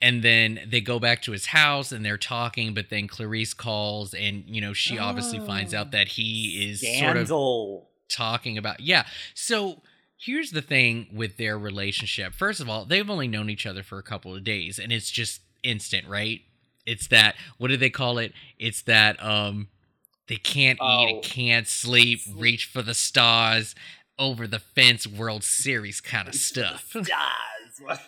And 0.03 0.21
then 0.21 0.59
they 0.67 0.81
go 0.81 0.99
back 0.99 1.21
to 1.23 1.31
his 1.31 1.47
house 1.47 1.91
and 1.91 2.05
they're 2.05 2.17
talking 2.17 2.73
but 2.75 2.89
then 2.89 3.07
clarice 3.07 3.53
calls 3.53 4.13
and 4.13 4.43
you 4.45 4.59
know 4.61 4.73
she 4.73 4.99
obviously 4.99 5.39
finds 5.39 5.73
out 5.73 5.91
that 5.91 6.09
he 6.09 6.69
is 6.69 6.81
sort 6.99 7.15
of 7.17 7.27
talking 8.09 8.57
about 8.57 8.79
yeah. 8.81 9.05
So 9.33 9.81
here's 10.17 10.51
the 10.51 10.61
thing 10.61 11.07
with 11.11 11.37
their 11.37 11.57
relationship. 11.57 12.33
First 12.33 12.59
of 12.59 12.69
all 12.69 12.85
they've 12.85 13.09
only 13.09 13.27
known 13.27 13.49
each 13.49 13.65
other 13.65 13.81
for 13.81 13.97
a 13.97 14.03
couple 14.03 14.35
of 14.35 14.43
days 14.43 14.77
and 14.77 14.91
it's 14.91 15.09
just 15.09 15.41
instant 15.63 16.07
right? 16.07 16.41
It's 16.85 17.07
that 17.07 17.35
what 17.57 17.69
do 17.69 17.77
they 17.77 17.89
call 17.89 18.17
it? 18.17 18.33
It's 18.59 18.81
that 18.83 19.23
um 19.23 19.69
they 20.27 20.35
can't 20.35 20.79
eat 20.81 21.15
Oh. 21.17 21.21
can't 21.23 21.67
sleep 21.67 22.19
reach 22.35 22.65
for 22.65 22.81
the 22.81 22.93
stars 22.93 23.73
over 24.19 24.47
the 24.47 24.59
fence 24.59 25.07
world 25.07 25.43
series 25.43 25.99
kind 26.01 26.27
of 26.27 26.35
stuff. 26.35 26.93
Yes. 27.07 27.99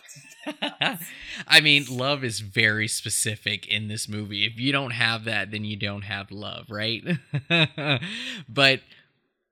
I 1.48 1.60
mean, 1.60 1.86
love 1.90 2.24
is 2.24 2.40
very 2.40 2.88
specific 2.88 3.66
in 3.66 3.88
this 3.88 4.08
movie. 4.08 4.44
If 4.46 4.58
you 4.58 4.72
don't 4.72 4.92
have 4.92 5.24
that, 5.24 5.50
then 5.50 5.64
you 5.64 5.76
don't 5.76 6.02
have 6.02 6.30
love, 6.30 6.66
right? 6.70 7.02
but 8.48 8.80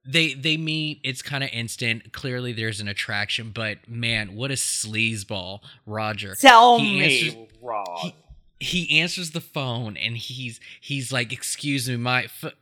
they 0.07 0.35
they 0.35 0.57
meet, 0.57 1.01
it's 1.03 1.23
kind 1.23 1.43
of 1.43 1.51
instant. 1.53 2.13
Clearly 2.13 2.53
there's 2.53 2.81
an 2.81 2.89
attraction, 2.89 3.51
but 3.55 3.89
man, 3.89 4.35
what 4.35 4.51
a 4.51 4.55
sleazeball, 4.55 5.61
Roger. 5.87 6.35
Tell 6.35 6.79
He 6.79 6.99
me, 6.99 7.29
answers- 7.29 7.49
Rob. 7.63 8.13
He 8.61 9.01
answers 9.01 9.33
the 9.33 9.41
phone 9.41 9.97
and 9.97 10.17
he's 10.17 10.61
he's 10.81 11.13
like, 11.13 11.33
"Excuse 11.33 11.89
me, 11.89 11.97
my 11.97 12.25
f- 12.25 12.53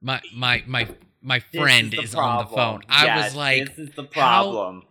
my 0.00 0.20
my 0.34 0.62
my 0.66 0.88
my 1.20 1.42
This 1.52 1.60
friend 1.60 1.90
the 1.90 2.00
is 2.02 2.14
on 2.14 2.38
the 2.38 2.44
problem. 2.44 2.82
phone." 2.82 2.82
I 2.88 3.22
was 3.24 3.34
like, 3.34 3.74
this 3.76 3.88
is 3.90 3.94
the 3.94 4.02
how- 4.04 4.08
problem. 4.52 4.82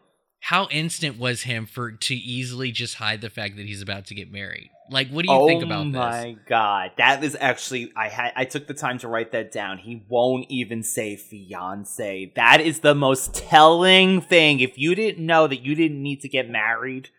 How 0.42 0.68
instant 0.72 1.20
was 1.20 1.44
him 1.44 1.66
for 1.66 1.92
to 1.92 2.16
easily 2.16 2.72
just 2.72 2.96
hide 2.96 3.22
the 3.22 3.30
fact 3.30 3.58
that 3.58 3.66
he's 3.66 3.82
about 3.82 4.06
to 4.08 4.16
get 4.16 4.32
married? 4.32 4.70
Like, 4.90 5.10
what 5.10 5.26
do 5.26 5.32
you 5.32 5.38
oh 5.38 5.48
think 5.48 5.64
about 5.64 5.92
this? 5.92 5.96
Oh 5.96 6.00
my 6.00 6.36
god, 6.48 6.92
that 6.98 7.24
is 7.24 7.38
actually 7.40 7.92
I 7.96 8.08
had 8.10 8.34
I 8.36 8.46
took 8.46 8.66
the 8.66 8.74
time 8.74 8.98
to 9.00 9.08
write 9.08 9.32
that 9.34 9.52
down. 9.52 9.78
He 9.78 10.04
won't 10.10 10.46
even 10.50 10.82
say 10.82 11.16
fiance. 11.16 12.32
That 12.36 12.62
is 12.62 12.80
the 12.80 12.96
most 12.96 13.36
telling 13.36 14.22
thing. 14.22 14.60
If 14.60 14.78
you 14.78 14.96
didn't 14.96 15.24
know 15.24 15.48
that 15.48 15.62
you 15.62 15.76
didn't 15.76 16.02
need 16.02 16.22
to 16.22 16.30
get 16.30 16.50
married, 16.50 17.10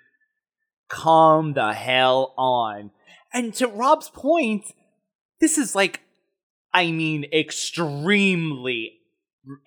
come 0.88 1.52
the 1.52 1.72
hell 1.72 2.34
on. 2.36 2.90
And 3.32 3.54
to 3.54 3.68
Rob's 3.68 4.10
point, 4.10 4.64
this 5.40 5.56
is 5.56 5.74
like, 5.74 6.00
I 6.74 6.90
mean, 6.90 7.26
extremely 7.32 8.98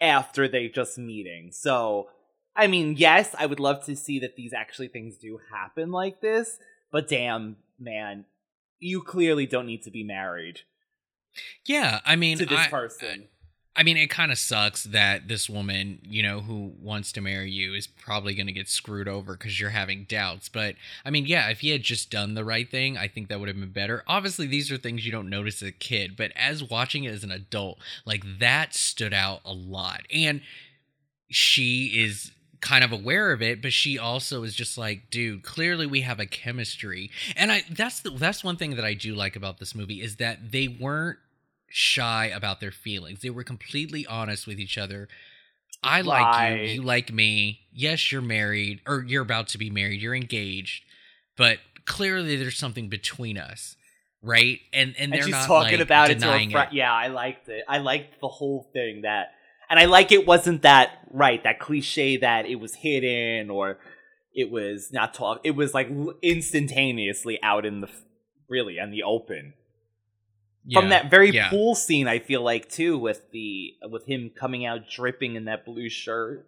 after 0.02 0.48
they 0.48 0.68
just 0.68 0.98
meeting. 0.98 1.50
So, 1.52 2.10
I 2.56 2.68
mean, 2.68 2.96
yes, 2.98 3.34
I 3.38 3.46
would 3.46 3.60
love 3.60 3.84
to 3.86 3.96
see 3.96 4.20
that 4.20 4.36
these 4.36 4.54
actually 4.54 4.90
things 4.90 5.18
do 5.18 5.40
happen 5.52 5.92
like 5.92 6.22
this, 6.22 6.60
but 6.92 7.08
damn, 7.08 7.58
man, 7.80 8.26
you 8.80 9.02
clearly 9.02 9.46
don't 9.46 9.66
need 9.66 9.84
to 9.84 9.92
be 9.92 10.04
married 10.04 10.62
Yeah, 11.66 12.00
I 12.06 12.16
mean, 12.16 12.38
to 12.38 12.46
this 12.46 12.60
I, 12.60 12.68
person. 12.68 13.28
I 13.76 13.82
mean, 13.82 13.98
it 13.98 14.10
kind 14.12 14.32
of 14.32 14.38
sucks 14.38 14.84
that 14.84 15.28
this 15.28 15.50
woman, 15.50 16.00
you 16.04 16.22
know, 16.22 16.42
who 16.42 16.74
wants 16.80 17.12
to 17.14 17.22
marry 17.22 17.50
you 17.50 17.74
is 17.74 17.88
probably 17.88 18.36
going 18.36 18.46
to 18.46 18.54
get 18.54 18.70
screwed 18.70 19.08
over 19.08 19.34
because 19.34 19.60
you're 19.60 19.72
having 19.72 20.04
doubts. 20.04 20.48
But 20.48 20.76
I 21.04 21.10
mean, 21.10 21.26
yeah, 21.26 21.50
if 21.50 21.62
he 21.62 21.70
had 21.70 21.82
just 21.82 22.12
done 22.12 22.36
the 22.36 22.46
right 22.46 22.70
thing, 22.70 22.98
I 22.98 23.08
think 23.08 23.30
that 23.30 23.40
would 23.40 23.50
have 23.50 23.60
been 23.60 23.72
better. 23.72 24.04
Obviously, 24.06 24.46
these 24.46 24.72
are 24.72 24.78
things 24.78 25.06
you 25.06 25.12
don't 25.12 25.30
notice 25.30 25.64
as 25.64 25.70
a 25.70 25.72
kid, 25.72 26.16
but 26.16 26.32
as 26.36 26.64
watching 26.64 27.04
it 27.06 27.14
as 27.14 27.24
an 27.24 27.32
adult, 27.32 27.80
like 28.06 28.24
that 28.38 28.76
stood 28.76 29.14
out 29.14 29.42
a 29.44 29.54
lot. 29.54 30.02
And 30.14 30.42
she 31.30 31.88
is 31.96 32.32
kind 32.64 32.84
of 32.84 32.94
aware 32.94 33.34
of 33.34 33.42
it 33.42 33.62
but 33.62 33.74
she 33.74 34.00
also 34.00 34.44
is 34.44 34.56
just 34.56 34.78
like 34.78 35.10
dude 35.12 35.44
clearly 35.44 35.86
we 35.86 36.00
have 36.02 36.20
a 36.20 36.26
chemistry. 36.26 37.12
And 37.36 37.52
i 37.52 37.64
that's 37.70 38.00
the 38.00 38.10
that's 38.10 38.42
one 38.44 38.56
thing 38.56 38.76
that 38.78 38.86
i 38.86 38.94
do 38.94 39.14
like 39.14 39.36
about 39.36 39.60
this 39.60 39.76
movie 39.76 40.02
is 40.02 40.16
that 40.16 40.52
they 40.54 40.70
weren't 40.70 41.20
shy 41.68 42.28
about 42.28 42.62
their 42.62 42.72
feelings. 42.72 43.22
They 43.22 43.32
were 43.32 43.44
completely 43.44 44.06
honest 44.06 44.46
with 44.48 44.60
each 44.60 44.78
other. 44.78 45.10
I 45.82 46.02
like 46.02 46.22
you. 46.22 46.56
Right. 46.56 46.70
you 46.70 46.82
like 46.84 47.12
me. 47.12 47.62
Yes 47.74 48.12
you're 48.12 48.22
married 48.22 48.80
or 48.88 49.04
you're 49.06 49.24
about 49.24 49.48
to 49.50 49.58
be 49.58 49.70
married. 49.70 50.00
You're 50.00 50.16
engaged. 50.16 50.84
But 51.36 51.58
clearly 51.86 52.38
there's 52.38 52.58
something 52.58 52.88
between 52.90 53.38
us. 53.38 53.76
Right? 54.22 54.60
And 54.72 54.90
and 54.98 55.12
And, 55.12 55.14
they're 55.14 55.24
she's 55.24 55.32
not 55.32 55.48
talking 55.48 55.80
like, 55.80 55.82
about 55.82 56.12
it 56.12 56.20
denying 56.20 56.52
friend. 56.52 56.70
Yeah, 56.72 56.94
I 56.94 57.08
liked 57.08 57.50
it. 57.50 57.66
I 57.68 57.80
liked 57.80 58.22
the 58.22 58.30
whole 58.30 58.70
thing 58.72 59.02
that, 59.02 59.34
and 59.74 59.80
I 59.80 59.86
like 59.86 60.12
it 60.12 60.28
wasn't 60.28 60.62
that 60.62 61.00
right 61.10 61.44
that 61.44 61.60
cliche 61.60 62.18
that 62.18 62.46
it 62.46 62.58
was 62.60 62.76
hidden 62.76 63.50
or 63.50 63.80
it 64.32 64.52
was 64.52 64.94
not 64.94 65.16
talk. 65.16 65.42
It 65.44 65.56
was 65.56 65.74
like 65.74 65.90
instantaneously 66.22 67.42
out 67.42 67.66
in 67.66 67.82
the 67.82 67.90
really 68.48 68.78
in 68.78 68.92
the 68.92 69.02
open. 69.02 69.56
From 70.72 70.90
that 70.90 71.10
very 71.10 71.32
yeah. 71.32 71.50
pool 71.50 71.74
scene, 71.74 72.08
I 72.08 72.20
feel 72.20 72.44
like 72.44 72.70
too 72.70 73.00
with 73.00 73.32
the 73.32 73.74
with 73.90 74.06
him 74.06 74.30
coming 74.40 74.64
out 74.64 74.88
dripping 74.88 75.36
in 75.36 75.46
that 75.46 75.66
blue 75.66 75.90
shirt. 75.90 76.48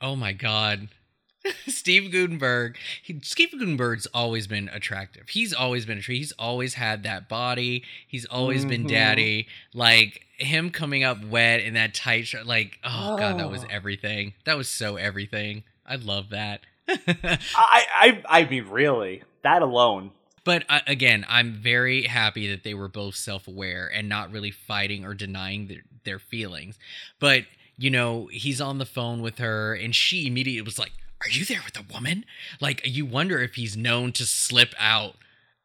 Oh 0.00 0.16
my 0.16 0.32
god. 0.32 0.88
Steve 1.68 2.10
Guttenberg. 2.10 2.78
He, 3.02 3.20
Steve 3.22 3.52
Guttenberg's 3.52 4.06
always 4.14 4.46
been 4.46 4.70
attractive. 4.70 5.28
He's 5.28 5.52
always 5.52 5.84
been 5.84 5.98
attractive. 5.98 6.16
He's 6.16 6.32
always 6.32 6.72
had 6.72 7.02
that 7.02 7.28
body. 7.28 7.84
He's 8.08 8.24
always 8.24 8.64
been 8.64 8.84
Mhm. 8.84 8.88
daddy. 8.88 9.46
Like 9.74 10.25
him 10.38 10.70
coming 10.70 11.04
up 11.04 11.24
wet 11.24 11.60
in 11.60 11.74
that 11.74 11.94
tight 11.94 12.26
shirt. 12.26 12.46
Like, 12.46 12.78
oh, 12.84 13.16
god, 13.16 13.38
that 13.38 13.50
was 13.50 13.64
Oh. 13.64 13.68
everything. 13.70 14.34
That 14.44 14.56
was 14.56 14.68
so 14.68 14.96
everything. 14.96 15.64
I 15.86 15.96
love 15.96 16.30
that. 16.30 16.60
I 16.88 17.38
I 17.54 18.22
I 18.28 18.44
mean, 18.48 18.68
really, 18.68 19.22
that 19.42 19.62
alone. 19.62 20.12
But 20.44 20.64
uh, 20.68 20.80
again, 20.86 21.26
I'm 21.28 21.54
very 21.54 22.02
happy 22.04 22.48
that 22.50 22.62
they 22.62 22.74
were 22.74 22.88
both 22.88 23.16
self 23.16 23.48
aware 23.48 23.90
and 23.92 24.08
not 24.08 24.30
really 24.30 24.50
fighting 24.52 25.04
or 25.04 25.12
denying 25.14 25.66
their, 25.66 25.82
their 26.04 26.18
feelings. 26.20 26.78
But, 27.18 27.44
you 27.76 27.90
know, 27.90 28.28
he's 28.30 28.60
on 28.60 28.78
the 28.78 28.86
phone 28.86 29.22
with 29.22 29.38
her 29.38 29.74
and 29.74 29.92
she 29.94 30.26
immediately 30.28 30.62
was 30.62 30.78
like, 30.78 30.92
Are 31.22 31.28
you 31.28 31.44
there 31.44 31.62
with 31.64 31.76
a 31.76 31.92
woman? 31.92 32.24
Like, 32.60 32.80
you 32.84 33.04
wonder 33.04 33.40
if 33.42 33.56
he's 33.56 33.76
known 33.76 34.12
to 34.12 34.24
slip 34.24 34.72
out 34.78 35.16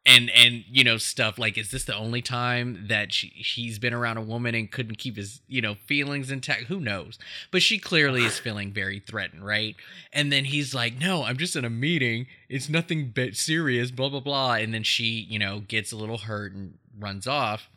and, 0.04 0.30
and, 0.30 0.64
you 0.68 0.82
know, 0.82 0.96
stuff 0.96 1.38
like, 1.38 1.56
is 1.56 1.70
this 1.70 1.84
the 1.84 1.94
only 1.94 2.22
time 2.22 2.86
that 2.88 3.12
she, 3.12 3.28
he's 3.28 3.78
been 3.78 3.94
around 3.94 4.16
a 4.16 4.22
woman 4.22 4.52
and 4.54 4.68
couldn't 4.70 4.98
keep 4.98 5.16
his, 5.16 5.40
you 5.46 5.60
know, 5.60 5.76
feelings 5.86 6.30
intact? 6.30 6.64
Who 6.64 6.80
knows? 6.80 7.18
But 7.52 7.62
she 7.62 7.78
clearly 7.78 8.24
is 8.24 8.38
feeling 8.40 8.72
very 8.72 8.98
threatened, 8.98 9.46
right? 9.46 9.76
And 10.12 10.32
then 10.32 10.44
he's 10.46 10.74
like, 10.74 10.98
"No, 10.98 11.22
I'm 11.22 11.36
just 11.36 11.54
in 11.54 11.64
a 11.64 11.70
meeting. 11.70 12.26
It's 12.48 12.68
nothing 12.68 13.12
but 13.14 13.36
serious." 13.36 13.92
Blah 13.92 14.08
blah 14.08 14.20
blah. 14.20 14.54
And 14.54 14.74
then 14.74 14.82
she, 14.82 15.04
you 15.04 15.38
know, 15.38 15.60
gets 15.60 15.92
a 15.92 15.96
little 15.96 16.18
hurt 16.18 16.52
and 16.52 16.78
runs 16.98 17.26
off. 17.28 17.68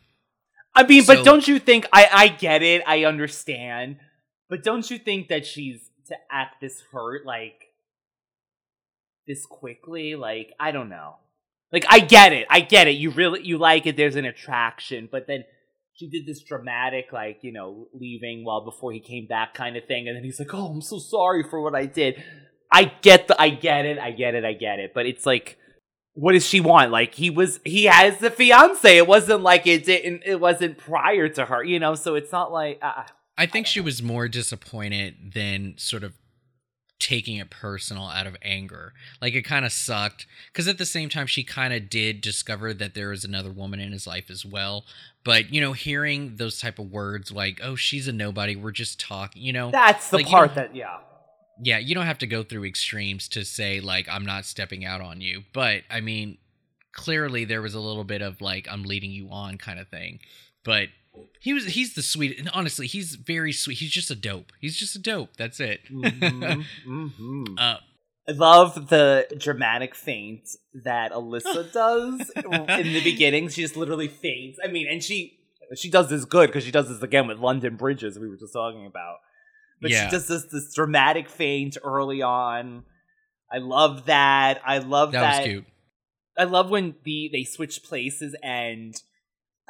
I 0.74 0.82
mean, 0.84 1.02
So- 1.02 1.14
but 1.14 1.24
don't 1.24 1.46
you 1.46 1.58
think 1.60 1.86
I 1.92 2.08
I 2.12 2.28
get 2.28 2.62
it, 2.62 2.82
I 2.86 3.04
understand, 3.04 3.98
but 4.50 4.64
don't 4.64 4.90
you 4.90 4.98
think 4.98 5.28
that 5.28 5.46
she's 5.46 5.90
to 6.08 6.16
act 6.30 6.56
this 6.60 6.82
hurt 6.92 7.24
like 7.24 7.66
this 9.26 9.46
quickly? 9.46 10.16
Like 10.16 10.52
I 10.58 10.72
don't 10.72 10.88
know. 10.88 11.16
Like 11.72 11.84
I 11.88 12.00
get 12.00 12.32
it, 12.32 12.46
I 12.48 12.60
get 12.60 12.88
it. 12.88 12.92
You 12.92 13.10
really 13.10 13.42
you 13.42 13.58
like 13.58 13.86
it. 13.86 13.96
There's 13.96 14.16
an 14.16 14.24
attraction, 14.24 15.08
but 15.10 15.26
then 15.26 15.44
she 15.94 16.08
did 16.08 16.26
this 16.26 16.42
dramatic, 16.42 17.06
like 17.12 17.38
you 17.42 17.52
know, 17.52 17.88
leaving 17.92 18.44
while 18.44 18.64
before 18.64 18.92
he 18.92 19.00
came 19.00 19.26
back 19.26 19.54
kind 19.54 19.76
of 19.76 19.84
thing, 19.86 20.08
and 20.08 20.16
then 20.16 20.24
he's 20.24 20.38
like, 20.38 20.54
"Oh, 20.54 20.66
I'm 20.68 20.82
so 20.82 20.98
sorry 20.98 21.42
for 21.42 21.60
what 21.60 21.74
I 21.74 21.86
did." 21.86 22.22
I 22.70 22.84
get 22.84 23.28
the, 23.28 23.40
I 23.40 23.50
get 23.50 23.86
it, 23.86 23.98
I 23.98 24.10
get 24.10 24.34
it, 24.34 24.44
I 24.44 24.52
get 24.52 24.80
it, 24.80 24.92
but 24.92 25.06
it's 25.06 25.24
like 25.24 25.56
what 26.16 26.32
does 26.32 26.46
she 26.46 26.60
want? 26.60 26.90
Like 26.90 27.14
he 27.14 27.28
was, 27.28 27.60
he 27.62 27.84
has 27.84 28.18
the 28.18 28.30
fiance. 28.30 28.96
It 28.96 29.06
wasn't 29.06 29.42
like 29.42 29.66
it 29.66 29.84
didn't. 29.84 30.22
It 30.24 30.40
wasn't 30.40 30.78
prior 30.78 31.28
to 31.28 31.44
her, 31.44 31.62
you 31.62 31.78
know. 31.78 31.94
So 31.94 32.14
it's 32.14 32.32
not 32.32 32.50
like 32.50 32.78
uh, 32.80 33.04
I 33.36 33.46
think 33.46 33.66
she 33.66 33.82
was 33.82 34.02
more 34.02 34.26
disappointed 34.26 35.34
than 35.34 35.74
sort 35.76 36.02
of 36.02 36.14
taking 36.98 37.36
it 37.36 37.50
personal 37.50 38.04
out 38.08 38.26
of 38.26 38.36
anger. 38.42 38.92
Like 39.20 39.34
it 39.34 39.42
kind 39.42 39.64
of 39.64 39.72
sucked 39.72 40.26
because 40.52 40.66
at 40.68 40.78
the 40.78 40.86
same 40.86 41.08
time 41.08 41.26
she 41.26 41.44
kind 41.44 41.74
of 41.74 41.88
did 41.90 42.20
discover 42.20 42.72
that 42.74 42.94
there 42.94 43.10
was 43.10 43.24
another 43.24 43.50
woman 43.50 43.80
in 43.80 43.92
his 43.92 44.06
life 44.06 44.30
as 44.30 44.44
well. 44.44 44.84
But 45.24 45.52
you 45.52 45.60
know, 45.60 45.72
hearing 45.72 46.36
those 46.36 46.60
type 46.60 46.78
of 46.78 46.90
words 46.90 47.30
like 47.32 47.60
"oh, 47.62 47.76
she's 47.76 48.08
a 48.08 48.12
nobody," 48.12 48.56
we're 48.56 48.70
just 48.72 48.98
talking. 49.00 49.42
You 49.42 49.52
know, 49.52 49.70
that's 49.70 50.10
the 50.10 50.18
Like, 50.18 50.26
part 50.26 50.54
that 50.54 50.74
yeah. 50.74 50.98
yeah, 51.62 51.78
you 51.78 51.94
don't 51.94 52.06
have 52.06 52.18
to 52.18 52.26
go 52.26 52.42
through 52.42 52.64
extremes 52.64 53.28
to 53.28 53.44
say 53.44 53.80
like 53.80 54.08
I'm 54.08 54.24
not 54.24 54.44
stepping 54.44 54.84
out 54.84 55.00
on 55.00 55.20
you, 55.20 55.42
but 55.52 55.82
I 55.90 56.00
mean, 56.00 56.38
clearly 56.92 57.44
there 57.44 57.62
was 57.62 57.74
a 57.74 57.80
little 57.80 58.04
bit 58.04 58.22
of 58.22 58.40
like 58.40 58.68
I'm 58.70 58.84
leading 58.84 59.10
you 59.10 59.28
on 59.30 59.58
kind 59.58 59.78
of 59.78 59.88
thing. 59.88 60.20
But 60.64 60.88
He 61.40 61.52
was 61.52 61.66
he's 61.66 61.94
the 61.94 62.02
sweet 62.02 62.38
and 62.38 62.48
honestly, 62.52 62.86
he's 62.86 63.14
very 63.14 63.52
sweet. 63.52 63.78
He's 63.78 63.90
just 63.90 64.10
a 64.10 64.14
dope. 64.16 64.52
He's 64.60 64.76
just 64.76 64.96
a 64.96 64.98
dope. 64.98 65.36
That's 65.36 65.60
it. 65.60 65.80
Mhm, 65.90 66.64
mhm. 66.86 67.44
uh 67.58 67.78
I 68.28 68.32
love 68.32 68.88
the 68.88 69.26
dramatic 69.38 69.94
faint 69.94 70.48
that 70.84 71.12
Alyssa 71.12 71.72
does 71.72 72.30
in 72.34 72.92
the 72.92 73.00
beginning. 73.04 73.48
She 73.48 73.62
just 73.62 73.76
literally 73.76 74.08
faints. 74.08 74.58
I 74.64 74.66
mean, 74.68 74.88
and 74.90 75.02
she 75.02 75.38
she 75.76 75.90
does 75.90 76.08
this 76.08 76.24
good 76.24 76.48
because 76.48 76.64
she 76.64 76.72
does 76.72 76.88
this 76.88 77.02
again 77.02 77.28
with 77.28 77.38
London 77.38 77.76
Bridges 77.76 78.18
we 78.18 78.28
were 78.28 78.36
just 78.36 78.52
talking 78.52 78.86
about. 78.86 79.16
But 79.80 79.90
Yeah. 79.92 80.06
she 80.06 80.10
does 80.10 80.26
this 80.26 80.44
this 80.46 80.74
dramatic 80.74 81.28
faint 81.28 81.76
early 81.84 82.22
on. 82.22 82.84
I 83.52 83.58
love 83.58 84.06
that. 84.06 84.60
I 84.66 84.78
love 84.78 85.12
that, 85.12 85.20
that. 85.20 85.38
was 85.42 85.46
cute. 85.46 85.64
I 86.36 86.44
love 86.44 86.68
when 86.68 86.96
the 87.04 87.30
they 87.32 87.44
switch 87.44 87.82
places 87.84 88.34
and 88.42 88.94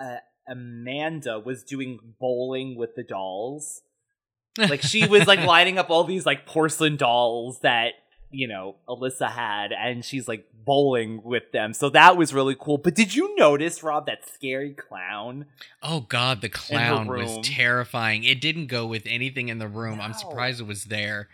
uh, 0.03 0.17
Amanda 0.49 1.39
was 1.39 1.63
doing 1.63 1.99
bowling 2.21 2.77
with 2.77 2.95
the 2.95 3.03
dolls. 3.03 3.83
Like 4.59 4.81
she 4.81 5.07
was 5.07 5.27
like 5.27 5.41
lining 5.41 5.77
up 5.77 5.91
all 5.91 6.05
these 6.05 6.25
like 6.25 6.47
porcelain 6.47 6.97
dolls 6.97 7.61
that 7.61 7.93
you 8.31 8.49
know 8.49 8.77
Alyssa 8.89 9.31
had, 9.31 9.71
and 9.73 10.03
she's 10.03 10.27
like 10.27 10.47
bowling 10.65 11.23
with 11.23 11.53
them. 11.53 11.75
So 11.75 11.91
that 11.91 12.17
was 12.17 12.33
really 12.33 12.57
cool. 12.59 12.79
But 12.79 12.95
did 12.95 13.15
you 13.15 13.37
notice, 13.37 13.83
Rob, 13.83 14.07
that 14.07 14.29
scary 14.29 14.73
clown? 14.73 15.47
Oh 15.83 16.01
god, 16.01 16.41
the 16.41 16.49
clown 16.49 17.07
was 17.07 17.39
terrifying. 17.47 18.25
It 18.25 18.41
didn't 18.41 18.67
go 18.67 18.87
with 18.87 19.03
anything 19.07 19.49
in 19.49 19.59
the 19.59 19.69
room. 19.69 20.01
I'm 20.01 20.15
surprised 20.15 20.61
it 20.61 20.67
was 20.67 20.85
there. 20.85 21.29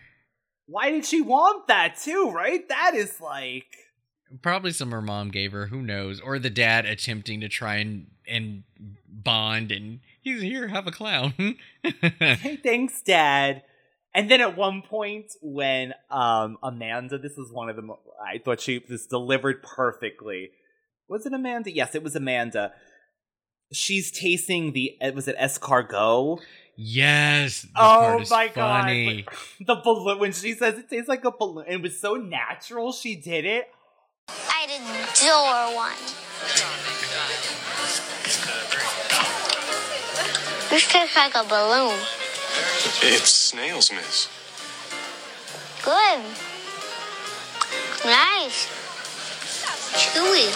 Why 0.67 0.91
did 0.91 1.05
she 1.05 1.21
want 1.21 1.69
that 1.69 1.97
too? 1.97 2.31
Right? 2.31 2.69
That 2.69 2.95
is 2.95 3.21
like. 3.21 3.67
Probably 4.41 4.73
some 4.73 4.93
her 4.93 5.03
mom 5.03 5.31
gave 5.31 5.53
her, 5.53 5.67
who 5.67 5.83
knows? 5.83 6.19
Or 6.21 6.39
the 6.39 6.51
dad 6.51 6.87
attempting 6.87 7.41
to 7.43 7.49
try 7.49 7.77
and 7.77 8.07
and 8.27 8.63
bond 9.13 9.71
and 9.71 10.01
he's 10.21 10.43
here, 10.43 10.69
have 10.69 10.87
a 10.87 10.91
clown. 10.93 11.35
hey, 11.83 12.59
thanks, 12.63 13.03
Dad. 13.03 13.63
And 14.15 14.31
then 14.31 14.41
at 14.41 14.57
one 14.57 14.83
point, 14.83 15.33
when 15.41 15.95
um 16.11 16.59
Amanda, 16.63 17.19
this 17.19 17.39
is 17.39 17.53
one 17.53 17.69
of 17.69 17.77
the, 17.77 17.83
mo- 17.83 18.01
I 18.25 18.39
thought 18.39 18.61
she 18.61 18.79
this 18.79 19.07
delivered 19.07 19.63
perfectly. 19.63 20.51
Was 21.09 21.27
it 21.27 21.33
Amanda? 21.33 21.71
Yes, 21.71 21.95
it 21.95 22.03
was 22.03 22.17
Amanda. 22.17 22.73
She's 23.73 24.11
tasting 24.11 24.73
the 24.73 24.97
uh, 25.01 25.13
was 25.15 25.29
it 25.29 25.37
escargot? 25.39 26.41
yes. 26.77 27.67
Oh 27.77 28.23
my 28.31 28.49
funny. 28.49 29.23
god! 29.23 29.35
The 29.67 29.77
balloon 29.83 30.19
when 30.19 30.33
she 30.33 30.55
says 30.55 30.79
it 30.79 30.91
tastes 30.91 31.09
like 31.09 31.25
a 31.25 31.31
balloon, 31.31 31.67
it 31.69 31.81
was 31.81 31.99
so 31.99 32.15
natural. 32.15 32.93
She 32.93 33.17
did 33.17 33.45
it. 33.47 33.69
I'd 34.29 34.71
adore 34.71 35.75
one. 35.77 37.72
This 40.73 40.89
tastes 40.89 41.15
like 41.17 41.35
a 41.35 41.45
balloon. 41.45 41.99
It's 43.03 43.29
snails, 43.29 43.93
miss. 43.93 44.27
Good. 45.85 46.21
Nice. 48.07 48.69
Chewy. 49.93 50.49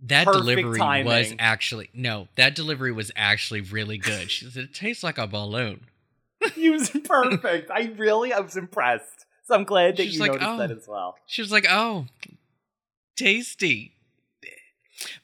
That 0.00 0.24
Perfect 0.24 0.44
delivery 0.46 1.04
was 1.04 1.34
actually 1.38 1.90
no, 1.92 2.28
that 2.36 2.54
delivery 2.54 2.90
was 2.90 3.12
actually 3.16 3.60
really 3.60 3.98
good. 3.98 4.30
She 4.30 4.46
said 4.46 4.64
it 4.64 4.74
tastes 4.74 5.04
like 5.04 5.18
a 5.18 5.26
balloon. 5.26 5.84
It 6.56 6.70
was 6.70 6.88
perfect. 6.88 7.70
I 7.70 7.92
really, 7.98 8.32
I 8.32 8.40
was 8.40 8.56
impressed. 8.56 9.26
So 9.46 9.54
I'm 9.54 9.64
glad 9.64 9.98
that 9.98 10.04
She's 10.04 10.14
you 10.14 10.20
like, 10.20 10.32
noticed 10.32 10.48
"Oh." 10.50 10.56
that 10.56 10.70
as 10.70 10.88
well. 10.88 11.16
She 11.26 11.42
was 11.42 11.52
like, 11.52 11.66
"Oh, 11.68 12.06
tasty." 13.14 13.93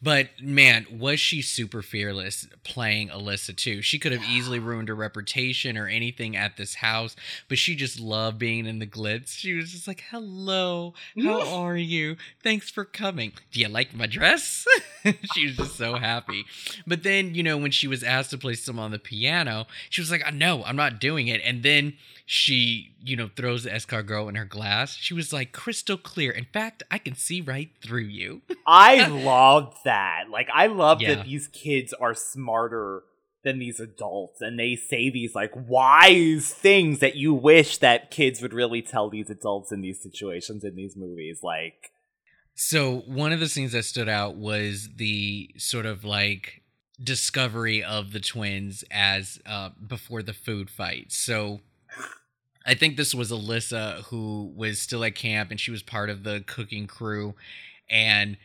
But 0.03 0.29
man, 0.43 0.87
was 0.91 1.21
she 1.21 1.43
super 1.43 1.83
fearless 1.83 2.47
playing 2.65 3.09
Alyssa 3.09 3.57
too? 3.57 3.83
She 3.83 3.99
could 3.99 4.13
have 4.13 4.25
easily 4.25 4.59
ruined 4.59 4.89
her 4.89 4.95
reputation 4.95 5.77
or 5.77 5.87
anything 5.87 6.37
at 6.37 6.57
this 6.57 6.77
house, 6.77 7.17
but 7.49 7.59
she 7.59 7.75
just 7.75 8.01
loved 8.01 8.39
being 8.39 8.67
in 8.67 8.79
the 8.79 8.87
glitz. 8.87 9.29
She 9.31 9.55
was 9.55 9.73
just 9.73 9.89
like, 9.89 10.05
"Hello, 10.11 10.95
how 11.23 11.41
are 11.63 11.77
you? 11.77 12.17
Thanks 12.43 12.71
for 12.71 12.85
coming. 12.85 13.33
Do 13.53 13.61
you 13.61 13.69
like 13.69 13.95
my 13.95 14.07
dress?" 14.07 14.67
she 15.35 15.47
was 15.47 15.57
just 15.57 15.77
so 15.77 15.95
happy. 15.97 16.45
But 16.87 17.03
then, 17.03 17.35
you 17.35 17.43
know, 17.43 17.57
when 17.57 17.71
she 17.71 17.87
was 17.87 18.03
asked 18.03 18.31
to 18.31 18.39
play 18.39 18.55
some 18.55 18.79
on 18.79 18.91
the 18.91 18.99
piano, 18.99 19.67
she 19.89 20.01
was 20.01 20.11
like, 20.11 20.23
"No, 20.35 20.65
I'm 20.65 20.77
not 20.77 21.01
doing 21.01 21.29
it." 21.29 21.41
And 21.45 21.63
then 21.63 21.95
she, 22.33 22.95
you 23.03 23.17
know, 23.17 23.29
throws 23.35 23.65
the 23.65 23.71
escargot 23.71 24.29
in 24.29 24.37
her 24.37 24.45
glass. 24.45 24.95
She 24.95 25.15
was 25.15 25.33
like, 25.33 25.51
"Crystal 25.51 25.97
clear. 25.97 26.31
In 26.31 26.45
fact, 26.45 26.85
I 26.89 26.99
can 26.99 27.17
see 27.17 27.41
right 27.41 27.71
through 27.83 28.05
you." 28.05 28.43
I 28.69 29.09
loved 29.09 29.79
that. 29.85 30.27
Like, 30.31 30.49
I 30.55 30.69
love 30.69 31.01
Yeah. 31.01 31.17
that 31.17 31.25
these 31.25 31.49
kids 31.49 31.93
are 31.93 32.15
smarter 32.15 33.03
than 33.43 33.59
these 33.59 33.81
adults, 33.81 34.41
and 34.41 34.57
they 34.61 34.77
say 34.77 35.11
these 35.11 35.35
like 35.35 35.51
wise 35.57 36.55
things 36.55 37.01
that 37.01 37.17
you 37.17 37.35
wish 37.35 37.79
that 37.79 38.13
kids 38.13 38.41
would 38.41 38.53
really 38.53 38.81
tell 38.83 39.11
these 39.11 39.29
adults 39.29 39.73
in 39.73 39.81
these 39.81 40.01
situations 40.01 40.63
in 40.63 40.77
these 40.77 40.95
movies. 40.97 41.41
Like, 41.43 41.91
So 42.55 42.99
one 43.07 43.33
of 43.33 43.41
the 43.41 43.49
scenes 43.49 43.73
that 43.73 43.87
stood 43.87 44.09
out 44.09 44.37
was 44.37 44.89
the 44.95 45.51
sort 45.59 45.87
of 45.87 46.05
like 46.05 46.63
discovery 47.03 47.83
of 47.83 48.13
the 48.13 48.21
twins 48.21 48.85
as 48.93 49.41
uh, 49.47 49.71
before 49.85 50.23
the 50.23 50.35
food 50.35 50.71
fight. 50.71 51.11
So 51.11 51.61
I 52.67 52.75
think 52.75 52.97
this 52.97 53.15
was 53.15 53.31
Alyssa 53.31 54.03
who 54.05 54.53
was 54.55 54.81
still 54.81 55.03
at 55.05 55.15
camp 55.15 55.51
and 55.51 55.59
she 55.59 55.71
was 55.71 55.83
part 55.83 56.11
of 56.11 56.25
the 56.25 56.45
cooking 56.47 56.87
crew, 56.87 57.35
and 57.89 58.37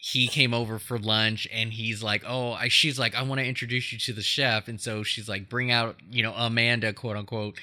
he 0.00 0.28
came 0.28 0.54
over 0.54 0.78
for 0.78 0.98
lunch 0.98 1.46
and 1.52 1.72
he's 1.72 2.02
like, 2.02 2.22
"Oh, 2.26 2.52
I, 2.52 2.68
she's 2.68 2.98
like, 2.98 3.14
I 3.14 3.22
want 3.22 3.40
to 3.40 3.46
introduce 3.46 3.92
you 3.92 3.98
to 3.98 4.12
the 4.12 4.22
chef," 4.22 4.68
and 4.68 4.80
so 4.80 5.02
she's 5.02 5.28
like, 5.28 5.48
"Bring 5.48 5.70
out, 5.70 5.96
you 6.10 6.22
know, 6.22 6.32
Amanda, 6.34 6.92
quote 6.92 7.16
unquote," 7.16 7.56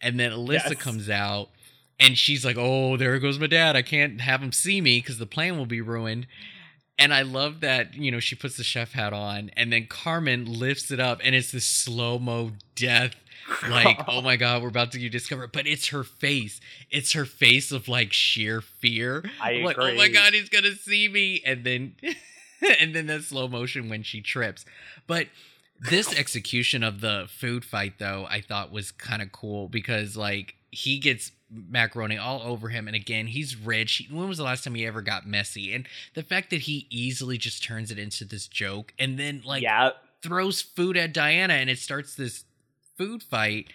and 0.00 0.18
then 0.18 0.32
Alyssa 0.32 0.70
Yes. 0.70 0.74
comes 0.82 1.10
out 1.10 1.50
and 2.00 2.16
she's 2.18 2.44
like, 2.44 2.56
"Oh, 2.58 2.96
there 2.96 3.18
goes 3.18 3.38
my 3.38 3.46
dad. 3.46 3.76
I 3.76 3.82
can't 3.82 4.20
have 4.20 4.42
him 4.42 4.52
see 4.52 4.80
me 4.80 4.98
because 4.98 5.18
the 5.18 5.26
plan 5.26 5.56
will 5.58 5.66
be 5.66 5.80
ruined." 5.80 6.26
And 6.98 7.12
I 7.12 7.22
love 7.22 7.60
that 7.60 7.94
you 7.94 8.10
know 8.10 8.20
she 8.20 8.34
puts 8.36 8.56
the 8.56 8.64
chef 8.64 8.92
hat 8.92 9.12
on, 9.12 9.50
and 9.56 9.72
then 9.72 9.86
Carmen 9.86 10.44
lifts 10.46 10.90
it 10.90 11.00
up, 11.00 11.20
and 11.22 11.34
it's 11.34 11.50
this 11.52 11.66
slow 11.66 12.18
mo 12.18 12.52
death. 12.74 13.14
Like, 13.68 14.00
oh 14.08 14.22
my 14.22 14.36
god, 14.36 14.62
we're 14.62 14.68
about 14.68 14.92
to 14.92 15.08
discover 15.08 15.44
it, 15.44 15.52
but 15.52 15.66
it's 15.66 15.88
her 15.88 16.04
face. 16.04 16.60
It's 16.90 17.12
her 17.12 17.24
face 17.24 17.72
of 17.72 17.88
like 17.88 18.12
sheer 18.12 18.60
fear. 18.60 19.24
I 19.40 19.52
I'm 19.52 19.64
like, 19.64 19.78
oh 19.78 19.94
my 19.94 20.08
god, 20.08 20.32
he's 20.34 20.48
gonna 20.48 20.72
see 20.74 21.08
me, 21.08 21.42
and 21.44 21.64
then, 21.64 21.96
and 22.80 22.94
then 22.94 23.06
that 23.06 23.22
slow 23.22 23.48
motion 23.48 23.88
when 23.88 24.02
she 24.02 24.20
trips. 24.20 24.64
But 25.06 25.28
this 25.88 26.14
execution 26.18 26.82
of 26.82 27.00
the 27.00 27.26
food 27.28 27.64
fight 27.64 27.94
though 27.98 28.26
i 28.30 28.40
thought 28.40 28.70
was 28.70 28.90
kind 28.92 29.20
of 29.20 29.32
cool 29.32 29.68
because 29.68 30.16
like 30.16 30.54
he 30.70 30.98
gets 30.98 31.32
macaroni 31.50 32.16
all 32.16 32.40
over 32.42 32.68
him 32.68 32.86
and 32.86 32.96
again 32.96 33.26
he's 33.26 33.56
rich 33.56 33.94
He- 34.08 34.14
when 34.14 34.28
was 34.28 34.38
the 34.38 34.44
last 34.44 34.64
time 34.64 34.74
he 34.74 34.86
ever 34.86 35.02
got 35.02 35.26
messy 35.26 35.74
and 35.74 35.86
the 36.14 36.22
fact 36.22 36.50
that 36.50 36.62
he 36.62 36.86
easily 36.88 37.36
just 37.36 37.62
turns 37.62 37.90
it 37.90 37.98
into 37.98 38.24
this 38.24 38.46
joke 38.46 38.94
and 38.98 39.18
then 39.18 39.42
like 39.44 39.62
yeah, 39.62 39.90
throws 40.22 40.62
food 40.62 40.96
at 40.96 41.12
diana 41.12 41.54
and 41.54 41.68
it 41.68 41.78
starts 41.78 42.14
this 42.14 42.44
food 43.04 43.22
fight 43.22 43.66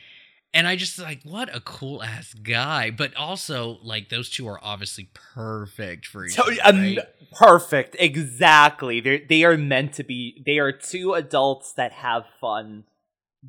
and 0.53 0.67
i 0.67 0.75
just 0.75 0.97
like 0.99 1.21
what 1.23 1.53
a 1.55 1.59
cool 1.61 2.01
ass 2.03 2.33
guy 2.33 2.89
but 2.89 3.15
also 3.15 3.77
like 3.83 4.09
those 4.09 4.29
two 4.29 4.47
are 4.47 4.59
obviously 4.63 5.09
perfect 5.13 6.05
for 6.05 6.25
each 6.25 6.39
other 6.39 6.55
um, 6.63 6.81
right? 6.81 6.99
perfect. 7.31 7.95
Exactly. 7.99 8.99
They 8.99 9.19
they 9.19 9.43
are 9.43 9.57
meant 9.57 9.93
to 9.93 10.03
be. 10.03 10.43
They 10.45 10.59
are 10.59 10.71
two 10.71 11.13
adults 11.13 11.73
that 11.73 11.91
have 11.91 12.25
fun 12.39 12.85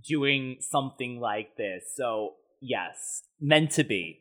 doing 0.07 0.59
something 0.61 1.21
like 1.21 1.57
this. 1.57 1.93
So 1.95 2.35
yes, 2.61 3.23
meant 3.41 3.73
to 3.73 3.85
be. 3.85 4.21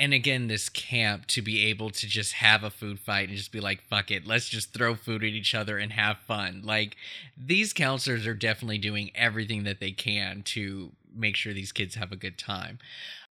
And 0.00 0.12
again 0.14 0.48
this 0.48 0.68
camp 0.68 1.26
to 1.26 1.42
be 1.42 1.66
able 1.66 1.90
to 1.90 2.06
just 2.08 2.32
have 2.34 2.64
a 2.64 2.70
food 2.70 2.98
fight 2.98 3.28
and 3.28 3.36
just 3.36 3.52
be 3.52 3.60
like 3.60 3.82
fuck 3.88 4.10
it 4.10 4.26
let's 4.26 4.48
just 4.48 4.72
throw 4.72 4.94
food 4.96 5.22
at 5.22 5.30
each 5.30 5.54
other 5.54 5.78
and 5.78 5.92
have 5.92 6.18
fun. 6.26 6.62
Like 6.64 6.96
these 7.36 7.72
counselors 7.72 8.26
are 8.26 8.34
definitely 8.34 8.78
doing 8.78 9.10
everything 9.14 9.64
that 9.64 9.78
they 9.80 9.92
can 9.92 10.42
to 10.46 10.92
make 11.14 11.36
sure 11.36 11.52
these 11.52 11.72
kids 11.72 11.94
have 11.96 12.12
a 12.12 12.16
good 12.16 12.38
time. 12.38 12.78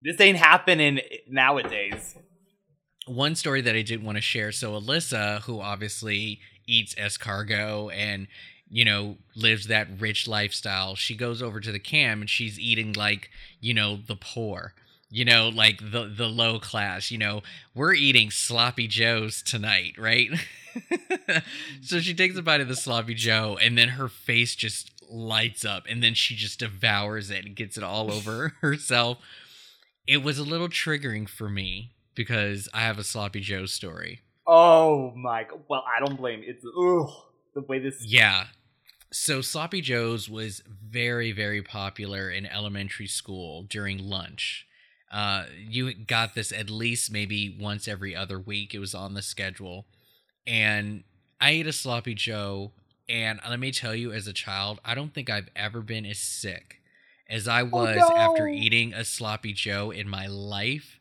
This 0.03 0.21
ain't 0.21 0.39
happening 0.39 1.01
nowadays. 1.29 2.17
one 3.07 3.35
story 3.35 3.61
that 3.63 3.75
i 3.75 3.83
did 3.83 4.03
want 4.03 4.17
to 4.17 4.23
share 4.23 4.53
so 4.53 4.73
alyssa 4.79 5.41
who 5.43 5.61
obviously 5.61 6.41
eats 6.67 6.95
escargot 6.97 7.93
and 7.95 8.27
you 8.69 8.85
know 8.85 9.17
lives 9.35 9.67
that 9.69 9.89
rich 9.99 10.29
lifestyle 10.29 10.95
she 10.95 11.15
goes 11.17 11.41
over 11.43 11.59
to 11.61 11.73
the 11.73 11.79
camp 11.79 12.21
and 12.21 12.29
she's 12.31 12.59
eating 12.61 12.93
like 12.93 13.31
you 13.61 13.73
know 13.73 13.97
the 14.07 14.17
poor 14.17 14.75
you 15.11 15.25
know 15.25 15.49
like 15.49 15.79
the 15.81 16.13
the 16.15 16.27
low 16.27 16.59
class 16.59 17.11
you 17.11 17.19
know 17.19 17.43
we're 17.75 17.95
eating 17.95 18.31
sloppy 18.31 18.87
joes 18.87 19.43
tonight 19.43 19.95
right 19.99 20.31
so 21.83 22.01
she 22.01 22.15
takes 22.15 22.37
a 22.37 22.43
bite 22.43 22.61
of 22.61 22.69
the 22.69 22.77
sloppy 22.77 23.15
joe 23.15 23.59
and 23.61 23.77
then 23.77 23.89
her 23.91 24.09
face 24.09 24.55
just 24.55 24.91
lights 25.11 25.65
up 25.65 25.85
and 25.89 26.03
then 26.03 26.15
she 26.15 26.35
just 26.35 26.59
devours 26.59 27.31
it 27.31 27.45
and 27.47 27.57
gets 27.57 27.77
it 27.77 27.83
all 27.83 28.13
over 28.13 28.55
herself 28.61 29.19
it 30.07 30.23
was 30.23 30.39
a 30.39 30.45
little 30.45 30.69
triggering 30.69 31.29
for 31.29 31.49
me 31.49 31.93
because 32.15 32.69
i 32.75 32.81
have 32.81 32.99
a 32.99 33.05
sloppy 33.05 33.41
joe 33.41 33.67
story 33.67 34.21
Oh 34.51 35.13
my 35.15 35.45
god. 35.45 35.61
Well, 35.69 35.85
I 35.87 36.01
don't 36.03 36.17
blame 36.17 36.43
you. 36.43 36.47
It's 36.49 36.65
ugh, 36.65 37.11
the 37.55 37.61
way 37.61 37.79
this 37.81 38.03
yeah 38.03 38.47
So 39.11 39.41
Sloppy 39.43 39.81
Joe's 39.83 40.29
was 40.29 40.63
very, 40.67 41.33
very 41.33 41.63
popular 41.63 42.31
in 42.31 42.47
elementary 42.47 43.07
school 43.07 43.65
during 43.65 43.99
lunch. 43.99 44.67
Uh, 45.11 45.45
you 45.59 45.95
got 45.95 46.35
this 46.35 46.53
at 46.53 46.69
least 46.71 47.11
maybe 47.11 47.57
once 47.59 47.89
every 47.89 48.15
other 48.15 48.39
week. 48.39 48.75
It 48.75 48.79
was 48.79 48.95
on 48.95 49.15
the 49.15 49.23
schedule, 49.23 49.87
and 50.47 51.05
I 51.41 51.51
ate 51.51 51.67
a 51.67 51.73
Sloppy 51.73 52.15
Joe. 52.15 52.73
And 53.09 53.41
let 53.49 53.59
me 53.59 53.73
tell 53.73 53.95
you, 53.95 54.13
as 54.13 54.27
a 54.27 54.35
child, 54.35 54.81
I 54.85 54.95
don't 54.95 55.15
think 55.15 55.31
I've 55.31 55.49
ever 55.57 55.81
been 55.81 56.05
as 56.05 56.19
sick 56.19 56.77
as 57.31 57.49
I 57.49 57.63
was 57.63 57.97
no. 57.97 58.17
after 58.17 58.47
eating 58.49 58.93
a 58.93 59.05
Sloppy 59.05 59.53
Joe 59.55 59.91
in 59.91 60.09
my 60.09 60.27
life. 60.27 60.99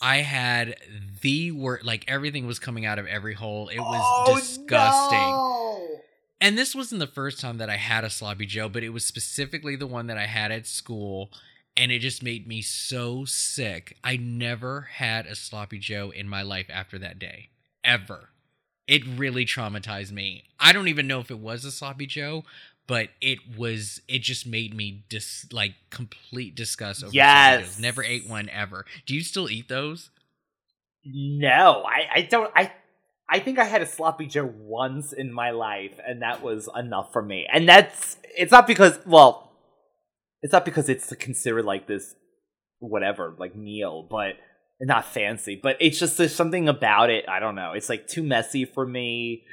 I 0.00 0.18
had 0.18 0.76
the 1.22 1.50
worst, 1.50 1.84
like 1.84 2.04
everything 2.06 2.46
was 2.46 2.60
coming 2.60 2.86
out 2.86 3.00
of 3.00 3.06
every 3.06 3.34
hole. 3.34 3.68
It 3.68 3.80
was 3.80 4.00
Oh, 4.28 4.36
disgusting. 4.36 5.18
no. 5.18 6.00
And 6.40 6.56
this 6.56 6.74
wasn't 6.74 7.00
the 7.00 7.08
first 7.08 7.40
time 7.40 7.58
that 7.58 7.68
I 7.68 7.76
had 7.76 8.04
a 8.04 8.10
sloppy 8.10 8.46
Joe, 8.46 8.68
but 8.68 8.84
it 8.84 8.90
was 8.90 9.04
specifically 9.04 9.74
the 9.74 9.88
one 9.88 10.06
that 10.06 10.16
I 10.16 10.26
had 10.26 10.52
at 10.52 10.68
school. 10.68 11.30
And 11.76 11.92
it 11.92 12.00
just 12.00 12.22
made 12.22 12.46
me 12.46 12.60
so 12.60 13.24
sick. 13.24 13.96
I 14.02 14.16
never 14.16 14.82
had 14.82 15.26
a 15.26 15.36
sloppy 15.36 15.78
Joe 15.78 16.10
in 16.10 16.28
my 16.28 16.42
life 16.42 16.66
after 16.70 16.98
that 16.98 17.18
day. 17.18 17.50
Ever. 17.84 18.30
It 18.88 19.02
really 19.06 19.44
traumatized 19.44 20.10
me. 20.10 20.44
I 20.58 20.72
don't 20.72 20.88
even 20.88 21.06
know 21.06 21.20
if 21.20 21.30
it 21.30 21.38
was 21.38 21.64
a 21.64 21.70
sloppy 21.70 22.06
Joe, 22.06 22.44
but 22.86 23.10
it 23.20 23.38
was 23.56 24.00
it 24.08 24.22
just 24.22 24.46
made 24.46 24.74
me 24.74 25.04
dis 25.08 25.46
like 25.52 25.74
complete 25.90 26.54
disgust 26.56 27.04
over 27.04 27.10
sloppy 27.12 27.16
Yes. 27.16 27.66
Joes. 27.66 27.80
Never 27.80 28.02
ate 28.02 28.28
one 28.28 28.48
ever. 28.48 28.86
Do 29.06 29.14
you 29.14 29.22
still 29.22 29.48
eat 29.48 29.68
those? 29.68 30.10
No, 31.04 31.84
I, 31.86 32.08
I 32.16 32.22
don't. 32.22 32.50
I 32.56 32.72
I 33.28 33.40
think 33.40 33.58
I 33.58 33.64
had 33.64 33.82
a 33.82 33.86
sloppy 33.86 34.26
Joe 34.26 34.52
once 34.58 35.12
in 35.12 35.32
my 35.32 35.50
life, 35.50 36.00
and 36.04 36.22
that 36.22 36.42
was 36.42 36.68
enough 36.74 37.12
for 37.12 37.22
me. 37.22 37.46
And 37.52 37.68
that's 37.68 38.16
it's 38.36 38.50
not 38.52 38.66
because 38.66 38.98
well, 39.06 39.47
it's 40.42 40.52
not 40.52 40.64
because 40.64 40.88
it's 40.88 41.14
considered 41.16 41.64
like 41.64 41.86
this 41.86 42.14
whatever 42.78 43.34
like 43.38 43.56
meal, 43.56 44.06
but 44.08 44.34
not 44.80 45.04
fancy. 45.04 45.58
But 45.60 45.76
it's 45.80 45.98
just 45.98 46.18
there's 46.18 46.34
something 46.34 46.68
about 46.68 47.10
it. 47.10 47.28
I 47.28 47.40
don't 47.40 47.54
know. 47.54 47.72
It's 47.72 47.88
like 47.88 48.06
too 48.06 48.22
messy 48.22 48.64
for 48.64 48.86
me. 48.86 49.44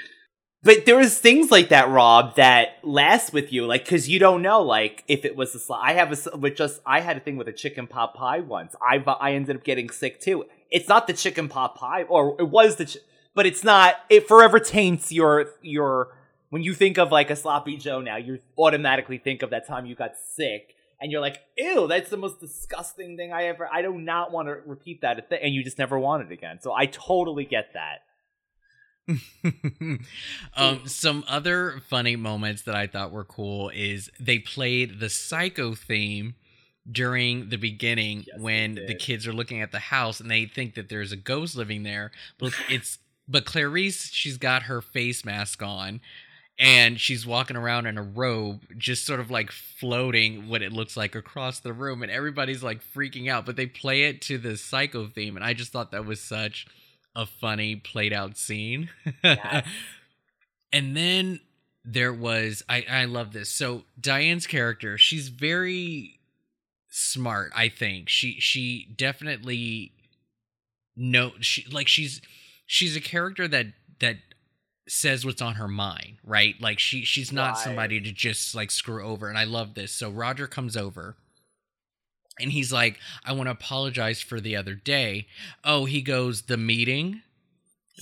But 0.64 0.88
there 0.88 0.98
was 0.98 1.20
things 1.20 1.52
like 1.52 1.70
that, 1.70 1.90
Rob, 1.90 2.38
that 2.38 2.80
last 2.84 3.34
with 3.34 3.54
you, 3.54 3.68
like 3.68 3.86
because 3.86 4.10
you 4.10 4.18
don't 4.18 4.42
know, 4.42 4.64
like 4.64 5.04
if 5.08 5.24
it 5.24 5.36
was 5.36 5.56
a 5.56 5.74
I 5.74 5.94
have 5.94 6.12
a 6.12 6.38
with 6.38 6.56
just 6.56 6.82
I 6.88 7.02
had 7.02 7.18
a 7.18 7.20
thing 7.20 7.38
with 7.38 7.48
a 7.48 7.54
chicken 7.54 7.86
pot 7.86 8.16
pie 8.16 8.40
once. 8.40 8.76
I 8.82 8.98
I 9.20 9.34
ended 9.34 9.58
up 9.58 9.64
getting 9.64 9.90
sick 9.90 10.20
too. 10.20 10.46
It's 10.72 10.90
not 10.90 11.06
the 11.06 11.14
chicken 11.14 11.50
pot 11.50 11.76
pie, 11.76 12.04
or 12.04 12.36
it 12.40 12.50
was 12.50 12.78
the, 12.78 12.86
chi- 12.86 13.00
but 13.36 13.46
it's 13.46 13.64
not. 13.64 13.96
It 14.10 14.28
forever 14.28 14.60
taints 14.60 15.12
your 15.12 15.52
your 15.62 16.18
when 16.50 16.64
you 16.64 16.74
think 16.74 16.98
of 16.98 17.12
like 17.12 17.30
a 17.30 17.36
sloppy 17.36 17.78
Joe. 17.78 18.02
Now 18.02 18.18
you 18.18 18.40
automatically 18.58 19.20
think 19.20 19.44
of 19.44 19.52
that 19.52 19.68
time 19.68 19.86
you 19.86 19.94
got 19.94 20.14
sick, 20.36 20.75
and 21.00 21.12
you're 21.12 21.22
like, 21.22 21.41
ew, 21.58 21.88
that's 21.88 22.10
the 22.10 22.18
most 22.18 22.39
disgusting 22.39 23.18
thing 23.18 23.34
I 23.34 23.46
ever. 23.46 23.68
I 23.72 23.82
do 23.82 23.93
not 23.93 24.32
want 24.32 24.48
to 24.48 24.58
repeat 24.66 25.02
that, 25.02 25.28
and 25.32 25.54
you 25.54 25.64
just 25.64 25.78
never 25.78 26.00
want 26.00 26.24
it 26.24 26.32
again. 26.32 26.60
So 26.62 26.74
I 26.74 26.86
totally 26.86 27.46
get 27.46 27.74
that. 27.74 28.02
um, 30.58 30.88
some 30.88 31.24
other 31.28 31.80
funny 31.88 32.16
moments 32.16 32.64
that 32.64 32.76
I 32.76 32.88
thought 32.88 33.12
were 33.12 33.24
cool 33.24 33.70
is 33.70 34.10
they 34.20 34.39
played 34.39 35.00
the 35.00 35.10
Psycho 35.10 35.76
theme 35.76 36.36
during 36.91 37.50
the 37.50 37.58
beginning 37.58 38.26
Yes, 38.28 38.39
when 38.39 38.76
the 38.76 38.96
kids 38.96 39.28
are 39.28 39.34
looking 39.34 39.62
at 39.62 39.72
the 39.72 39.80
house 39.80 40.20
and 40.20 40.30
they 40.30 40.46
think 40.46 40.76
that 40.76 40.89
there's 40.89 41.12
a 41.12 41.18
ghost 41.18 41.56
living 41.56 41.84
there. 41.84 42.12
But 42.39 42.54
it's 42.70 43.00
but 43.28 43.46
Clarice, 43.46 44.12
she's 44.12 44.38
got 44.38 44.64
her 44.64 44.82
face 44.82 45.26
mask 45.26 45.62
on 45.62 46.00
and 46.58 46.99
she's 46.99 47.26
walking 47.26 47.58
around 47.58 47.86
in 47.86 47.97
a 47.97 48.03
robe, 48.03 48.62
just 48.78 49.06
sort 49.06 49.20
of 49.20 49.30
like 49.30 49.51
floating 49.51 50.47
what 50.47 50.62
it 50.62 50.72
looks 50.72 50.95
like 50.95 51.16
across 51.16 51.60
the 51.60 51.74
room, 51.74 52.01
and 52.01 52.12
everybody's 52.12 52.64
like 52.64 52.82
freaking 52.95 53.30
out. 53.30 53.45
But 53.45 53.56
they 53.56 53.66
play 53.66 54.03
it 54.03 54.22
to 54.24 54.38
the 54.38 54.58
Psycho 54.58 55.08
theme, 55.08 55.36
and 55.36 55.45
I 55.45 55.53
just 55.53 55.72
thought 55.72 55.91
that 55.91 56.06
was 56.06 56.22
such 56.22 56.66
a 57.16 57.26
funny 57.26 57.76
played 57.76 58.14
out 58.14 58.38
scene. 58.38 58.89
Yes. 59.24 59.68
and 60.74 60.95
then 60.95 61.39
there 61.84 62.14
was 62.14 62.64
I 62.70 62.86
I 62.89 63.06
love 63.06 63.34
this. 63.34 63.49
So 63.49 63.84
Diane's 63.99 64.47
character, 64.47 64.97
she's 64.97 65.30
very 65.30 66.20
smart, 66.89 67.51
I 67.56 67.70
think. 67.70 68.10
She 68.10 68.39
she 68.39 68.88
definitely 68.95 69.91
know 70.95 71.34
she 71.41 71.66
like 71.70 71.88
she's 71.88 72.22
she's 72.66 72.95
a 72.95 73.01
character 73.01 73.47
that 73.47 73.68
that 73.99 74.18
says 74.88 75.26
what's 75.26 75.42
on 75.42 75.56
her 75.56 75.68
mind, 75.68 76.18
right? 76.24 76.56
Like 76.62 76.80
she 76.80 77.04
she's 77.04 77.32
not 77.32 77.56
Right. 77.56 77.64
somebody 77.64 78.02
to 78.02 78.12
just 78.12 78.54
like 78.56 78.72
screw 78.72 79.04
over. 79.04 79.30
And 79.30 79.38
I 79.38 79.44
love 79.46 79.74
this. 79.74 79.92
So 79.92 80.10
Roger 80.10 80.48
comes 80.48 80.78
over 80.78 81.16
and 82.40 82.52
he's 82.52 82.72
like, 82.72 83.00
I 83.24 83.32
want 83.34 83.48
to 83.48 83.52
apologize 83.52 84.22
for 84.22 84.40
the 84.42 84.56
other 84.56 84.76
day. 84.76 85.28
Oh, 85.64 85.86
he 85.86 86.02
goes, 86.02 86.44
the 86.44 86.58
meeting 86.58 87.22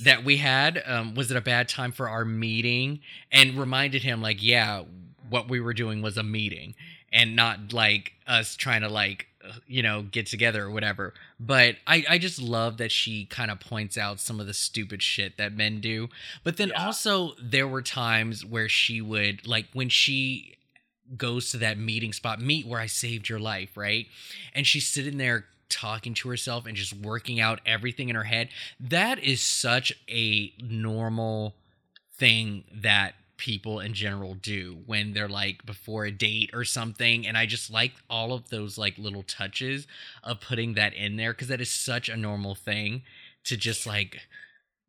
that 0.04 0.24
we 0.26 0.38
had, 0.38 0.82
um, 0.86 1.14
was 1.14 1.30
it 1.30 1.38
a 1.38 1.42
bad 1.42 1.70
time 1.70 1.92
for 1.92 2.10
our 2.10 2.26
meeting? 2.26 3.00
And 3.32 3.56
reminded 3.56 4.02
him, 4.04 4.22
like, 4.22 4.42
yeah, 4.42 4.84
what 5.30 5.50
we 5.50 5.60
were 5.60 5.74
doing 5.74 6.02
was 6.02 6.18
a 6.18 6.24
meeting 6.24 6.74
and 7.14 7.36
not 7.36 7.72
like 7.72 8.12
us 8.28 8.56
trying 8.58 8.82
to 8.82 8.90
like 8.90 9.28
you 9.68 9.84
know 9.84 10.02
get 10.04 10.26
together 10.26 10.64
or 10.64 10.72
whatever. 10.72 11.14
But 11.40 11.76
i 11.86 12.04
i 12.10 12.18
just 12.18 12.42
love 12.42 12.78
that 12.78 12.92
she 12.92 13.26
kind 13.26 13.52
of 13.52 13.60
points 13.60 13.98
out 13.98 14.20
some 14.20 14.40
of 14.40 14.48
the 14.48 14.54
stupid 14.54 15.02
shit 15.04 15.38
that 15.38 15.54
men 15.54 15.80
do. 15.82 16.10
But 16.44 16.58
then 16.58 16.70
Yeah. 16.70 16.86
also 16.86 17.34
there 17.42 17.68
were 17.68 17.82
times 17.82 18.46
where 18.46 18.68
she 18.70 19.00
would 19.02 19.46
like 19.48 19.68
when 19.74 19.90
she 19.90 20.56
goes 21.18 21.52
to 21.52 21.58
that 21.58 21.78
meeting 21.78 22.14
spot 22.14 22.40
meet 22.42 22.66
where 22.66 22.80
i 22.80 22.86
saved 22.88 23.28
your 23.30 23.40
life 23.40 23.76
right? 23.78 24.08
And 24.56 24.66
she's 24.66 24.88
sitting 24.88 25.18
there 25.18 25.46
talking 25.70 26.14
to 26.14 26.30
herself 26.30 26.66
and 26.66 26.76
just 26.78 26.94
working 26.94 27.40
out 27.40 27.60
everything 27.66 28.08
in 28.10 28.16
her 28.16 28.24
head. 28.24 28.48
That 28.80 29.20
is 29.20 29.42
such 29.42 29.92
a 30.10 30.54
normal 30.62 31.56
thing 32.16 32.64
that 32.74 33.16
people 33.38 33.80
in 33.80 33.94
general 33.94 34.36
do 34.36 34.78
when 34.86 35.14
they're 35.14 35.28
like 35.28 35.66
before 35.66 36.06
a 36.06 36.12
date 36.12 36.52
or 36.54 36.64
something 36.64 37.26
and 37.26 37.38
i 37.38 37.46
just 37.46 37.72
like 37.72 37.94
all 38.10 38.32
of 38.32 38.50
those 38.50 38.78
like 38.78 38.98
little 38.98 39.24
touches 39.24 39.88
of 40.24 40.40
putting 40.40 40.74
that 40.76 40.94
in 40.94 41.16
there 41.18 41.34
because 41.34 41.48
that 41.48 41.60
is 41.60 41.72
such 41.72 42.10
a 42.10 42.16
normal 42.16 42.54
thing 42.56 43.02
to 43.44 43.58
just 43.58 43.88
like 43.88 44.22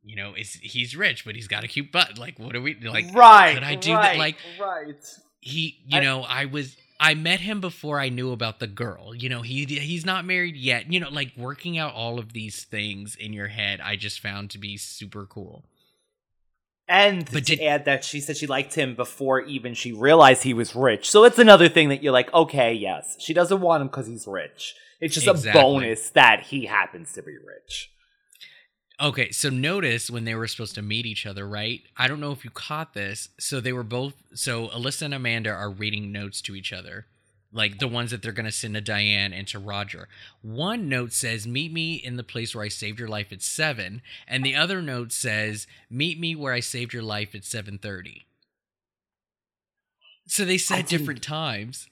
you 0.05 0.15
know 0.15 0.35
is 0.35 0.55
he's 0.63 0.95
rich 0.95 1.25
but 1.25 1.35
he's 1.35 1.49
got 1.49 1.65
a 1.65 1.69
cute 1.69 1.91
butt 1.91 2.19
like 2.19 2.39
what 2.39 2.55
are 2.55 2.61
we 2.61 2.75
like 2.75 3.07
right. 3.15 3.55
could 3.55 3.65
i 3.65 3.75
do 3.75 3.95
right, 3.95 4.03
that 4.03 4.19
like 4.19 4.37
right. 4.61 5.19
he 5.41 5.79
you 5.87 5.99
I- 5.99 6.03
know 6.03 6.23
i 6.23 6.45
was 6.45 6.77
i 7.01 7.15
met 7.15 7.41
him 7.41 7.61
before 7.61 7.99
i 7.99 8.11
knew 8.11 8.31
about 8.31 8.61
the 8.61 8.67
girl 8.67 9.15
you 9.15 9.29
know 9.29 9.41
he 9.41 9.65
he's 9.65 10.05
not 10.05 10.25
married 10.25 10.57
yet 10.57 10.93
you 10.93 11.01
know 11.01 11.09
like 11.09 11.33
working 11.37 11.79
out 11.79 11.95
all 11.95 12.19
of 12.19 12.35
these 12.35 12.65
things 12.65 13.17
in 13.17 13.33
your 13.33 13.49
head 13.49 13.81
i 13.81 13.97
just 13.97 14.21
found 14.21 14.51
to 14.51 14.59
be 14.59 14.77
super 14.77 15.25
cool 15.25 15.65
And 16.87 17.25
But 17.33 17.47
to 17.47 17.57
did- 17.57 17.61
add 17.63 17.85
that 17.87 18.05
she 18.05 18.21
said 18.21 18.37
she 18.37 18.47
liked 18.47 18.75
him 18.75 18.95
before 18.95 19.41
even 19.43 19.73
she 19.75 19.93
realized 19.93 20.43
he 20.43 20.53
was 20.55 20.75
rich. 20.75 21.11
So 21.11 21.25
it's 21.25 21.39
another 21.39 21.69
thing 21.69 21.89
that 21.89 22.03
you're 22.03 22.13
like, 22.13 22.33
okay, 22.35 22.75
yes, 22.75 23.17
she 23.19 23.33
doesn't 23.33 23.61
want 23.61 23.81
him 23.81 23.89
because 23.89 24.07
he's 24.07 24.27
rich. 24.27 24.75
It's 25.01 25.15
just 25.15 25.27
Exactly. 25.27 25.61
a 25.61 25.65
bonus 25.65 26.11
that 26.11 26.43
he 26.47 26.67
happens 26.67 27.13
to 27.13 27.23
be 27.23 27.33
rich. 27.33 27.91
Okay, 29.01 29.31
so 29.33 29.51
notice 29.51 30.09
when 30.11 30.25
they 30.25 30.35
were 30.37 30.47
supposed 30.47 30.77
to 30.77 30.83
meet 30.83 31.05
each 31.05 31.27
other, 31.27 31.49
right? 31.49 31.81
I 31.97 32.07
don't 32.07 32.21
know 32.21 32.31
if 32.33 32.45
you 32.45 32.51
caught 32.51 32.95
this. 32.95 33.29
So 33.41 33.61
they 33.61 33.73
were 33.73 33.83
both 33.83 34.15
so 34.35 34.69
Alyssa 34.69 35.03
and 35.03 35.15
Amanda 35.15 35.51
are 35.51 35.71
reading 35.71 36.13
notes 36.13 36.41
to 36.43 36.55
each 36.55 36.73
other. 36.73 37.07
Like 37.55 37.79
the 37.79 37.89
ones 37.89 38.11
that 38.11 38.21
they're 38.21 38.33
gonna 38.33 38.53
send 38.53 38.75
to 38.75 38.83
Diane 38.83 39.33
and 39.33 39.47
to 39.49 39.59
Roger. 39.59 40.09
One 40.43 40.89
note 40.89 41.13
says, 41.13 41.47
Meet 41.47 41.73
me 41.73 41.95
in 41.95 42.17
the 42.17 42.25
place 42.25 42.55
where 42.55 42.65
I 42.65 42.69
saved 42.69 42.99
your 42.99 43.09
life 43.09 43.33
at 43.33 43.43
seven, 43.43 44.03
and 44.29 44.45
the 44.45 44.57
other 44.57 44.83
note 44.83 45.13
says, 45.13 45.67
Meet 45.89 46.19
me 46.19 46.35
where 46.35 46.53
I 46.53 46.61
saved 46.61 46.93
your 46.93 47.05
life 47.05 47.35
at 47.35 47.45
seven 47.45 47.79
thirty. 47.79 48.27
So 50.27 50.45
they 50.45 50.59
said 50.59 50.87
different 50.87 51.23
times. 51.23 51.89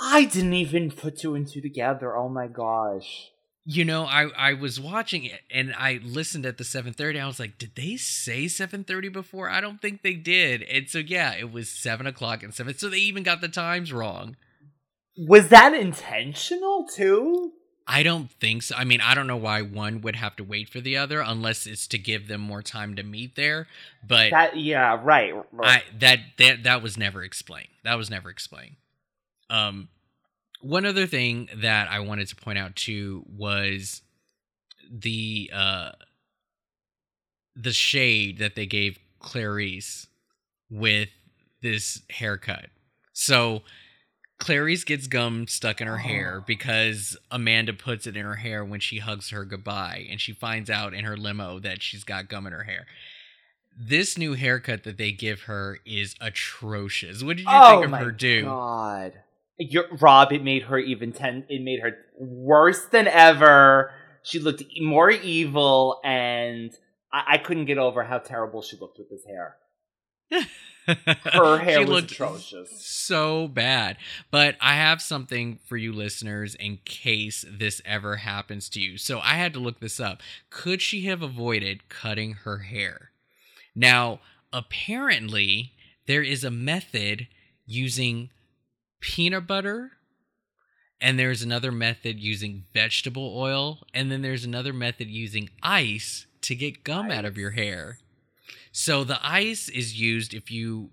I 0.00 0.24
didn't 0.26 0.52
even 0.54 0.92
put 0.92 1.18
two 1.18 1.34
and 1.34 1.48
two 1.48 1.60
together. 1.60 2.16
Oh 2.16 2.28
my 2.28 2.46
gosh. 2.46 3.30
You 3.70 3.84
know 3.84 4.04
i 4.04 4.22
i 4.36 4.54
was 4.54 4.80
watching 4.80 5.24
it 5.24 5.40
and 5.50 5.74
i 5.76 6.00
listened 6.02 6.46
at 6.46 6.56
the 6.56 6.64
7.30 6.64 7.22
i 7.22 7.26
was 7.26 7.38
like 7.38 7.58
did 7.58 7.72
they 7.74 7.96
say 7.96 8.46
7.30 8.46 9.12
before 9.12 9.50
i 9.50 9.60
don't 9.60 9.82
think 9.82 10.00
they 10.00 10.14
did 10.14 10.62
and 10.62 10.88
so 10.88 10.98
yeah 10.98 11.34
it 11.34 11.52
was 11.52 11.68
7 11.68 12.06
o'clock 12.06 12.42
and 12.42 12.54
7 12.54 12.78
so 12.78 12.88
they 12.88 12.96
even 12.96 13.22
got 13.22 13.42
the 13.42 13.48
times 13.48 13.92
wrong 13.92 14.36
Was 15.18 15.48
that 15.48 15.74
intentional 15.74 16.86
too? 16.86 17.52
i 17.86 18.02
don't 18.02 18.30
think 18.30 18.62
so 18.62 18.74
i 18.74 18.84
mean 18.84 19.02
i 19.02 19.14
don't 19.14 19.26
know 19.26 19.36
why 19.36 19.60
one 19.60 20.00
would 20.00 20.16
have 20.16 20.34
to 20.36 20.44
wait 20.44 20.70
for 20.70 20.80
the 20.80 20.96
other 20.96 21.20
unless 21.20 21.66
it's 21.66 21.86
to 21.88 21.98
give 21.98 22.26
them 22.26 22.40
more 22.40 22.62
time 22.62 22.96
to 22.96 23.02
meet 23.02 23.36
there 23.36 23.66
but 24.06 24.30
That 24.30 24.56
yeah, 24.56 24.98
right. 25.02 25.34
I 25.60 25.82
that 25.98 26.20
that 26.38 26.62
that 26.62 26.82
was 26.82 26.96
never 26.96 27.22
explained. 27.22 27.68
That 27.84 27.96
was 27.96 28.08
never 28.08 28.30
explained. 28.30 28.76
Um, 29.50 29.88
one 30.60 30.84
other 30.86 31.06
thing 31.06 31.48
that 31.56 31.88
I 31.90 32.00
wanted 32.00 32.28
to 32.28 32.36
point 32.36 32.58
out 32.58 32.76
too 32.76 33.24
was 33.28 34.02
the 34.90 35.50
uh 35.54 35.90
the 37.54 37.72
shade 37.72 38.38
that 38.38 38.54
they 38.54 38.66
gave 38.66 38.98
Clarice 39.18 40.06
with 40.70 41.08
this 41.60 42.02
haircut. 42.10 42.66
So 43.12 43.62
Clarice 44.38 44.84
gets 44.84 45.08
gum 45.08 45.48
stuck 45.48 45.80
in 45.80 45.88
her 45.88 45.98
hair 45.98 46.42
because 46.46 47.16
Amanda 47.30 47.72
puts 47.72 48.06
it 48.06 48.16
in 48.16 48.24
her 48.24 48.36
hair 48.36 48.64
when 48.64 48.78
she 48.78 48.98
hugs 48.98 49.30
her 49.30 49.44
goodbye, 49.44 50.06
and 50.08 50.20
she 50.20 50.32
finds 50.32 50.70
out 50.70 50.94
in 50.94 51.04
her 51.04 51.16
limo 51.16 51.58
that 51.58 51.82
she's 51.82 52.04
got 52.04 52.28
gum 52.28 52.46
in 52.46 52.52
her 52.52 52.62
hair. 52.62 52.86
This 53.76 54.16
new 54.16 54.34
haircut 54.34 54.84
that 54.84 54.96
they 54.96 55.10
give 55.10 55.42
her 55.42 55.78
is 55.84 56.14
atrocious. 56.20 57.22
What 57.22 57.36
did 57.36 57.46
you 57.46 57.52
oh 57.52 57.80
think 57.80 57.92
of 57.92 57.98
her 57.98 58.12
do? 58.12 58.44
God. 58.44 59.12
You're, 59.58 59.86
Rob, 60.00 60.32
it 60.32 60.42
made 60.44 60.64
her 60.64 60.78
even 60.78 61.12
ten. 61.12 61.44
It 61.48 61.62
made 61.62 61.80
her 61.80 61.96
worse 62.16 62.84
than 62.86 63.08
ever. 63.08 63.92
She 64.22 64.38
looked 64.38 64.62
more 64.80 65.10
evil, 65.10 66.00
and 66.04 66.70
I, 67.12 67.24
I 67.34 67.38
couldn't 67.38 67.64
get 67.66 67.78
over 67.78 68.04
how 68.04 68.18
terrible 68.18 68.62
she 68.62 68.76
looked 68.76 68.98
with 68.98 69.10
this 69.10 69.24
hair. 69.26 69.56
Her 71.32 71.58
hair 71.58 71.80
She 71.80 71.84
was 71.84 71.88
looked 71.90 72.12
atrocious. 72.12 72.70
so 72.82 73.46
bad. 73.46 73.98
But 74.30 74.56
I 74.60 74.74
have 74.74 75.02
something 75.02 75.58
for 75.66 75.76
you 75.76 75.92
listeners 75.92 76.54
in 76.54 76.78
case 76.86 77.44
this 77.50 77.82
ever 77.84 78.16
happens 78.16 78.70
to 78.70 78.80
you. 78.80 78.96
So 78.96 79.20
I 79.20 79.34
had 79.34 79.52
to 79.52 79.60
look 79.60 79.80
this 79.80 80.00
up. 80.00 80.22
Could 80.48 80.80
she 80.80 81.02
have 81.06 81.20
avoided 81.22 81.90
cutting 81.90 82.32
her 82.44 82.58
hair? 82.60 83.10
Now, 83.74 84.20
apparently, 84.50 85.72
there 86.06 86.22
is 86.22 86.42
a 86.42 86.50
method 86.50 87.28
using 87.66 88.30
peanut 89.00 89.46
butter, 89.46 89.92
and 91.00 91.18
there's 91.18 91.42
another 91.42 91.70
method 91.70 92.18
using 92.18 92.64
vegetable 92.72 93.34
oil, 93.36 93.80
and 93.94 94.10
then 94.10 94.22
there's 94.22 94.44
another 94.44 94.72
method 94.72 95.08
using 95.08 95.50
ice 95.62 96.26
to 96.42 96.54
get 96.54 96.84
gum 96.84 97.10
out 97.10 97.24
of 97.24 97.38
your 97.38 97.52
hair. 97.52 97.98
So 98.72 99.04
the 99.04 99.18
ice 99.22 99.68
is 99.68 100.00
used 100.00 100.34
if 100.34 100.50
you 100.50 100.90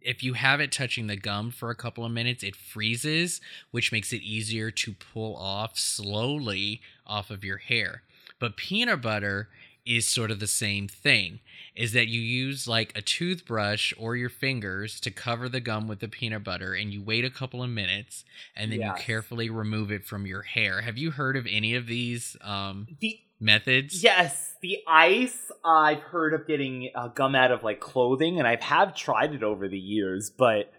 if 0.00 0.22
you 0.22 0.34
have 0.34 0.60
it 0.60 0.72
touching 0.72 1.06
the 1.06 1.16
gum 1.16 1.50
for 1.50 1.70
a 1.70 1.74
couple 1.74 2.04
of 2.04 2.12
minutes, 2.12 2.42
it 2.42 2.56
freezes, 2.56 3.40
which 3.72 3.92
makes 3.92 4.12
it 4.12 4.22
easier 4.22 4.70
to 4.70 4.94
pull 4.94 5.36
off 5.36 5.78
slowly 5.78 6.80
off 7.06 7.30
of 7.30 7.44
your 7.44 7.58
hair. 7.58 8.02
But 8.38 8.56
peanut 8.56 9.02
butter 9.02 9.48
is 9.88 10.06
sort 10.06 10.30
of 10.30 10.38
the 10.38 10.46
same 10.46 10.86
thing 10.86 11.40
is 11.74 11.92
that 11.92 12.08
you 12.08 12.20
use 12.20 12.68
like 12.68 12.92
a 12.96 13.00
toothbrush 13.02 13.92
or 13.98 14.16
your 14.16 14.28
fingers 14.28 15.00
to 15.00 15.10
cover 15.10 15.48
the 15.48 15.60
gum 15.60 15.88
with 15.88 16.00
the 16.00 16.08
peanut 16.08 16.44
butter 16.44 16.74
and 16.74 16.92
you 16.92 17.02
wait 17.02 17.24
a 17.24 17.30
couple 17.30 17.62
of 17.62 17.70
minutes 17.70 18.24
and 18.54 18.70
then 18.70 18.80
Yes. 18.80 18.98
you 18.98 19.04
carefully 19.04 19.48
remove 19.48 19.90
it 19.90 20.04
from 20.04 20.26
your 20.26 20.42
hair. 20.42 20.82
Have 20.82 20.98
you 20.98 21.10
heard 21.12 21.36
of 21.36 21.46
any 21.50 21.74
of 21.74 21.86
these 21.86 22.36
um, 22.42 22.86
The 23.00 23.18
methods? 23.40 24.02
yes, 24.02 24.54
the 24.60 24.78
ice. 24.86 25.50
I've 25.64 26.00
heard 26.00 26.34
of 26.34 26.46
getting 26.46 26.90
uh, 26.94 27.08
gum 27.08 27.34
out 27.34 27.50
of 27.52 27.62
like 27.62 27.80
clothing, 27.80 28.38
and 28.38 28.46
I 28.48 28.56
have 28.60 28.94
tried 28.94 29.32
it 29.34 29.42
over 29.42 29.68
the 29.68 29.78
years, 29.78 30.30
but 30.36 30.72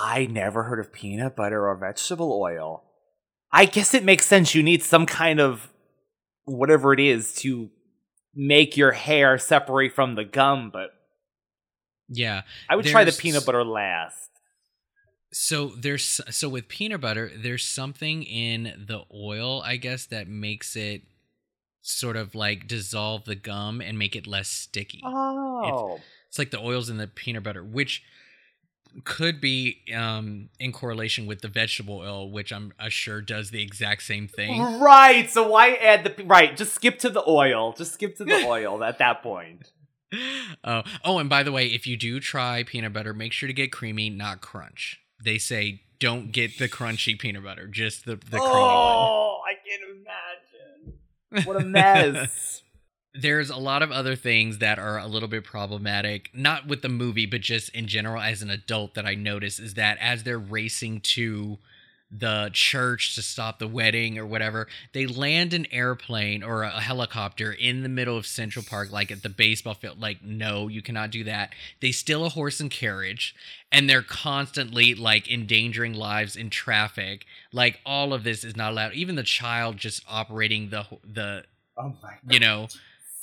I 0.00 0.26
never 0.26 0.64
heard 0.64 0.78
of 0.80 0.92
peanut 0.92 1.36
butter 1.36 1.66
or 1.68 1.76
vegetable 1.76 2.32
oil. 2.40 2.84
I 3.52 3.64
guess 3.64 3.94
it 3.94 4.04
makes 4.04 4.26
sense. 4.26 4.54
You 4.54 4.62
need 4.62 4.82
some 4.82 5.06
kind 5.06 5.40
of 5.40 5.72
whatever 6.44 6.92
it 6.92 7.00
is 7.00 7.34
to 7.36 7.70
make 8.36 8.76
your 8.76 8.92
hair 8.92 9.38
separate 9.38 9.92
from 9.94 10.14
the 10.14 10.24
gum, 10.24 10.70
but 10.70 10.90
Yeah. 12.08 12.42
I 12.68 12.76
would 12.76 12.84
try 12.86 13.02
the 13.04 13.12
peanut 13.12 13.44
butter 13.46 13.64
last. 13.64 14.30
So 15.32 15.68
there's 15.76 16.20
so 16.30 16.48
with 16.48 16.68
peanut 16.68 17.00
butter, 17.00 17.30
there's 17.34 17.64
something 17.64 18.22
in 18.22 18.84
the 18.86 19.02
oil, 19.12 19.60
I 19.62 19.76
guess, 19.76 20.06
that 20.06 20.28
makes 20.28 20.76
it 20.76 21.02
sort 21.82 22.16
of 22.16 22.34
like 22.34 22.66
dissolve 22.66 23.24
the 23.24 23.34
gum 23.34 23.80
and 23.80 23.98
make 23.98 24.14
it 24.16 24.26
less 24.26 24.48
sticky. 24.48 25.00
Oh, 25.04 26.00
It's 26.28 26.38
like 26.38 26.50
the 26.50 26.60
oils 26.60 26.88
in 26.90 26.96
the 26.98 27.06
peanut 27.06 27.42
butter, 27.42 27.64
which 27.64 28.02
could 29.04 29.40
be 29.40 29.82
um, 29.94 30.48
in 30.58 30.72
correlation 30.72 31.26
with 31.26 31.40
the 31.40 31.48
vegetable 31.48 31.98
oil, 31.98 32.30
which 32.30 32.52
I'm 32.52 32.72
uh, 32.78 32.88
sure 32.88 33.20
does 33.20 33.50
the 33.50 33.62
exact 33.62 34.02
same 34.02 34.28
thing. 34.28 34.80
right. 34.80 35.28
So 35.30 35.48
why 35.48 35.74
add 35.74 36.04
the 36.04 36.24
right? 36.24 36.56
Just 36.56 36.74
skip 36.74 36.98
to 37.00 37.10
the 37.10 37.22
oil. 37.28 37.74
Just 37.76 37.94
skip 37.94 38.16
to 38.16 38.24
the 38.24 38.44
oil 38.46 38.82
at 38.82 38.98
that 38.98 39.22
point. 39.22 39.70
Oh, 40.64 40.82
oh, 41.04 41.18
and 41.18 41.28
by 41.28 41.42
the 41.42 41.52
way, 41.52 41.66
if 41.66 41.86
you 41.86 41.96
do 41.96 42.20
try 42.20 42.62
peanut 42.62 42.92
butter, 42.92 43.12
make 43.12 43.32
sure 43.32 43.48
to 43.48 43.52
get 43.52 43.72
creamy, 43.72 44.08
not 44.08 44.40
crunch. 44.40 45.00
They 45.22 45.38
say 45.38 45.82
don't 45.98 46.32
get 46.32 46.58
the 46.58 46.68
crunchy 46.68 47.18
peanut 47.18 47.44
butter, 47.44 47.66
just 47.66 48.04
the 48.04 48.16
the 48.16 48.38
creamy 48.38 48.44
one. 48.44 48.60
oh, 48.60 49.40
I 49.46 49.54
can't 49.54 49.82
imagine. 51.32 51.46
What 51.46 51.60
a 51.60 51.64
mess. 51.64 52.62
there's 53.20 53.50
a 53.50 53.56
lot 53.56 53.82
of 53.82 53.90
other 53.90 54.16
things 54.16 54.58
that 54.58 54.78
are 54.78 54.98
a 54.98 55.06
little 55.06 55.28
bit 55.28 55.44
problematic 55.44 56.30
not 56.34 56.66
with 56.66 56.82
the 56.82 56.88
movie 56.88 57.26
but 57.26 57.40
just 57.40 57.68
in 57.70 57.86
general 57.86 58.20
as 58.20 58.42
an 58.42 58.50
adult 58.50 58.94
that 58.94 59.06
i 59.06 59.14
notice 59.14 59.58
is 59.58 59.74
that 59.74 59.96
as 60.00 60.22
they're 60.22 60.38
racing 60.38 61.00
to 61.00 61.58
the 62.10 62.50
church 62.52 63.16
to 63.16 63.22
stop 63.22 63.58
the 63.58 63.66
wedding 63.66 64.16
or 64.16 64.24
whatever 64.24 64.68
they 64.92 65.06
land 65.06 65.52
an 65.52 65.66
airplane 65.72 66.40
or 66.42 66.62
a 66.62 66.80
helicopter 66.80 67.50
in 67.50 67.82
the 67.82 67.88
middle 67.88 68.16
of 68.16 68.24
central 68.24 68.64
park 68.64 68.92
like 68.92 69.10
at 69.10 69.22
the 69.24 69.28
baseball 69.28 69.74
field 69.74 70.00
like 70.00 70.22
no 70.22 70.68
you 70.68 70.82
cannot 70.82 71.10
do 71.10 71.24
that. 71.24 71.52
They 71.80 71.92
steal 71.92 72.24
a 72.24 72.28
horse 72.28 72.60
and 72.60 72.70
carriage 72.70 73.34
and 73.72 73.88
they're 73.88 74.02
constantly 74.02 74.94
like 74.94 75.30
endangering 75.30 75.94
lives 75.94 76.36
in 76.36 76.50
traffic. 76.50 77.26
Like 77.52 77.80
all 77.84 78.12
of 78.12 78.24
this 78.24 78.44
is 78.44 78.56
not 78.56 78.72
allowed. 78.72 78.92
Even 78.94 79.16
the 79.16 79.22
child 79.22 79.76
just 79.76 80.04
operating 80.08 80.70
the 80.70 80.86
the 81.02 81.44
oh 81.76 81.94
you 82.28 82.38
know 82.38 82.68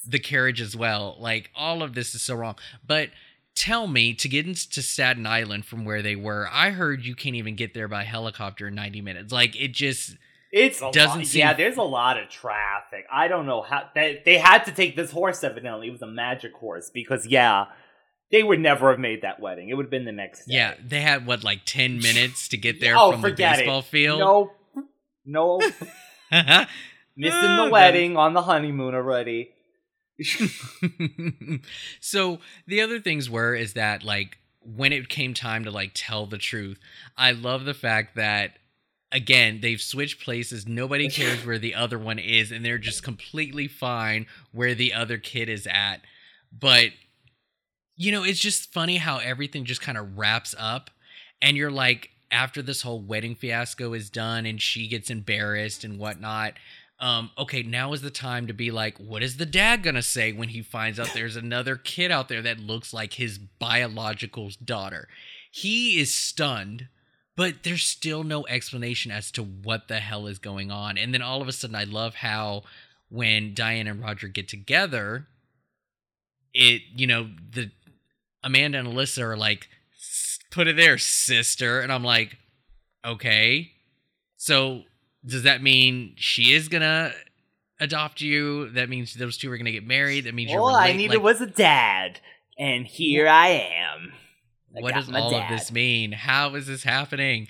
the 0.08 0.20
carriage 0.20 0.60
as 0.62 0.76
well 0.76 1.16
like 1.20 1.50
all 1.56 1.82
of 1.84 1.94
this 1.96 2.14
is 2.16 2.22
so 2.22 2.36
wrong 2.36 2.56
but 2.86 3.10
tell 3.56 3.88
me 3.88 4.14
to 4.14 4.28
get 4.28 4.46
into 4.48 4.82
staten 4.82 5.26
island 5.26 5.66
from 5.66 5.86
where 5.86 6.02
they 6.02 6.16
were 6.16 6.48
i 6.52 6.72
heard 6.72 7.04
you 7.06 7.16
can't 7.16 7.36
even 7.36 7.56
get 7.56 7.74
there 7.74 7.88
by 7.88 8.04
helicopter 8.04 8.68
in 8.68 8.76
90 8.76 9.02
minutes 9.02 9.32
like 9.32 9.56
it 9.56 9.70
just 9.74 10.18
It's 10.52 10.80
Doesn't 10.80 11.18
lot. 11.20 11.26
seem- 11.26 11.40
Yeah, 11.40 11.54
there's 11.54 11.78
a 11.78 11.82
lot 11.84 12.20
of 12.20 12.30
traffic. 12.30 13.06
I 13.12 13.28
don't 13.28 13.46
know 13.48 13.62
how 13.64 13.90
they 13.96 14.22
they 14.24 14.38
had 14.38 14.66
to 14.66 14.72
take 14.72 14.96
this 14.96 15.10
horse. 15.10 15.44
Evidently, 15.44 15.88
it 15.88 15.92
was 15.92 16.04
a 16.04 16.08
magic 16.08 16.54
horse 16.54 16.92
because 16.94 17.26
yeah, 17.26 17.66
they 18.32 18.44
would 18.44 18.60
never 18.60 18.92
have 18.92 19.00
made 19.00 19.24
that 19.24 19.40
wedding. 19.40 19.70
It 19.70 19.74
would 19.74 19.86
have 19.86 19.90
been 19.92 20.06
the 20.06 20.12
next 20.12 20.46
day. 20.46 20.54
yeah 20.58 20.76
they 20.80 21.02
had 21.02 21.26
what 21.26 21.44
like 21.44 21.62
10 21.66 21.98
minutes 22.10 22.50
to 22.50 22.58
get 22.58 22.80
there 22.80 22.96
oh, 22.96 23.14
from 23.14 23.22
the 23.22 23.32
baseball 23.32 23.80
it. 23.80 23.86
field 23.86 24.20
No, 24.20 24.52
no, 25.26 25.58
missing 26.32 27.56
the 27.58 27.64
oh, 27.64 27.70
wedding 27.72 28.18
on 28.18 28.34
the 28.34 28.42
honeymoon 28.44 28.94
already. 28.96 29.50
so 32.00 32.40
the 32.68 32.82
other 32.82 33.00
things 33.00 33.30
were 33.30 33.56
is 33.56 33.74
that 33.74 34.04
like 34.04 34.38
when 34.60 34.94
it 34.94 35.10
came 35.10 35.34
time 35.34 35.64
to 35.64 35.72
like 35.72 35.92
tell 35.94 36.26
the 36.28 36.38
truth 36.38 36.80
i 37.18 37.32
love 37.32 37.66
the 37.66 37.74
fact 37.74 38.16
that 38.16 38.58
again 39.14 39.60
they've 39.62 39.82
switched 39.82 40.22
places 40.22 40.68
nobody 40.68 41.08
cares 41.08 41.46
where 41.46 41.60
the 41.60 41.76
other 41.76 42.00
one 42.00 42.20
is 42.20 42.52
and 42.52 42.66
they're 42.66 42.78
just 42.78 43.04
completely 43.04 43.68
fine 43.68 44.26
where 44.52 44.74
the 44.74 44.94
other 44.94 45.18
kid 45.18 45.48
is 45.48 45.68
at. 45.68 46.02
But 46.52 46.90
you 47.96 48.12
know 48.12 48.24
it's 48.24 48.40
just 48.40 48.74
funny 48.74 48.98
how 48.98 49.20
everything 49.20 49.64
just 49.66 49.82
kind 49.82 49.98
of 49.98 50.18
wraps 50.18 50.54
up 50.58 50.90
and 51.42 51.56
you're 51.56 51.72
like 51.72 52.10
after 52.32 52.64
this 52.64 52.82
whole 52.82 53.00
wedding 53.00 53.36
fiasco 53.36 53.94
is 53.94 54.10
done 54.10 54.48
and 54.48 54.60
she 54.60 54.88
gets 54.88 55.12
embarrassed 55.12 55.84
and 55.84 56.00
whatnot 56.00 56.54
um 57.04 57.30
okay 57.38 57.62
now 57.62 57.92
is 57.92 58.02
the 58.02 58.10
time 58.10 58.48
to 58.48 58.54
be 58.54 58.72
like 58.72 58.98
what 58.98 59.22
is 59.22 59.36
the 59.36 59.46
dad 59.46 59.84
gonna 59.84 60.02
say 60.02 60.32
when 60.32 60.50
he 60.50 60.62
finds 60.62 60.98
out 60.98 61.10
there's 61.14 61.36
another 61.36 61.76
kid 61.76 62.10
out 62.10 62.30
there 62.30 62.42
that 62.42 62.60
looks 62.60 62.94
like 62.94 63.14
his 63.14 63.38
biological 63.38 64.50
daughter? 64.64 65.08
He 65.52 66.00
is 66.00 66.14
stunned 66.14 66.88
but 67.36 67.64
there's 67.64 67.84
still 67.84 68.24
no 68.24 68.46
explanation 68.48 69.12
as 69.12 69.32
to 69.32 69.44
what 69.44 69.88
the 69.88 70.00
hell 70.00 70.28
is 70.28 70.38
going 70.38 70.70
on. 70.70 71.00
And 71.00 71.14
then 71.14 71.22
all 71.22 71.42
of 71.42 71.48
a 71.48 71.52
sudden 71.52 71.76
i 71.76 71.84
love 71.84 72.16
how 72.16 72.64
when 73.10 73.54
diane 73.54 73.86
and 73.86 74.02
roger 74.02 74.28
get 74.28 74.48
together 74.48 75.28
it 76.54 76.82
you 76.96 77.06
know 77.06 77.30
the 77.52 77.70
amanda 78.44 78.80
and 78.80 78.88
alyssa 78.88 79.22
are 79.22 79.38
like 79.38 79.68
put 80.52 80.68
it 80.68 80.78
there 80.78 80.98
sister. 80.98 81.82
And 81.82 81.92
i'm 81.92 82.04
like 82.04 82.38
okay. 83.06 83.72
So 84.38 84.84
does 85.26 85.44
that 85.44 85.62
mean 85.62 86.14
she 86.18 86.54
is 86.54 86.68
gonna 86.68 87.14
adopt 87.80 88.22
you? 88.22 88.70
That 88.72 88.90
means 88.90 89.14
those 89.14 89.38
two 89.38 89.52
are 89.52 89.58
gonna 89.58 89.72
get 89.72 89.86
married? 89.86 90.26
That 90.26 90.34
means 90.34 90.52
you're 90.52 90.62
All 90.62 90.76
I 90.76 90.88
relate- 90.88 90.98
needed 90.98 91.16
like, 91.16 91.24
was 91.24 91.42
a 91.42 91.48
dad, 91.48 92.20
and 92.58 92.86
here 92.86 93.28
I 93.28 93.50
am. 93.50 94.14
I 94.76 94.82
what 94.82 94.94
does 94.96 95.10
all 95.12 95.32
dad. 95.32 95.52
of 95.52 95.60
this 95.60 95.72
mean? 95.72 96.12
How 96.14 96.56
is 96.56 96.68
this 96.68 96.84
happening? 96.84 97.48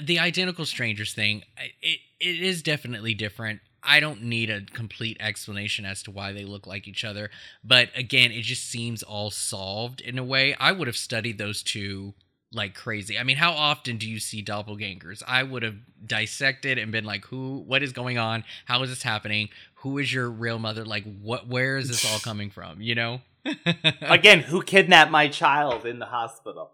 The 0.00 0.18
identical 0.18 0.64
strangers 0.66 1.12
thing 1.14 1.42
it, 1.80 2.00
it 2.20 2.40
is 2.42 2.62
definitely 2.62 3.14
different. 3.14 3.60
I 3.82 3.98
don't 4.00 4.22
need 4.22 4.48
a 4.48 4.60
complete 4.60 5.16
explanation 5.18 5.84
as 5.84 6.02
to 6.04 6.10
why 6.12 6.32
they 6.32 6.44
look 6.44 6.66
like 6.68 6.86
each 6.86 7.04
other 7.04 7.30
but 7.64 7.88
again 7.96 8.30
it 8.30 8.42
just 8.42 8.62
seems 8.70 9.02
all 9.02 9.30
solved 9.30 10.00
in 10.00 10.18
a 10.18 10.24
way. 10.24 10.54
I 10.60 10.72
would 10.72 10.86
have 10.86 10.96
studied 10.96 11.36
those 11.38 11.62
two 11.62 12.14
like 12.54 12.74
crazy 12.74 13.18
i 13.18 13.22
mean 13.22 13.36
how 13.36 13.52
often 13.52 13.96
do 13.96 14.08
you 14.08 14.18
see 14.20 14.42
doppelgangers 14.42 15.22
i 15.26 15.42
would 15.42 15.62
have 15.62 15.76
dissected 16.04 16.78
and 16.78 16.92
been 16.92 17.04
like 17.04 17.24
who 17.26 17.58
what 17.66 17.82
is 17.82 17.92
going 17.92 18.18
on 18.18 18.44
how 18.66 18.82
is 18.82 18.90
this 18.90 19.02
happening 19.02 19.48
who 19.76 19.98
is 19.98 20.12
your 20.12 20.30
real 20.30 20.58
mother 20.58 20.84
like 20.84 21.04
what 21.20 21.48
where 21.48 21.76
is 21.76 21.88
this 21.88 22.04
all 22.10 22.18
coming 22.24 22.50
from 22.50 22.80
you 22.80 22.94
know 22.94 23.20
Again, 24.02 24.40
who 24.40 24.62
kidnapped 24.62 25.10
my 25.10 25.28
child 25.28 25.84
in 25.84 25.98
the 25.98 26.06
hospital? 26.06 26.70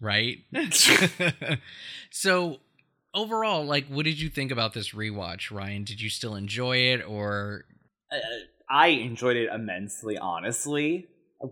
right? 0.00 0.38
so 2.10 2.58
overall, 3.14 3.64
like, 3.64 3.86
what 3.86 4.04
did 4.04 4.20
you 4.20 4.28
think 4.28 4.50
about 4.50 4.74
this 4.74 4.90
rewatch, 4.90 5.50
Ryan? 5.50 5.84
Did 5.84 6.00
you 6.00 6.10
still 6.10 6.34
enjoy 6.34 6.76
it, 6.76 7.02
or 7.02 7.64
Uh, 8.12 8.16
I 8.68 8.88
enjoyed 8.88 9.36
it 9.36 9.48
immensely, 9.52 10.18
honestly. 10.18 11.08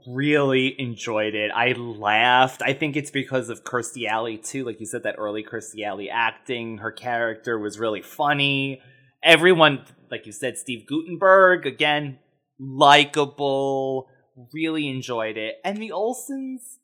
Really 0.06 0.74
enjoyed 0.80 1.34
it. 1.34 1.50
I 1.54 1.72
laughed. 1.72 2.62
I 2.64 2.72
think 2.72 2.96
it's 2.96 3.10
because 3.10 3.48
of 3.48 3.64
Kirstie 3.64 4.08
Alley 4.08 4.38
too. 4.38 4.64
Like 4.64 4.80
you 4.80 4.86
said, 4.86 5.02
that 5.02 5.16
early 5.18 5.44
Kirstie 5.44 5.84
Alley 5.84 6.08
acting. 6.08 6.78
Her 6.78 6.92
character 6.92 7.58
was 7.58 7.78
really 7.78 8.02
funny. 8.02 8.80
Everyone, 9.22 9.84
like 10.10 10.26
you 10.26 10.32
said, 10.32 10.58
Steve 10.58 10.86
Guttenberg 10.86 11.66
again, 11.66 12.18
likable. 12.58 14.08
Really 14.52 14.88
enjoyed 14.88 15.36
it. 15.36 15.56
And 15.64 15.78
the 15.78 15.90
Olsens, 15.90 16.78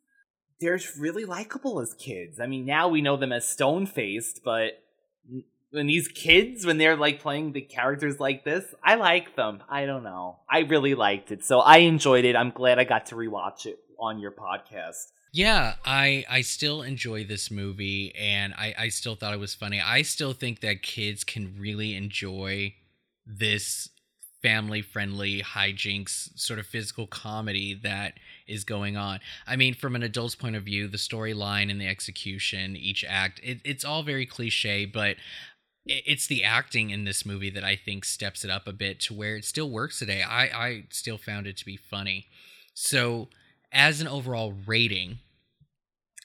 they're 0.61 0.79
really 0.99 1.25
likable 1.25 1.81
as 1.81 1.95
kids. 1.95 2.39
I 2.39 2.47
mean, 2.47 2.67
now 2.67 2.89
we 2.89 3.01
know 3.01 3.17
them 3.17 3.33
as 3.33 3.49
stone 3.49 3.87
faced, 3.87 4.43
but 4.45 4.73
when 5.71 5.87
these 5.87 6.09
kids 6.09 6.65
when 6.65 6.79
they're 6.79 6.97
like 6.97 7.21
playing 7.21 7.53
the 7.53 7.61
characters 7.61 8.19
like 8.19 8.45
this 8.45 8.65
i 8.83 8.95
like 8.95 9.37
them. 9.37 9.63
I 9.69 9.87
don't 9.87 10.03
know. 10.03 10.39
I 10.51 10.61
really 10.61 10.95
liked 10.95 11.31
it. 11.31 11.45
So 11.45 11.61
i 11.61 11.79
enjoyed 11.79 12.25
it. 12.25 12.37
I'm 12.37 12.51
glad 12.51 12.79
i 12.79 12.85
got 12.85 13.07
to 13.07 13.15
rewatch 13.15 13.67
it 13.67 13.79
on 13.99 14.19
your 14.19 14.33
podcast. 14.33 15.07
Yeah, 15.33 15.75
I 15.85 16.25
I 16.29 16.41
still 16.41 16.83
enjoy 16.83 17.25
this 17.25 17.51
movie 17.51 18.15
and 18.19 18.55
I 18.55 18.75
I 18.79 18.89
still 18.89 19.15
thought 19.15 19.35
it 19.35 19.41
was 19.41 19.55
funny. 19.55 19.81
I 19.81 20.03
still 20.03 20.33
think 20.33 20.61
that 20.61 20.83
kids 20.83 21.25
can 21.25 21.57
really 21.59 21.95
enjoy 21.95 22.75
this 23.27 23.91
family 24.43 24.83
friendly 24.83 25.43
hijinks 25.43 26.31
sort 26.39 26.59
of 26.59 26.67
physical 26.67 27.07
comedy 27.07 27.75
that 27.83 28.15
is 28.47 28.65
going 28.65 28.97
on. 28.97 29.19
I 29.47 29.57
mean, 29.57 29.75
from 29.75 29.97
an 29.97 30.03
adult's 30.03 30.37
point 30.37 30.57
of 30.57 30.63
view, 30.63 30.87
the 30.87 30.97
storyline 30.97 31.71
and 31.71 31.81
the 31.81 31.89
execution, 31.89 32.77
each 32.77 33.05
act, 33.07 33.41
it, 33.43 33.61
it's 33.65 33.85
all 33.85 34.03
very 34.03 34.27
cliche, 34.27 34.87
but 34.87 35.17
it's 35.89 36.27
the 36.27 36.45
acting 36.45 36.91
in 36.91 37.05
this 37.05 37.25
movie 37.25 37.51
that 37.51 37.65
I 37.65 37.77
think 37.77 38.05
steps 38.05 38.45
it 38.45 38.51
up 38.51 38.67
a 38.69 38.73
bit 38.73 39.01
to 39.01 39.15
where 39.15 39.37
it 39.37 39.45
still 39.45 39.71
works 39.71 39.99
today. 39.99 40.23
I, 40.23 40.45
I 40.45 40.85
still 40.91 41.19
found 41.19 41.47
it 41.47 41.57
to 41.59 41.65
be 41.65 41.77
funny. 41.77 42.27
So, 42.75 43.29
as 43.73 44.01
an 44.01 44.09
overall 44.09 44.55
rating, 44.67 45.19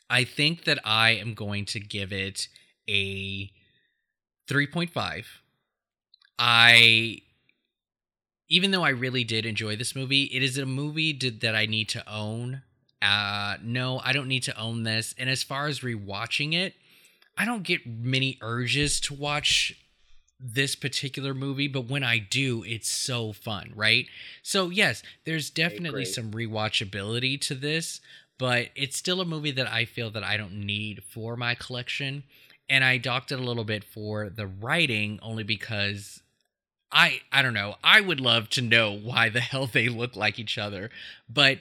I 0.09 0.23
think 0.23 0.65
that 0.65 0.79
I 0.85 1.11
am 1.11 1.33
going 1.33 1.65
to 1.65 1.79
give 1.79 2.13
it 2.13 2.47
a 2.89 3.51
3.5. 4.47 5.25
I 6.37 7.21
even 8.49 8.71
though 8.71 8.83
I 8.83 8.89
really 8.89 9.23
did 9.23 9.45
enjoy 9.45 9.75
this 9.75 9.95
movie, 9.95 10.23
it 10.25 10.43
is 10.43 10.57
a 10.57 10.65
movie 10.65 11.13
did, 11.13 11.41
that 11.41 11.55
I 11.55 11.65
need 11.65 11.89
to 11.89 12.07
own. 12.11 12.61
Uh 13.01 13.55
no, 13.63 13.99
I 14.03 14.13
don't 14.13 14.27
need 14.27 14.43
to 14.43 14.59
own 14.59 14.83
this. 14.83 15.15
And 15.17 15.29
as 15.29 15.43
far 15.43 15.67
as 15.67 15.79
rewatching 15.79 16.53
it, 16.53 16.75
I 17.37 17.45
don't 17.45 17.63
get 17.63 17.85
many 17.87 18.37
urges 18.41 18.99
to 19.01 19.13
watch 19.13 19.75
this 20.39 20.75
particular 20.75 21.33
movie, 21.33 21.67
but 21.67 21.87
when 21.89 22.03
I 22.03 22.17
do, 22.19 22.63
it's 22.63 22.91
so 22.91 23.31
fun, 23.31 23.71
right? 23.75 24.07
So, 24.41 24.69
yes, 24.69 25.01
there's 25.25 25.49
definitely 25.49 26.05
some 26.05 26.31
rewatchability 26.31 27.39
to 27.41 27.55
this, 27.55 28.01
but 28.37 28.69
it's 28.75 28.97
still 28.97 29.21
a 29.21 29.25
movie 29.25 29.51
that 29.51 29.71
I 29.71 29.85
feel 29.85 30.11
that 30.11 30.23
I 30.23 30.35
don't 30.35 30.65
need 30.65 31.03
for 31.03 31.37
my 31.37 31.55
collection. 31.55 32.23
And 32.69 32.83
I 32.83 32.97
docked 32.97 33.31
it 33.31 33.39
a 33.39 33.43
little 33.43 33.63
bit 33.63 33.83
for 33.83 34.29
the 34.29 34.47
writing 34.47 35.19
only 35.21 35.43
because 35.43 36.21
I 36.91 37.21
I 37.31 37.41
don't 37.41 37.53
know. 37.53 37.75
I 37.83 38.01
would 38.01 38.19
love 38.19 38.49
to 38.51 38.61
know 38.61 38.93
why 39.03 39.29
the 39.29 39.39
hell 39.41 39.67
they 39.67 39.89
look 39.89 40.15
like 40.15 40.39
each 40.39 40.57
other, 40.57 40.89
but 41.29 41.59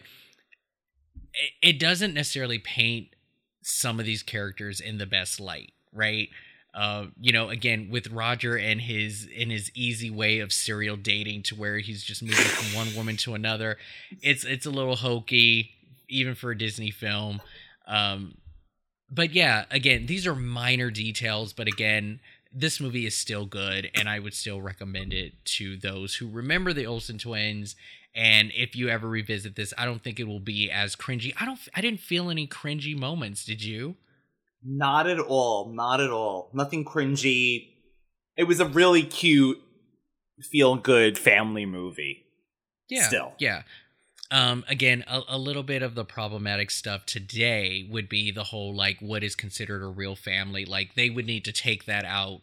it, 1.35 1.53
it 1.63 1.79
doesn't 1.79 2.15
necessarily 2.15 2.59
paint 2.59 3.09
some 3.63 3.99
of 3.99 4.07
these 4.07 4.23
characters 4.23 4.81
in 4.81 4.99
the 4.99 5.07
best 5.07 5.41
light, 5.41 5.73
right? 5.93 6.29
Uh, 6.75 7.07
you 7.21 7.33
know, 7.33 7.51
again 7.51 7.89
with 7.91 8.11
Roger 8.11 8.57
and 8.57 8.81
his 8.81 9.27
in 9.27 9.51
his 9.51 9.71
easy 9.75 10.11
way 10.11 10.39
of 10.39 10.53
serial 10.53 10.97
dating 10.97 11.43
to 11.45 11.55
where 11.55 11.79
he's 11.79 12.03
just 12.03 12.23
moving 12.23 12.37
from 12.37 12.75
one 12.77 12.89
woman 12.97 13.17
to 13.19 13.35
another. 13.35 13.77
It's 14.23 14.45
it's 14.45 14.67
a 14.67 14.71
little 14.71 14.97
hokey, 14.97 15.73
even 16.09 16.35
for 16.35 16.51
a 16.51 16.59
Disney 16.59 16.91
film. 16.91 17.43
Um, 17.87 18.37
but 19.11 19.35
yeah, 19.35 19.67
again, 19.71 20.07
these 20.07 20.27
are 20.27 20.35
minor 20.35 20.91
details, 20.91 21.53
but 21.53 21.69
again, 21.69 22.21
this 22.55 22.81
movie 22.81 23.07
is 23.07 23.15
still 23.15 23.45
good, 23.45 23.91
and 23.95 24.09
I 24.09 24.19
would 24.19 24.35
still 24.35 24.61
recommend 24.63 25.13
it 25.13 25.33
to 25.45 25.77
those 25.77 26.17
who 26.17 26.29
remember 26.29 26.73
the 26.73 26.87
Olsen 26.87 27.19
twins. 27.19 27.77
And 28.15 28.53
if 28.55 28.77
you 28.77 28.89
ever 28.89 29.09
revisit 29.09 29.57
this, 29.57 29.73
I 29.79 29.87
don't 29.87 30.03
think 30.03 30.21
it 30.21 30.29
will 30.29 30.41
be 30.41 30.71
as 30.71 30.97
cringy. 30.97 31.33
I 31.41 31.47
don't. 31.47 31.59
I 31.75 31.81
didn't 31.81 32.01
feel 32.01 32.31
any 32.31 32.47
cringy 32.47 32.97
moments. 32.97 33.45
Did 33.45 33.63
you? 33.65 33.97
not 34.65 35.09
at 35.09 35.19
all 35.19 35.73
not 35.73 36.01
at 36.01 36.11
all 36.11 36.49
nothing 36.53 36.85
cringy 36.85 37.71
it 38.37 38.45
was 38.45 38.61
a 38.61 38.65
really 38.65 39.03
cute 39.03 39.61
feel 40.41 40.77
good 40.77 41.19
family 41.19 41.67
movie 41.67 42.25
Yeah. 42.89 43.09
Still. 43.09 43.33
Yeah. 43.39 43.63
Um, 44.31 44.65
again, 44.69 45.05
a, 45.07 45.23
a 45.29 45.39
little 45.39 45.63
bit 45.63 45.83
of 45.83 45.95
the 45.95 46.05
problematic 46.05 46.71
stuff 46.71 47.05
today 47.07 47.87
would 47.91 48.09
be 48.09 48.31
the 48.31 48.45
whole 48.45 48.75
like 48.75 48.99
what 49.01 49.23
is 49.23 49.35
considered 49.35 49.83
a 49.83 49.87
real 49.87 50.17
family. 50.17 50.65
Like 50.65 50.95
they 50.95 51.11
would 51.11 51.27
need 51.27 51.45
to 51.47 51.53
take 51.53 51.87
that 51.87 52.05
out 52.05 52.41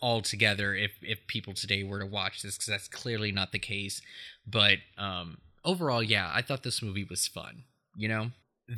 altogether 0.00 0.74
if 0.74 0.92
if 1.02 1.26
people 1.26 1.54
today 1.54 1.82
were 1.82 2.00
to 2.00 2.06
watch 2.06 2.42
this 2.42 2.56
because 2.56 2.66
that's 2.66 2.88
clearly 2.88 3.32
not 3.32 3.52
the 3.52 3.58
case. 3.58 4.00
But 4.46 4.78
um, 4.96 5.38
overall, 5.64 6.02
yeah, 6.02 6.30
I 6.32 6.42
thought 6.42 6.62
this 6.62 6.82
movie 6.82 7.06
was 7.08 7.26
fun. 7.26 7.64
You 7.96 8.08
know. 8.08 8.30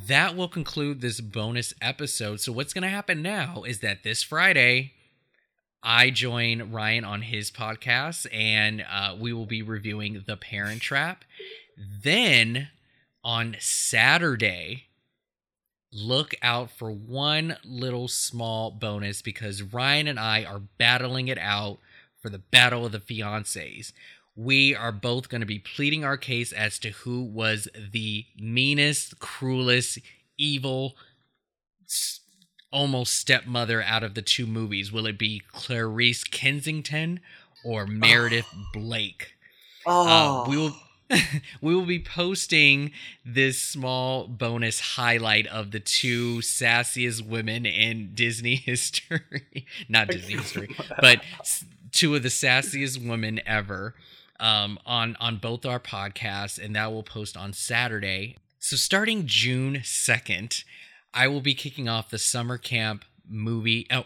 That 0.06 0.36
will 0.36 0.46
conclude 0.46 1.00
this 1.00 1.20
bonus 1.20 1.74
episode. 1.82 2.40
So 2.40 2.52
what's 2.52 2.72
going 2.72 2.82
to 2.82 2.88
happen 2.88 3.22
now 3.22 3.64
is 3.64 3.80
that 3.80 4.04
this 4.04 4.22
Friday 4.22 4.92
I 5.82 6.10
join 6.10 6.72
Ryan 6.72 7.04
on 7.04 7.22
his 7.22 7.50
podcast, 7.50 8.26
and 8.32 8.84
uh, 8.90 9.16
we 9.18 9.32
will 9.32 9.46
be 9.46 9.62
reviewing 9.62 10.22
The 10.26 10.36
Parent 10.36 10.82
Trap. 10.82 11.24
Then 11.76 12.68
on 13.24 13.56
Saturday, 13.58 14.89
look 15.92 16.34
out 16.42 16.70
for 16.70 16.90
one 16.90 17.56
little 17.64 18.08
small 18.08 18.70
bonus 18.70 19.22
because 19.22 19.62
Ryan 19.62 20.08
and 20.08 20.20
I 20.20 20.44
are 20.44 20.60
battling 20.78 21.28
it 21.28 21.38
out 21.38 21.78
for 22.20 22.28
the 22.28 22.38
Battle 22.38 22.86
of 22.86 22.92
the 22.92 22.98
Fiancés. 23.00 23.92
We 24.36 24.74
are 24.74 24.92
both 24.92 25.28
going 25.28 25.40
to 25.40 25.46
be 25.46 25.58
pleading 25.58 26.04
our 26.04 26.16
case 26.16 26.52
as 26.52 26.78
to 26.80 26.90
who 26.90 27.22
was 27.22 27.68
the 27.92 28.26
meanest, 28.38 29.18
cruelest, 29.18 29.98
evil, 30.38 30.96
almost 32.72 33.16
stepmother 33.16 33.82
out 33.82 34.02
of 34.04 34.14
the 34.14 34.22
two 34.22 34.46
movies. 34.46 34.92
Will 34.92 35.06
it 35.06 35.18
be 35.18 35.42
Clarice 35.52 36.24
Kensington 36.24 37.20
or 37.64 37.86
Meredith 37.86 38.46
Blake? 38.72 39.32
oh 39.86 40.44
Uh, 40.46 40.48
we 40.48 40.56
will 40.56 40.76
we 41.60 41.74
will 41.74 41.86
be 41.86 42.02
posting 42.02 42.92
this 43.24 43.60
small 43.60 44.26
bonus 44.26 44.80
highlight 44.80 45.46
of 45.46 45.70
the 45.70 45.80
two 45.80 46.38
sassiest 46.38 47.26
women 47.26 47.66
in 47.66 48.14
Disney 48.14 48.54
history. 48.56 49.66
Not 49.88 50.08
Disney 50.08 50.34
history, 50.34 50.74
but 51.00 51.22
two 51.92 52.14
of 52.14 52.22
the 52.22 52.28
sassiest 52.28 53.06
women 53.06 53.40
ever 53.46 53.94
um, 54.38 54.78
on 54.86 55.16
on 55.20 55.36
both 55.36 55.66
our 55.66 55.80
podcasts, 55.80 56.62
and 56.62 56.74
that 56.76 56.92
will 56.92 57.02
post 57.02 57.36
on 57.36 57.52
Saturday. 57.52 58.36
So 58.58 58.76
starting 58.76 59.26
June 59.26 59.80
second, 59.84 60.64
I 61.12 61.28
will 61.28 61.40
be 61.40 61.54
kicking 61.54 61.88
off 61.88 62.10
the 62.10 62.18
summer 62.18 62.58
camp 62.58 63.04
movie. 63.28 63.86
Oh, 63.90 64.04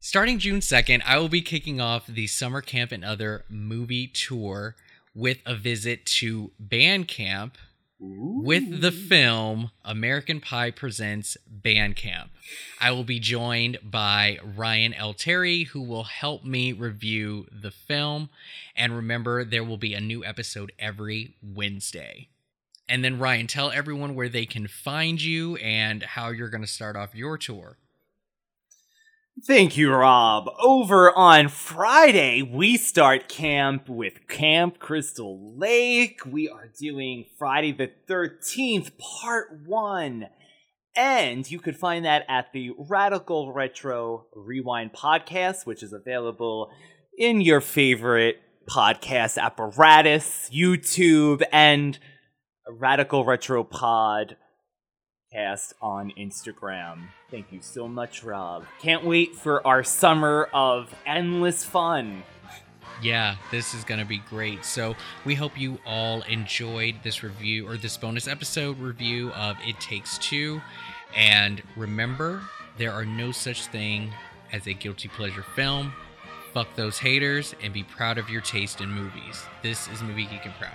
Starting 0.00 0.38
June 0.38 0.60
2nd, 0.60 1.02
I 1.04 1.18
will 1.18 1.28
be 1.28 1.42
kicking 1.42 1.80
off 1.80 2.06
the 2.06 2.28
Summer 2.28 2.60
Camp 2.60 2.92
and 2.92 3.04
Other 3.04 3.44
movie 3.48 4.06
tour 4.06 4.76
with 5.14 5.38
a 5.46 5.54
visit 5.54 6.06
to 6.06 6.52
Bandcamp 6.62 7.52
with 8.00 8.80
the 8.80 8.92
film 8.92 9.70
American 9.84 10.40
Pie 10.40 10.70
Presents 10.70 11.36
Bandcamp. 11.50 12.28
I 12.80 12.92
will 12.92 13.04
be 13.04 13.18
joined 13.18 13.78
by 13.82 14.38
Ryan 14.56 14.94
L. 14.94 15.14
Terry, 15.14 15.64
who 15.64 15.82
will 15.82 16.04
help 16.04 16.44
me 16.44 16.72
review 16.72 17.46
the 17.50 17.70
film. 17.70 18.30
And 18.76 18.94
remember, 18.94 19.44
there 19.44 19.64
will 19.64 19.76
be 19.78 19.94
a 19.94 20.00
new 20.00 20.24
episode 20.24 20.72
every 20.78 21.34
Wednesday. 21.42 22.28
And 22.88 23.04
then, 23.04 23.18
Ryan, 23.18 23.48
tell 23.48 23.70
everyone 23.70 24.14
where 24.14 24.30
they 24.30 24.46
can 24.46 24.66
find 24.66 25.20
you 25.20 25.56
and 25.56 26.02
how 26.02 26.30
you're 26.30 26.48
going 26.48 26.62
to 26.62 26.68
start 26.68 26.96
off 26.96 27.14
your 27.14 27.36
tour. 27.36 27.76
Thank 29.46 29.76
you, 29.76 29.92
Rob. 29.92 30.50
Over 30.58 31.16
on 31.16 31.48
Friday, 31.48 32.42
we 32.42 32.76
start 32.76 33.28
camp 33.28 33.88
with 33.88 34.26
Camp 34.26 34.78
Crystal 34.78 35.56
Lake. 35.56 36.20
We 36.26 36.48
are 36.48 36.72
doing 36.78 37.26
Friday 37.38 37.72
the 37.72 37.90
13th, 38.08 38.92
part 38.98 39.60
one. 39.64 40.26
And 40.96 41.48
you 41.48 41.60
could 41.60 41.76
find 41.76 42.04
that 42.04 42.24
at 42.28 42.52
the 42.52 42.70
Radical 42.78 43.52
Retro 43.52 44.26
Rewind 44.34 44.92
podcast, 44.92 45.66
which 45.66 45.82
is 45.82 45.92
available 45.92 46.72
in 47.16 47.40
your 47.40 47.60
favorite 47.60 48.40
podcast 48.68 49.38
apparatus, 49.38 50.50
YouTube, 50.52 51.42
and 51.52 51.98
Radical 52.68 53.24
Retro 53.24 53.62
Pod 53.62 54.36
Cast 55.38 55.74
on 55.80 56.12
Instagram. 56.18 57.10
Thank 57.30 57.52
you 57.52 57.60
so 57.62 57.86
much, 57.86 58.24
Rob. 58.24 58.64
Can't 58.80 59.04
wait 59.04 59.36
for 59.36 59.64
our 59.64 59.84
summer 59.84 60.48
of 60.52 60.92
endless 61.06 61.62
fun. 61.64 62.24
Yeah, 63.00 63.36
this 63.52 63.72
is 63.72 63.84
going 63.84 64.00
to 64.00 64.06
be 64.06 64.18
great. 64.18 64.64
So, 64.64 64.96
we 65.24 65.36
hope 65.36 65.56
you 65.56 65.78
all 65.86 66.22
enjoyed 66.22 66.96
this 67.04 67.22
review 67.22 67.68
or 67.68 67.76
this 67.76 67.96
bonus 67.96 68.26
episode 68.26 68.80
review 68.80 69.30
of 69.30 69.56
It 69.64 69.78
Takes 69.78 70.18
Two. 70.18 70.60
And 71.14 71.62
remember, 71.76 72.42
there 72.76 72.90
are 72.90 73.04
no 73.04 73.30
such 73.30 73.66
thing 73.66 74.10
as 74.52 74.66
a 74.66 74.72
guilty 74.72 75.06
pleasure 75.06 75.44
film. 75.54 75.92
Fuck 76.52 76.74
those 76.74 76.98
haters 76.98 77.54
and 77.62 77.72
be 77.72 77.84
proud 77.84 78.18
of 78.18 78.28
your 78.28 78.40
taste 78.40 78.80
in 78.80 78.90
movies. 78.90 79.44
This 79.62 79.86
is 79.86 80.02
Movie 80.02 80.24
Geek 80.24 80.46
and 80.46 80.54
Proud. 80.54 80.74